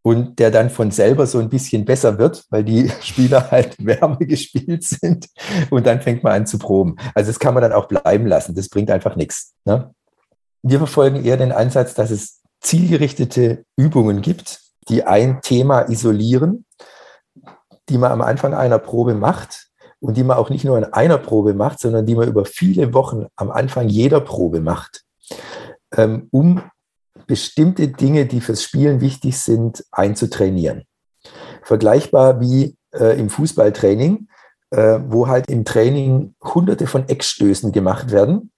[0.06, 4.18] und der dann von selber so ein bisschen besser wird, weil die Spieler halt wärmer
[4.18, 5.28] gespielt sind
[5.70, 6.96] und dann fängt man an zu proben.
[7.14, 9.54] Also das kann man dann auch bleiben lassen, das bringt einfach nichts.
[9.64, 9.92] Ne?
[10.62, 16.66] Wir verfolgen eher den Ansatz, dass es zielgerichtete Übungen gibt, die ein Thema isolieren,
[17.88, 19.68] die man am Anfang einer Probe macht
[20.00, 22.92] und die man auch nicht nur in einer Probe macht, sondern die man über viele
[22.92, 25.04] Wochen am Anfang jeder Probe macht,
[25.96, 26.62] ähm, um
[27.26, 30.84] bestimmte Dinge, die fürs Spielen wichtig sind, einzutrainieren.
[31.62, 34.28] Vergleichbar wie äh, im Fußballtraining,
[34.70, 38.50] äh, wo halt im Training hunderte von Eckstößen gemacht werden,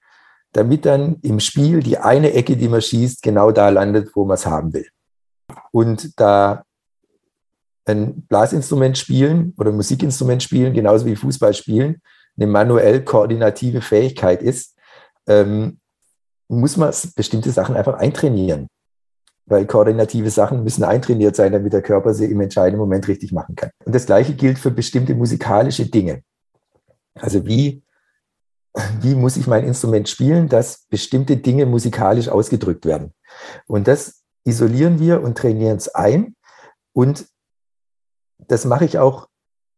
[0.52, 4.34] damit dann im Spiel die eine Ecke, die man schießt, genau da landet, wo man
[4.34, 4.86] es haben will.
[5.70, 6.64] Und da
[7.84, 12.00] ein Blasinstrument spielen oder Musikinstrument spielen, genauso wie Fußball spielen,
[12.36, 14.76] eine manuell koordinative Fähigkeit ist,
[15.28, 15.78] ähm,
[16.48, 18.68] muss man bestimmte Sachen einfach eintrainieren.
[19.46, 23.54] Weil koordinative Sachen müssen eintrainiert sein, damit der Körper sie im entscheidenden Moment richtig machen
[23.54, 23.70] kann.
[23.84, 26.22] Und das Gleiche gilt für bestimmte musikalische Dinge.
[27.14, 27.82] Also wie,
[29.00, 33.12] wie muss ich mein Instrument spielen, dass bestimmte Dinge musikalisch ausgedrückt werden.
[33.66, 36.34] Und das isolieren wir und trainieren es ein.
[36.92, 37.26] Und
[38.38, 39.28] das mache ich auch,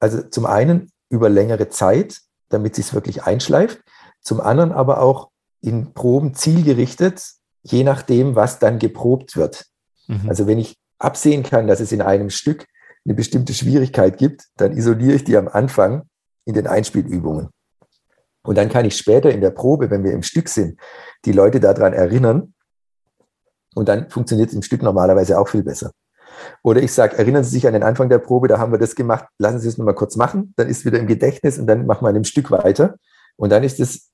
[0.00, 3.82] also zum einen über längere Zeit, damit es wirklich einschleift,
[4.20, 5.30] zum anderen aber auch
[5.60, 7.22] in Proben zielgerichtet,
[7.62, 9.66] je nachdem, was dann geprobt wird.
[10.06, 10.28] Mhm.
[10.28, 12.66] Also wenn ich absehen kann, dass es in einem Stück
[13.05, 16.02] eine bestimmte Schwierigkeit gibt, dann isoliere ich die am Anfang
[16.44, 17.48] in den Einspielübungen.
[18.43, 20.80] Und dann kann ich später in der Probe, wenn wir im Stück sind,
[21.24, 22.55] die Leute daran erinnern,
[23.74, 25.93] Und dann funktioniert es im Stück normalerweise auch viel besser.
[26.62, 28.94] Oder ich sage, erinnern Sie sich an den Anfang der Probe, da haben wir das
[28.94, 31.86] gemacht, lassen Sie es nochmal kurz machen, dann ist es wieder im Gedächtnis und dann
[31.86, 32.97] machen wir an dem Stück weiter.
[33.36, 34.10] Und dann ist es,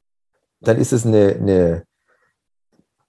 [0.60, 1.84] dann ist es eine, eine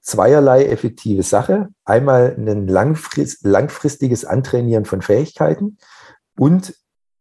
[0.01, 1.69] zweierlei effektive Sache.
[1.83, 5.77] Einmal ein langfrist, langfristiges Antrainieren von Fähigkeiten
[6.37, 6.75] und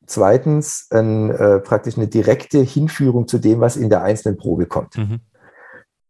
[0.07, 4.99] zweitens ein, äh, praktisch eine direkte Hinführung zu dem, was in der einzelnen Probe kommt.
[4.99, 5.21] Mhm.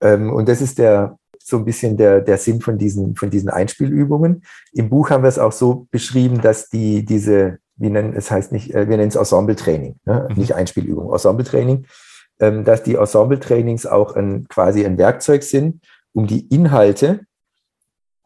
[0.01, 3.51] Ähm, und das ist der, so ein bisschen der, der Sinn von diesen, von diesen
[3.51, 4.43] Einspielübungen.
[4.73, 8.51] Im Buch haben wir es auch so beschrieben, dass die, diese, wie nennen es heißt
[8.51, 10.29] nicht, äh, wir nennen es Ensemble-Training, ne?
[10.29, 10.37] mhm.
[10.37, 11.87] nicht Einspielübung, Ensemble-Training,
[12.39, 15.83] dass die Ensemble-Trainings auch ein, quasi ein Werkzeug sind,
[16.13, 17.21] um die Inhalte,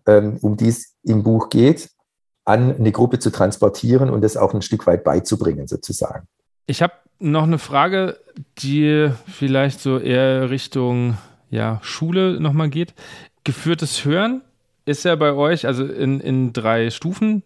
[0.06, 1.90] ähm, um die es im Buch geht,
[2.44, 6.26] an eine Gruppe zu transportieren und das auch ein Stück weit beizubringen, sozusagen.
[6.66, 8.18] Ich habe noch eine Frage,
[8.58, 11.18] die vielleicht so eher Richtung
[11.50, 12.94] ja, Schule nochmal geht.
[13.44, 14.42] Geführtes Hören
[14.84, 17.42] ist ja bei euch also in, in drei Stufen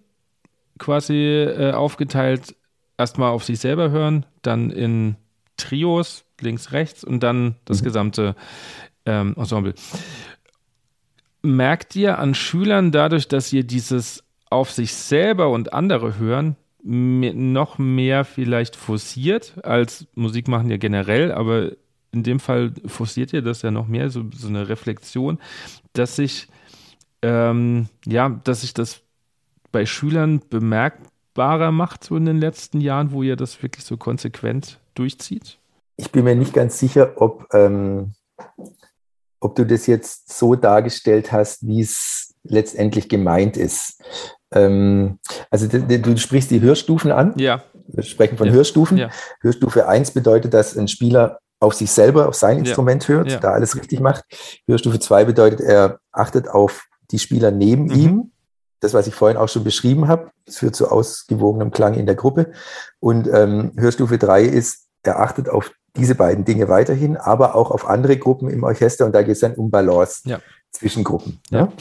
[0.79, 2.55] quasi äh, aufgeteilt.
[2.99, 5.17] Erstmal auf sich selber hören, dann in
[5.57, 7.85] Trios, links, rechts und dann das mhm.
[7.85, 8.36] gesamte
[9.06, 9.74] ähm, Ensemble.
[11.43, 17.78] Merkt ihr an Schülern dadurch, dass ihr dieses auf sich selber und andere hören, noch
[17.78, 21.73] mehr vielleicht forciert als Musik machen ja generell, aber
[22.12, 25.39] in dem Fall forciert ihr das ja noch mehr, so, so eine Reflexion,
[25.93, 26.48] dass sich,
[27.23, 29.02] ähm, ja, dass sich das
[29.70, 34.78] bei Schülern bemerkbarer macht, so in den letzten Jahren, wo ihr das wirklich so konsequent
[34.94, 35.59] durchzieht?
[35.97, 38.14] Ich bin mir nicht ganz sicher, ob, ähm,
[39.40, 44.02] ob du das jetzt so dargestellt hast, wie es letztendlich gemeint ist.
[44.52, 45.19] Ähm,
[45.51, 47.35] also du, sprichst die Hörstufen an.
[47.36, 47.62] Ja.
[47.89, 48.52] Wir sprechen von ja.
[48.52, 48.98] Hörstufen.
[48.98, 49.10] Ja.
[49.40, 53.14] Hörstufe 1 bedeutet, dass ein Spieler auf sich selber, auf sein Instrument ja.
[53.14, 54.24] hört, da alles richtig macht.
[54.66, 57.94] Hörstufe 2 bedeutet, er achtet auf die Spieler neben mhm.
[57.94, 58.32] ihm.
[58.81, 62.16] Das, was ich vorhin auch schon beschrieben habe, das führt zu ausgewogenem Klang in der
[62.16, 62.51] Gruppe.
[62.98, 67.89] Und ähm, Hörstufe 3 ist, er achtet auf diese beiden Dinge weiterhin, aber auch auf
[67.89, 69.05] andere Gruppen im Orchester.
[69.05, 70.40] Und da geht es dann um Balance ja.
[70.70, 71.40] zwischen Gruppen.
[71.51, 71.73] Ja.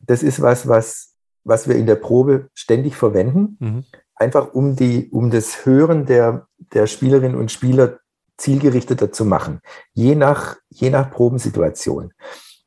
[0.00, 1.14] Das ist was, was,
[1.44, 3.56] was wir in der Probe ständig verwenden.
[3.60, 3.84] Mhm.
[4.16, 7.98] Einfach um, die, um das Hören der, der Spielerinnen und Spieler
[8.36, 9.60] zielgerichteter zu machen,
[9.92, 12.12] je nach, je nach Probensituation.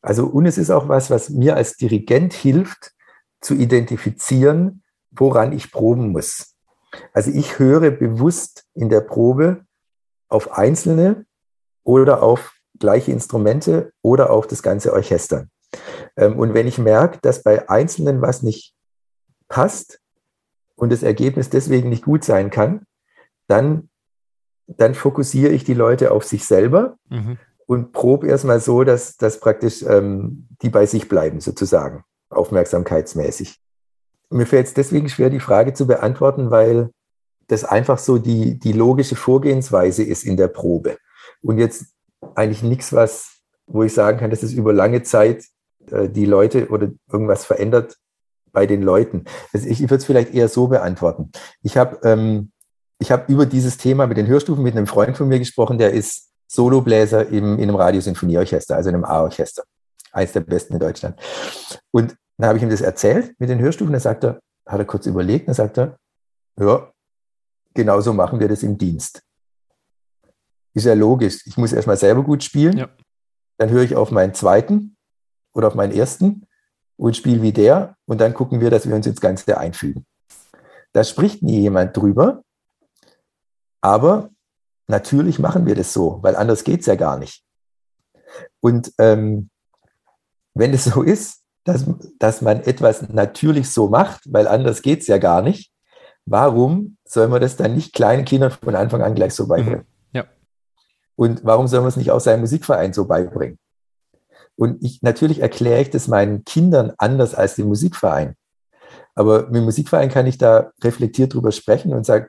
[0.02, 2.94] Also, und es ist auch was, was mir als Dirigent hilft,
[3.42, 6.56] zu identifizieren, woran ich proben muss.
[7.14, 9.66] Also ich höre bewusst in der Probe
[10.30, 11.26] auf einzelne
[11.84, 15.48] oder auf gleiche Instrumente oder auf das ganze Orchester.
[16.16, 18.74] Ähm, und wenn ich merke, dass bei Einzelnen was nicht
[19.48, 20.00] passt
[20.76, 22.84] und das Ergebnis deswegen nicht gut sein kann,
[23.48, 23.90] dann
[24.68, 27.38] dann fokussiere ich die Leute auf sich selber mhm.
[27.66, 33.60] und probe erstmal so, dass, dass praktisch ähm, die bei sich bleiben, sozusagen, aufmerksamkeitsmäßig.
[34.30, 36.90] Mir fällt es deswegen schwer, die Frage zu beantworten, weil
[37.48, 40.98] das einfach so die, die logische Vorgehensweise ist in der Probe.
[41.42, 41.86] Und jetzt
[42.36, 45.46] eigentlich nichts, was, wo ich sagen kann, dass es über lange Zeit
[45.92, 47.98] äh, die Leute oder irgendwas verändert
[48.52, 49.26] bei den Leuten.
[49.54, 51.32] Also ich, ich würde es vielleicht eher so beantworten.
[51.62, 52.52] Ich habe ähm,
[53.00, 55.94] ich habe über dieses Thema mit den Hörstufen mit einem Freund von mir gesprochen, der
[55.94, 59.64] ist Solobläser im, in einem Radiosinfonieorchester, also in einem A-Orchester.
[60.12, 61.20] Eines der besten in Deutschland.
[61.92, 63.92] Und dann habe ich ihm das erzählt mit den Hörstufen.
[63.92, 65.98] Dann sagt er, hat er kurz überlegt, dann sagt er,
[66.60, 66.92] ja,
[67.78, 69.22] genauso machen wir das im Dienst.
[70.74, 71.46] Ist ja logisch.
[71.46, 72.78] Ich muss erstmal selber gut spielen.
[72.78, 72.90] Ja.
[73.58, 74.98] Dann höre ich auf meinen zweiten
[75.54, 76.48] oder auf meinen ersten
[76.98, 77.96] und spiele wie der.
[78.06, 80.06] Und dann gucken wir, dass wir uns ins Ganze einfügen.
[80.92, 82.44] Da spricht nie jemand drüber.
[83.82, 84.32] Aber
[84.88, 87.44] natürlich machen wir das so, weil anders geht es ja gar nicht.
[88.60, 89.50] Und ähm,
[90.56, 91.86] wenn es so ist, dass,
[92.18, 95.72] dass man etwas natürlich so macht, weil anders geht es ja gar nicht,
[96.26, 99.86] warum soll man das dann nicht kleinen Kindern von Anfang an gleich so beibringen?
[100.12, 100.18] Mhm.
[100.18, 100.26] Ja.
[101.16, 103.58] Und warum soll man es nicht auch seinem Musikverein so beibringen?
[104.56, 108.36] Und ich, natürlich erkläre ich das meinen Kindern anders als dem Musikverein.
[109.16, 112.28] Aber mit dem Musikverein kann ich da reflektiert drüber sprechen und sagen,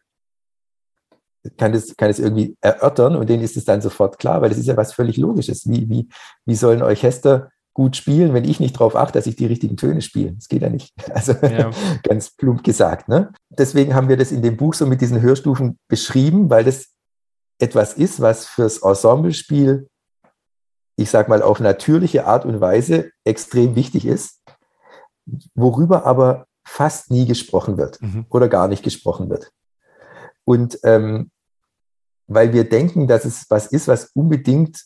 [1.56, 4.58] kann das, kann das irgendwie erörtern und denen ist es dann sofort klar, weil das
[4.58, 5.68] ist ja was völlig Logisches.
[5.68, 6.08] Wie, wie,
[6.44, 10.02] wie sollen Orchester gut spielen, wenn ich nicht darauf achte, dass ich die richtigen Töne
[10.02, 10.32] spiele?
[10.32, 10.92] Das geht ja nicht.
[11.14, 11.70] Also ja.
[12.02, 13.08] ganz plump gesagt.
[13.08, 13.32] Ne?
[13.50, 16.88] Deswegen haben wir das in dem Buch so mit diesen Hörstufen beschrieben, weil das
[17.60, 19.88] etwas ist, was fürs Ensemblespiel,
[20.96, 24.42] ich sag mal, auf natürliche Art und Weise extrem wichtig ist,
[25.54, 28.26] worüber aber fast nie gesprochen wird mhm.
[28.28, 29.52] oder gar nicht gesprochen wird.
[30.44, 31.30] Und ähm,
[32.26, 34.82] weil wir denken, dass es was ist, was unbedingt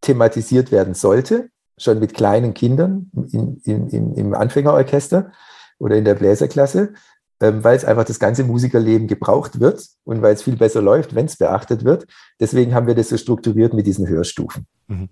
[0.00, 5.32] thematisiert werden sollte, schon mit kleinen Kindern in, in, in, im Anfängerorchester
[5.78, 6.94] oder in der Bläserklasse,
[7.40, 11.14] ähm, weil es einfach das ganze Musikerleben gebraucht wird und weil es viel besser läuft,
[11.14, 12.06] wenn es beachtet wird.
[12.38, 14.66] Deswegen haben wir das so strukturiert mit diesen Hörstufen.
[14.86, 15.08] Mhm.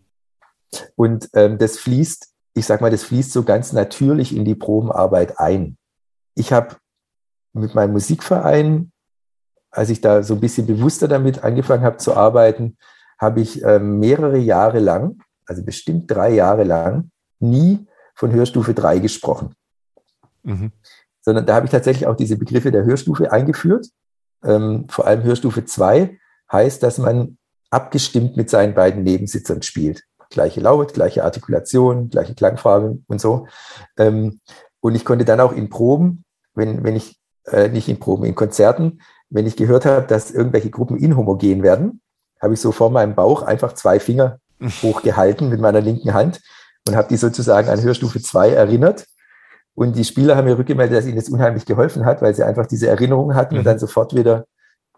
[0.94, 5.38] Und ähm, das fließt, ich sag mal, das fließt so ganz natürlich in die Probenarbeit
[5.40, 5.76] ein.
[6.34, 6.76] Ich habe
[7.52, 8.92] mit meinem Musikverein,
[9.70, 12.76] als ich da so ein bisschen bewusster damit angefangen habe zu arbeiten,
[13.18, 15.18] habe ich ähm, mehrere Jahre lang,
[15.50, 19.54] also bestimmt drei Jahre lang, nie von Hörstufe 3 gesprochen.
[20.42, 20.72] Mhm
[21.22, 23.88] sondern da habe ich tatsächlich auch diese Begriffe der Hörstufe eingeführt.
[24.44, 26.18] Ähm, vor allem Hörstufe 2
[26.50, 27.38] heißt, dass man
[27.70, 30.04] abgestimmt mit seinen beiden Nebensitzern spielt.
[30.30, 33.46] Gleiche Laut, gleiche Artikulation, gleiche Klangfarbe und so.
[33.98, 34.40] Ähm,
[34.80, 36.24] und ich konnte dann auch in Proben,
[36.54, 40.70] wenn, wenn ich, äh, nicht in Proben, in Konzerten, wenn ich gehört habe, dass irgendwelche
[40.70, 42.00] Gruppen inhomogen werden,
[42.40, 44.38] habe ich so vor meinem Bauch einfach zwei Finger
[44.82, 46.40] hochgehalten mit meiner linken Hand
[46.86, 49.06] und habe die sozusagen an Hörstufe 2 erinnert
[49.74, 52.66] und die Spieler haben mir rückgemeldet, dass ihnen das unheimlich geholfen hat, weil sie einfach
[52.66, 53.60] diese Erinnerung hatten mhm.
[53.60, 54.46] und dann sofort wieder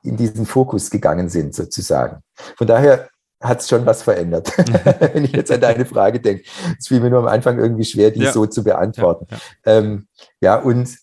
[0.02, 2.22] in diesen Fokus gegangen sind, sozusagen.
[2.56, 3.08] Von daher
[3.40, 4.52] hat es schon was verändert,
[5.14, 6.44] wenn ich jetzt an deine Frage denke.
[6.78, 8.32] Es fiel mir nur am Anfang irgendwie schwer, die ja.
[8.32, 9.26] so zu beantworten.
[9.30, 9.78] Ja, ja.
[9.78, 10.08] Ähm,
[10.40, 10.96] ja, und,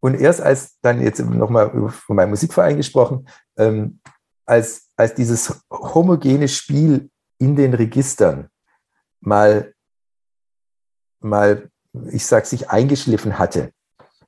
[0.00, 4.00] und erst als dann jetzt nochmal von meinem Musikverein gesprochen, ähm,
[4.46, 8.48] als, als dieses homogene Spiel in den Registern
[9.20, 9.74] mal,
[11.20, 11.70] mal
[12.10, 13.72] ich sag, sich eingeschliffen hatte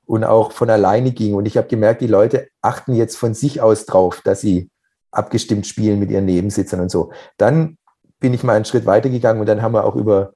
[0.05, 1.35] und auch von alleine ging.
[1.35, 4.69] Und ich habe gemerkt, die Leute achten jetzt von sich aus drauf, dass sie
[5.11, 7.11] abgestimmt spielen mit ihren Nebensitzern und so.
[7.37, 7.77] Dann
[8.19, 10.33] bin ich mal einen Schritt weitergegangen und dann haben wir auch über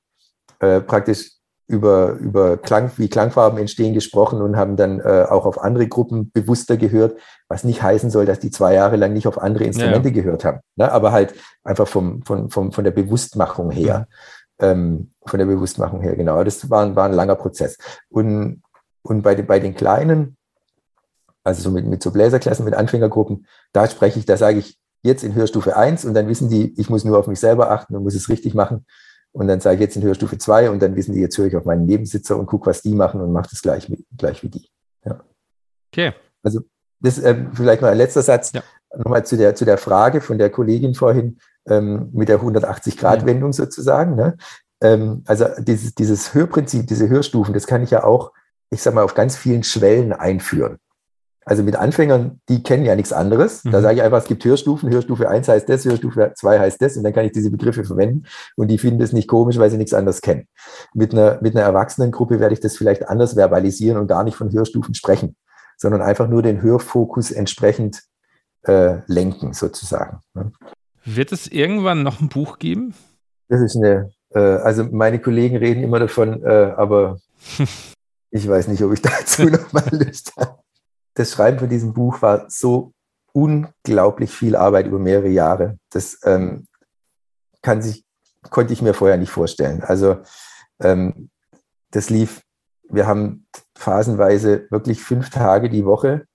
[0.60, 1.32] äh, praktisch
[1.68, 6.32] über, über Klang, wie Klangfarben entstehen gesprochen und haben dann äh, auch auf andere Gruppen
[6.32, 7.18] bewusster gehört,
[7.48, 10.14] was nicht heißen soll, dass die zwei Jahre lang nicht auf andere Instrumente ja.
[10.14, 10.60] gehört haben.
[10.76, 10.92] Ne?
[10.92, 11.34] Aber halt
[11.64, 14.08] einfach vom, vom, vom, von der Bewusstmachung her.
[14.60, 16.44] Ähm, von der Bewusstmachung her, genau.
[16.44, 17.78] Das war, war ein langer Prozess.
[18.10, 18.62] Und,
[19.02, 20.38] und bei, den, bei den Kleinen,
[21.44, 25.24] also so mit, mit so Bläserklassen, mit Anfängergruppen, da spreche ich, da sage ich jetzt
[25.24, 28.04] in Hörstufe 1 und dann wissen die, ich muss nur auf mich selber achten und
[28.04, 28.86] muss es richtig machen.
[29.36, 31.58] Und dann sage ich jetzt in Hörstufe 2 und dann wissen die, jetzt höre ich
[31.58, 34.70] auf meinen Nebensitzer und gucke, was die machen und mache das gleich, gleich wie die.
[35.04, 35.20] Ja.
[35.92, 36.14] Okay.
[36.42, 36.62] Also
[37.02, 38.54] das äh, vielleicht mal ein letzter Satz.
[38.54, 38.64] Ja.
[38.96, 43.54] Nochmal zu der, zu der Frage von der Kollegin vorhin ähm, mit der 180-Grad-Wendung ja.
[43.54, 44.16] sozusagen.
[44.16, 44.38] Ne?
[44.82, 48.32] Ähm, also dieses, dieses Hörprinzip, diese Hörstufen, das kann ich ja auch,
[48.70, 50.78] ich sag mal, auf ganz vielen Schwellen einführen.
[51.48, 53.64] Also mit Anfängern, die kennen ja nichts anderes.
[53.64, 53.72] Mhm.
[53.72, 54.90] Da sage ich einfach, es gibt Hörstufen.
[54.90, 56.98] Hörstufe 1 heißt das, Hörstufe 2 heißt das.
[56.98, 58.26] Und dann kann ich diese Begriffe verwenden.
[58.56, 60.48] Und die finden das nicht komisch, weil sie nichts anderes kennen.
[60.96, 64.52] Mit einer, mit einer Erwachsenengruppe werde ich das vielleicht anders verbalisieren und gar nicht von
[64.52, 65.36] Hörstufen sprechen,
[65.78, 68.02] sondern einfach nur den Hörfokus entsprechend
[68.64, 70.22] äh, lenken, sozusagen.
[70.34, 70.52] Ne?
[71.04, 72.96] Wird es irgendwann noch ein Buch geben?
[73.50, 77.20] Das ist eine, äh, also meine Kollegen reden immer davon, äh, aber
[78.32, 80.65] ich weiß nicht, ob ich dazu noch mal Lust habe.
[81.16, 82.94] Das Schreiben von diesem Buch war so
[83.34, 85.78] unglaublich viel Arbeit über mehrere Jahre.
[85.90, 86.68] Das ähm,
[87.62, 88.06] kann sich,
[88.50, 89.82] konnte ich mir vorher nicht vorstellen.
[89.82, 90.22] Also
[90.80, 91.30] ähm,
[91.92, 92.42] das lief,
[92.90, 96.28] wir haben phasenweise wirklich fünf Tage die Woche,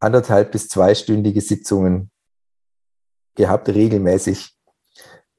[0.00, 2.10] anderthalb bis zweistündige Sitzungen
[3.34, 4.56] gehabt, regelmäßig,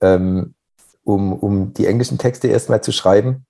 [0.01, 0.55] ähm,
[1.03, 3.45] um, um die englischen Texte erstmal zu schreiben.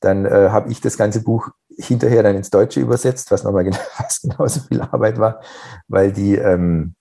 [0.00, 3.78] Dann äh, habe ich das ganze Buch hinterher dann ins Deutsche übersetzt, was nochmal genau,
[4.22, 5.40] genauso viel Arbeit war,
[5.88, 6.94] weil die, ähm,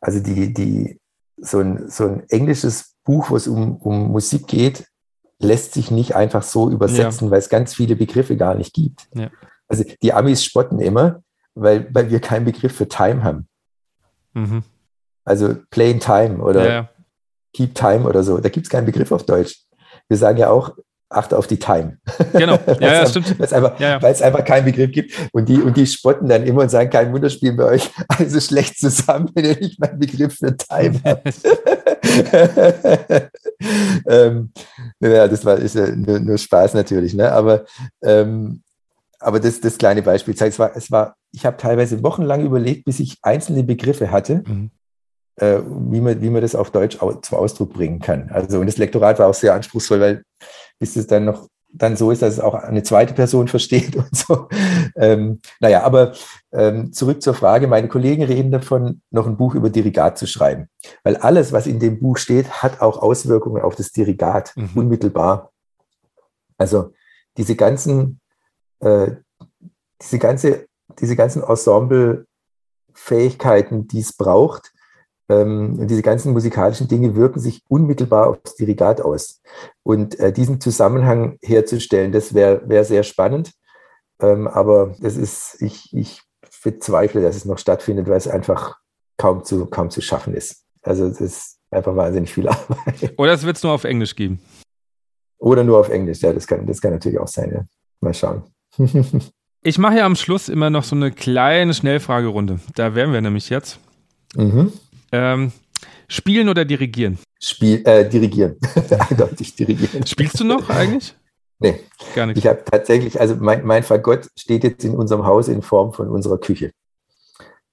[0.00, 1.00] also die, die,
[1.36, 4.86] so ein, so ein englisches Buch, wo es um, um Musik geht,
[5.38, 7.30] lässt sich nicht einfach so übersetzen, ja.
[7.30, 9.08] weil es ganz viele Begriffe gar nicht gibt.
[9.14, 9.30] Ja.
[9.68, 11.22] Also die Amis spotten immer,
[11.54, 13.48] weil, weil wir keinen Begriff für Time haben.
[14.32, 14.62] Mhm.
[15.24, 16.90] Also Plain Time oder ja.
[17.52, 18.38] Keep Time oder so.
[18.38, 19.64] Da gibt es keinen Begriff auf Deutsch.
[20.08, 20.76] Wir sagen ja auch,
[21.16, 21.98] achte auf die Time.
[22.32, 23.38] Genau, ja, ja stimmt.
[23.38, 24.08] Weil es einfach, ja, ja.
[24.08, 25.14] einfach keinen Begriff gibt.
[25.32, 28.40] Und die, und die spotten dann immer und sagen, kein Wunder spielen bei euch also
[28.40, 31.34] schlecht zusammen, wenn ihr nicht meinen Begriff für Time habt.
[34.06, 34.52] ähm,
[35.00, 37.30] ja, das war ist ja nur, nur Spaß natürlich, ne?
[37.32, 37.64] Aber,
[38.02, 38.62] ähm,
[39.20, 42.84] aber das, das kleine Beispiel zeigt, es war, es war, ich habe teilweise wochenlang überlegt,
[42.84, 44.42] bis ich einzelne Begriffe hatte.
[44.46, 44.70] Mhm
[45.36, 48.30] äh, wie, man, wie man das auf Deutsch zum Ausdruck bringen kann.
[48.30, 50.24] Also, und das Lektorat war auch sehr anspruchsvoll, weil
[50.78, 54.14] bis es dann noch dann so ist, dass es auch eine zweite Person versteht und
[54.16, 54.48] so.
[54.96, 56.12] Ähm, naja, aber
[56.52, 57.66] ähm, zurück zur Frage.
[57.66, 60.68] Meine Kollegen reden davon, noch ein Buch über Dirigat zu schreiben.
[61.02, 64.70] Weil alles, was in dem Buch steht, hat auch Auswirkungen auf das Dirigat, mhm.
[64.74, 65.50] unmittelbar.
[66.56, 66.92] Also
[67.36, 68.20] diese ganzen,
[68.80, 69.10] äh,
[70.00, 70.66] diese ganze,
[71.00, 74.72] diese ganzen Ensemble-Fähigkeiten, die es braucht,
[75.28, 79.40] Ähm, diese ganzen musikalischen Dinge wirken sich unmittelbar aufs Dirigat aus.
[79.82, 83.52] Und äh, diesen Zusammenhang herzustellen, das wäre wär sehr spannend.
[84.20, 86.22] Ähm, aber das ist, ich, ich
[86.62, 88.78] bezweifle, dass es noch stattfindet, weil es einfach
[89.16, 90.64] kaum zu, kaum zu schaffen ist.
[90.82, 93.14] Also es ist einfach wahnsinnig viel Arbeit.
[93.18, 94.40] Oder es wird es nur auf Englisch geben.
[95.38, 97.52] Oder nur auf Englisch, ja, das kann, das kann natürlich auch sein.
[97.52, 97.64] Ja.
[98.00, 98.42] Mal schauen.
[99.62, 102.60] ich mache ja am Schluss immer noch so eine kleine Schnellfragerunde.
[102.74, 103.78] Da wären wir nämlich jetzt.
[104.34, 104.72] Mhm.
[105.14, 105.52] Ähm,
[106.08, 107.18] spielen oder dirigieren?
[107.40, 108.56] Spiel, äh, dirigieren.
[109.08, 110.04] Eindeutig dirigieren.
[110.04, 111.14] Spielst du noch eigentlich?
[111.60, 111.80] Nee,
[112.16, 112.38] gar nicht.
[112.38, 116.08] Ich habe tatsächlich, also mein, mein Fagott steht jetzt in unserem Haus in Form von
[116.08, 116.72] unserer Küche.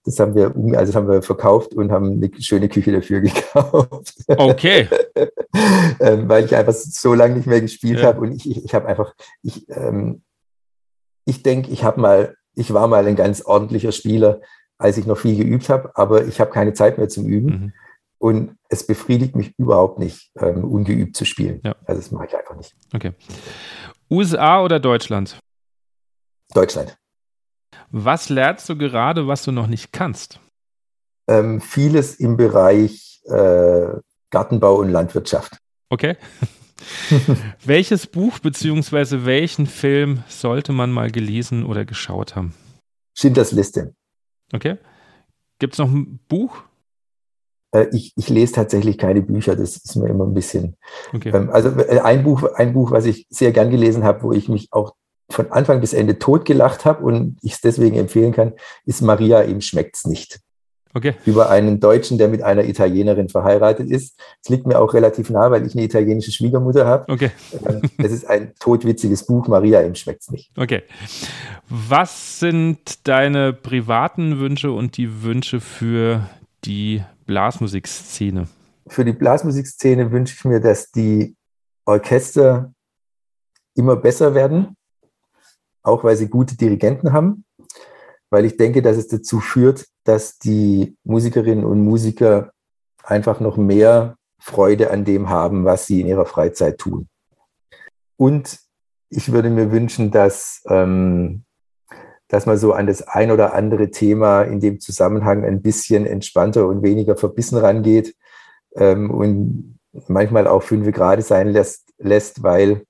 [0.04, 4.14] Das haben wir, also haben wir verkauft und haben eine schöne Küche dafür gekauft.
[4.28, 4.88] Okay.
[6.00, 8.08] ähm, weil ich einfach so lange nicht mehr gespielt ja.
[8.08, 10.22] habe und ich, ich, ich habe einfach, ich, ähm,
[11.26, 14.42] ich denke, ich habe mal, ich war mal ein ganz ordentlicher Spieler,
[14.82, 17.48] als ich noch viel geübt habe, aber ich habe keine Zeit mehr zum Üben.
[17.48, 17.74] Mhm.
[18.18, 21.60] Und es befriedigt mich überhaupt nicht, ähm, ungeübt zu spielen.
[21.64, 21.76] Ja.
[21.86, 22.76] Also das mache ich einfach nicht.
[22.94, 23.14] Okay.
[24.10, 25.40] USA oder Deutschland?
[26.53, 26.98] Deutschland.
[27.90, 30.40] Was lernst du gerade, was du noch nicht kannst?
[31.28, 33.88] Ähm, vieles im Bereich äh,
[34.30, 35.58] Gartenbau und Landwirtschaft.
[35.90, 36.16] Okay.
[37.66, 39.26] Welches Buch bzw.
[39.26, 42.53] welchen Film sollte man mal gelesen oder geschaut haben?
[43.18, 43.94] Schindlers Liste.
[44.53, 44.78] Okay.
[45.60, 46.64] Gibt es noch ein Buch?
[47.72, 50.76] Äh, ich, ich, lese tatsächlich keine Bücher, das ist mir immer ein bisschen.
[51.14, 51.32] Okay.
[51.34, 54.49] Ähm, also äh, ein Buch, ein Buch, was ich sehr gern gelesen habe, wo ich
[54.49, 54.95] mich auch
[55.30, 58.53] von Anfang bis Ende totgelacht habe und ich es deswegen empfehlen kann,
[58.86, 60.41] ist Maria, ihm schmeckt's nicht.
[60.94, 61.16] Okay.
[61.26, 64.20] Über einen Deutschen, der mit einer Italienerin verheiratet ist.
[64.44, 67.12] Es liegt mir auch relativ nah, weil ich eine italienische Schwiegermutter habe.
[67.12, 67.32] Okay.
[67.66, 69.48] Ähm, es ist ein totwitziges Buch.
[69.48, 70.52] Maria, ihm schmeckt's nicht.
[70.58, 70.84] Okay.
[71.70, 76.28] Was sind deine privaten Wünsche und die Wünsche für
[76.66, 78.48] die Blasmusikszene?
[78.88, 81.36] Für die Blasmusikszene wünsche ich mir, dass die
[81.86, 82.74] Orchester
[83.76, 84.76] immer besser werden,
[85.84, 87.46] auch weil sie gute Dirigenten haben,
[88.32, 92.52] weil ich denke, dass es dazu führt, dass die Musikerinnen und Musiker
[93.03, 97.08] einfach noch mehr Freude an dem haben, was sie in ihrer Freizeit tun.
[98.18, 98.60] Und
[99.10, 101.44] ich würde mir wünschen, dass, ähm,
[102.30, 106.68] dass man so an das ein oder andere Thema in dem Zusammenhang ein bisschen entspannter
[106.68, 108.16] und weniger verbissen rangeht
[108.76, 112.86] ähm, und manchmal auch fünf Grade sein lässt, lässt weil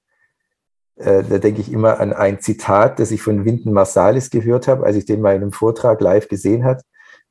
[1.01, 4.85] äh, da denke ich immer an ein Zitat, das ich von Winton Marsalis gehört habe,
[4.85, 6.81] als ich den mal in einem Vortrag live gesehen habe.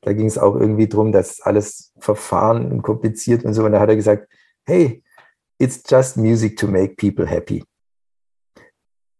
[0.01, 3.63] Da ging es auch irgendwie darum, dass alles verfahren und kompliziert und so.
[3.63, 4.27] Und da hat er gesagt,
[4.65, 5.03] hey,
[5.59, 7.63] it's just music to make people happy.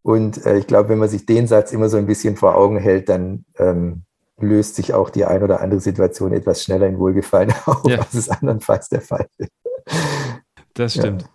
[0.02, 2.78] Und äh, ich glaube, wenn man sich den Satz immer so ein bisschen vor Augen
[2.78, 4.04] hält, dann ähm,
[4.40, 8.00] löst sich auch die ein oder andere Situation etwas schneller in Wohlgefallen auf, ja.
[8.00, 9.52] als es andernfalls der Fall ist.
[10.74, 11.24] Das stimmt.
[11.24, 11.28] Ja.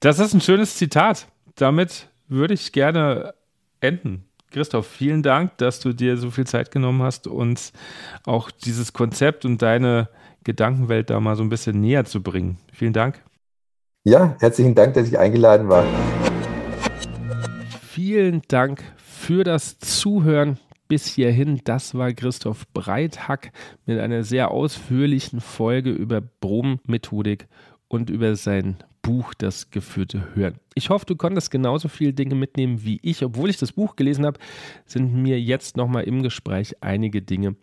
[0.00, 1.26] Das ist ein schönes Zitat.
[1.56, 3.34] Damit würde ich gerne
[3.80, 4.24] enden.
[4.50, 7.72] Christoph, vielen Dank, dass du dir so viel Zeit genommen hast, uns
[8.24, 10.08] auch dieses Konzept und deine
[10.44, 12.58] Gedankenwelt da mal so ein bisschen näher zu bringen.
[12.72, 13.22] Vielen Dank.
[14.04, 15.84] Ja, herzlichen Dank, dass ich eingeladen war.
[17.82, 21.60] Vielen Dank für das Zuhören bis hierhin.
[21.64, 23.50] Das war Christoph Breithack
[23.84, 27.48] mit einer sehr ausführlichen Folge über Brom-Methodik
[27.88, 28.76] und über sein
[29.06, 30.58] Buch Das geführte Hören.
[30.74, 33.24] Ich hoffe, du konntest genauso viele Dinge mitnehmen wie ich.
[33.24, 34.40] Obwohl ich das Buch gelesen habe,
[34.84, 37.54] sind mir jetzt nochmal im Gespräch einige Dinge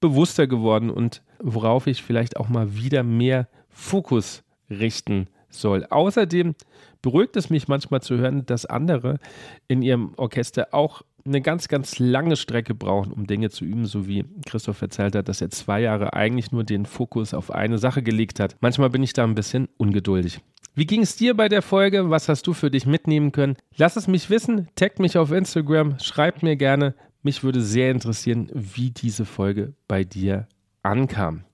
[0.00, 5.86] bewusster geworden und worauf ich vielleicht auch mal wieder mehr Fokus richten soll.
[5.88, 6.54] Außerdem
[7.00, 9.20] beruhigt es mich manchmal zu hören, dass andere
[9.68, 14.06] in ihrem Orchester auch eine ganz, ganz lange Strecke brauchen, um Dinge zu üben, so
[14.06, 18.02] wie Christoph erzählt hat, dass er zwei Jahre eigentlich nur den Fokus auf eine Sache
[18.02, 18.56] gelegt hat.
[18.60, 20.42] Manchmal bin ich da ein bisschen ungeduldig.
[20.76, 22.10] Wie ging es dir bei der Folge?
[22.10, 23.56] Was hast du für dich mitnehmen können?
[23.76, 26.96] Lass es mich wissen, taggt mich auf Instagram, schreib mir gerne.
[27.22, 30.48] Mich würde sehr interessieren, wie diese Folge bei dir
[30.82, 31.44] ankam.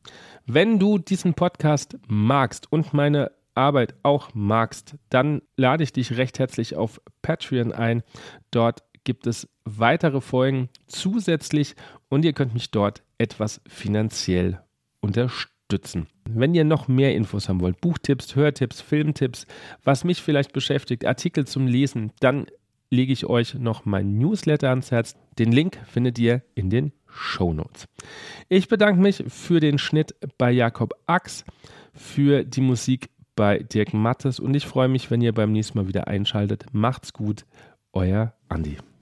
[0.46, 6.38] Wenn du diesen Podcast magst und meine Arbeit auch magst, dann lade ich dich recht
[6.38, 8.02] herzlich auf Patreon ein.
[8.50, 11.74] Dort gibt es weitere Folgen zusätzlich
[12.08, 14.62] und ihr könnt mich dort etwas finanziell
[15.00, 16.06] unterstützen unterstützen.
[16.28, 19.46] Wenn ihr noch mehr Infos haben wollt, Buchtipps, Hörtipps, Filmtipps,
[19.84, 22.46] was mich vielleicht beschäftigt, Artikel zum Lesen, dann
[22.90, 25.16] lege ich euch noch mein Newsletter ans Herz.
[25.38, 27.86] Den Link findet ihr in den Show Notes.
[28.48, 31.44] Ich bedanke mich für den Schnitt bei Jakob Ax,
[31.94, 35.88] für die Musik bei Dirk Mattes und ich freue mich, wenn ihr beim nächsten Mal
[35.88, 36.66] wieder einschaltet.
[36.72, 37.44] Macht's gut,
[37.92, 38.76] euer Andi.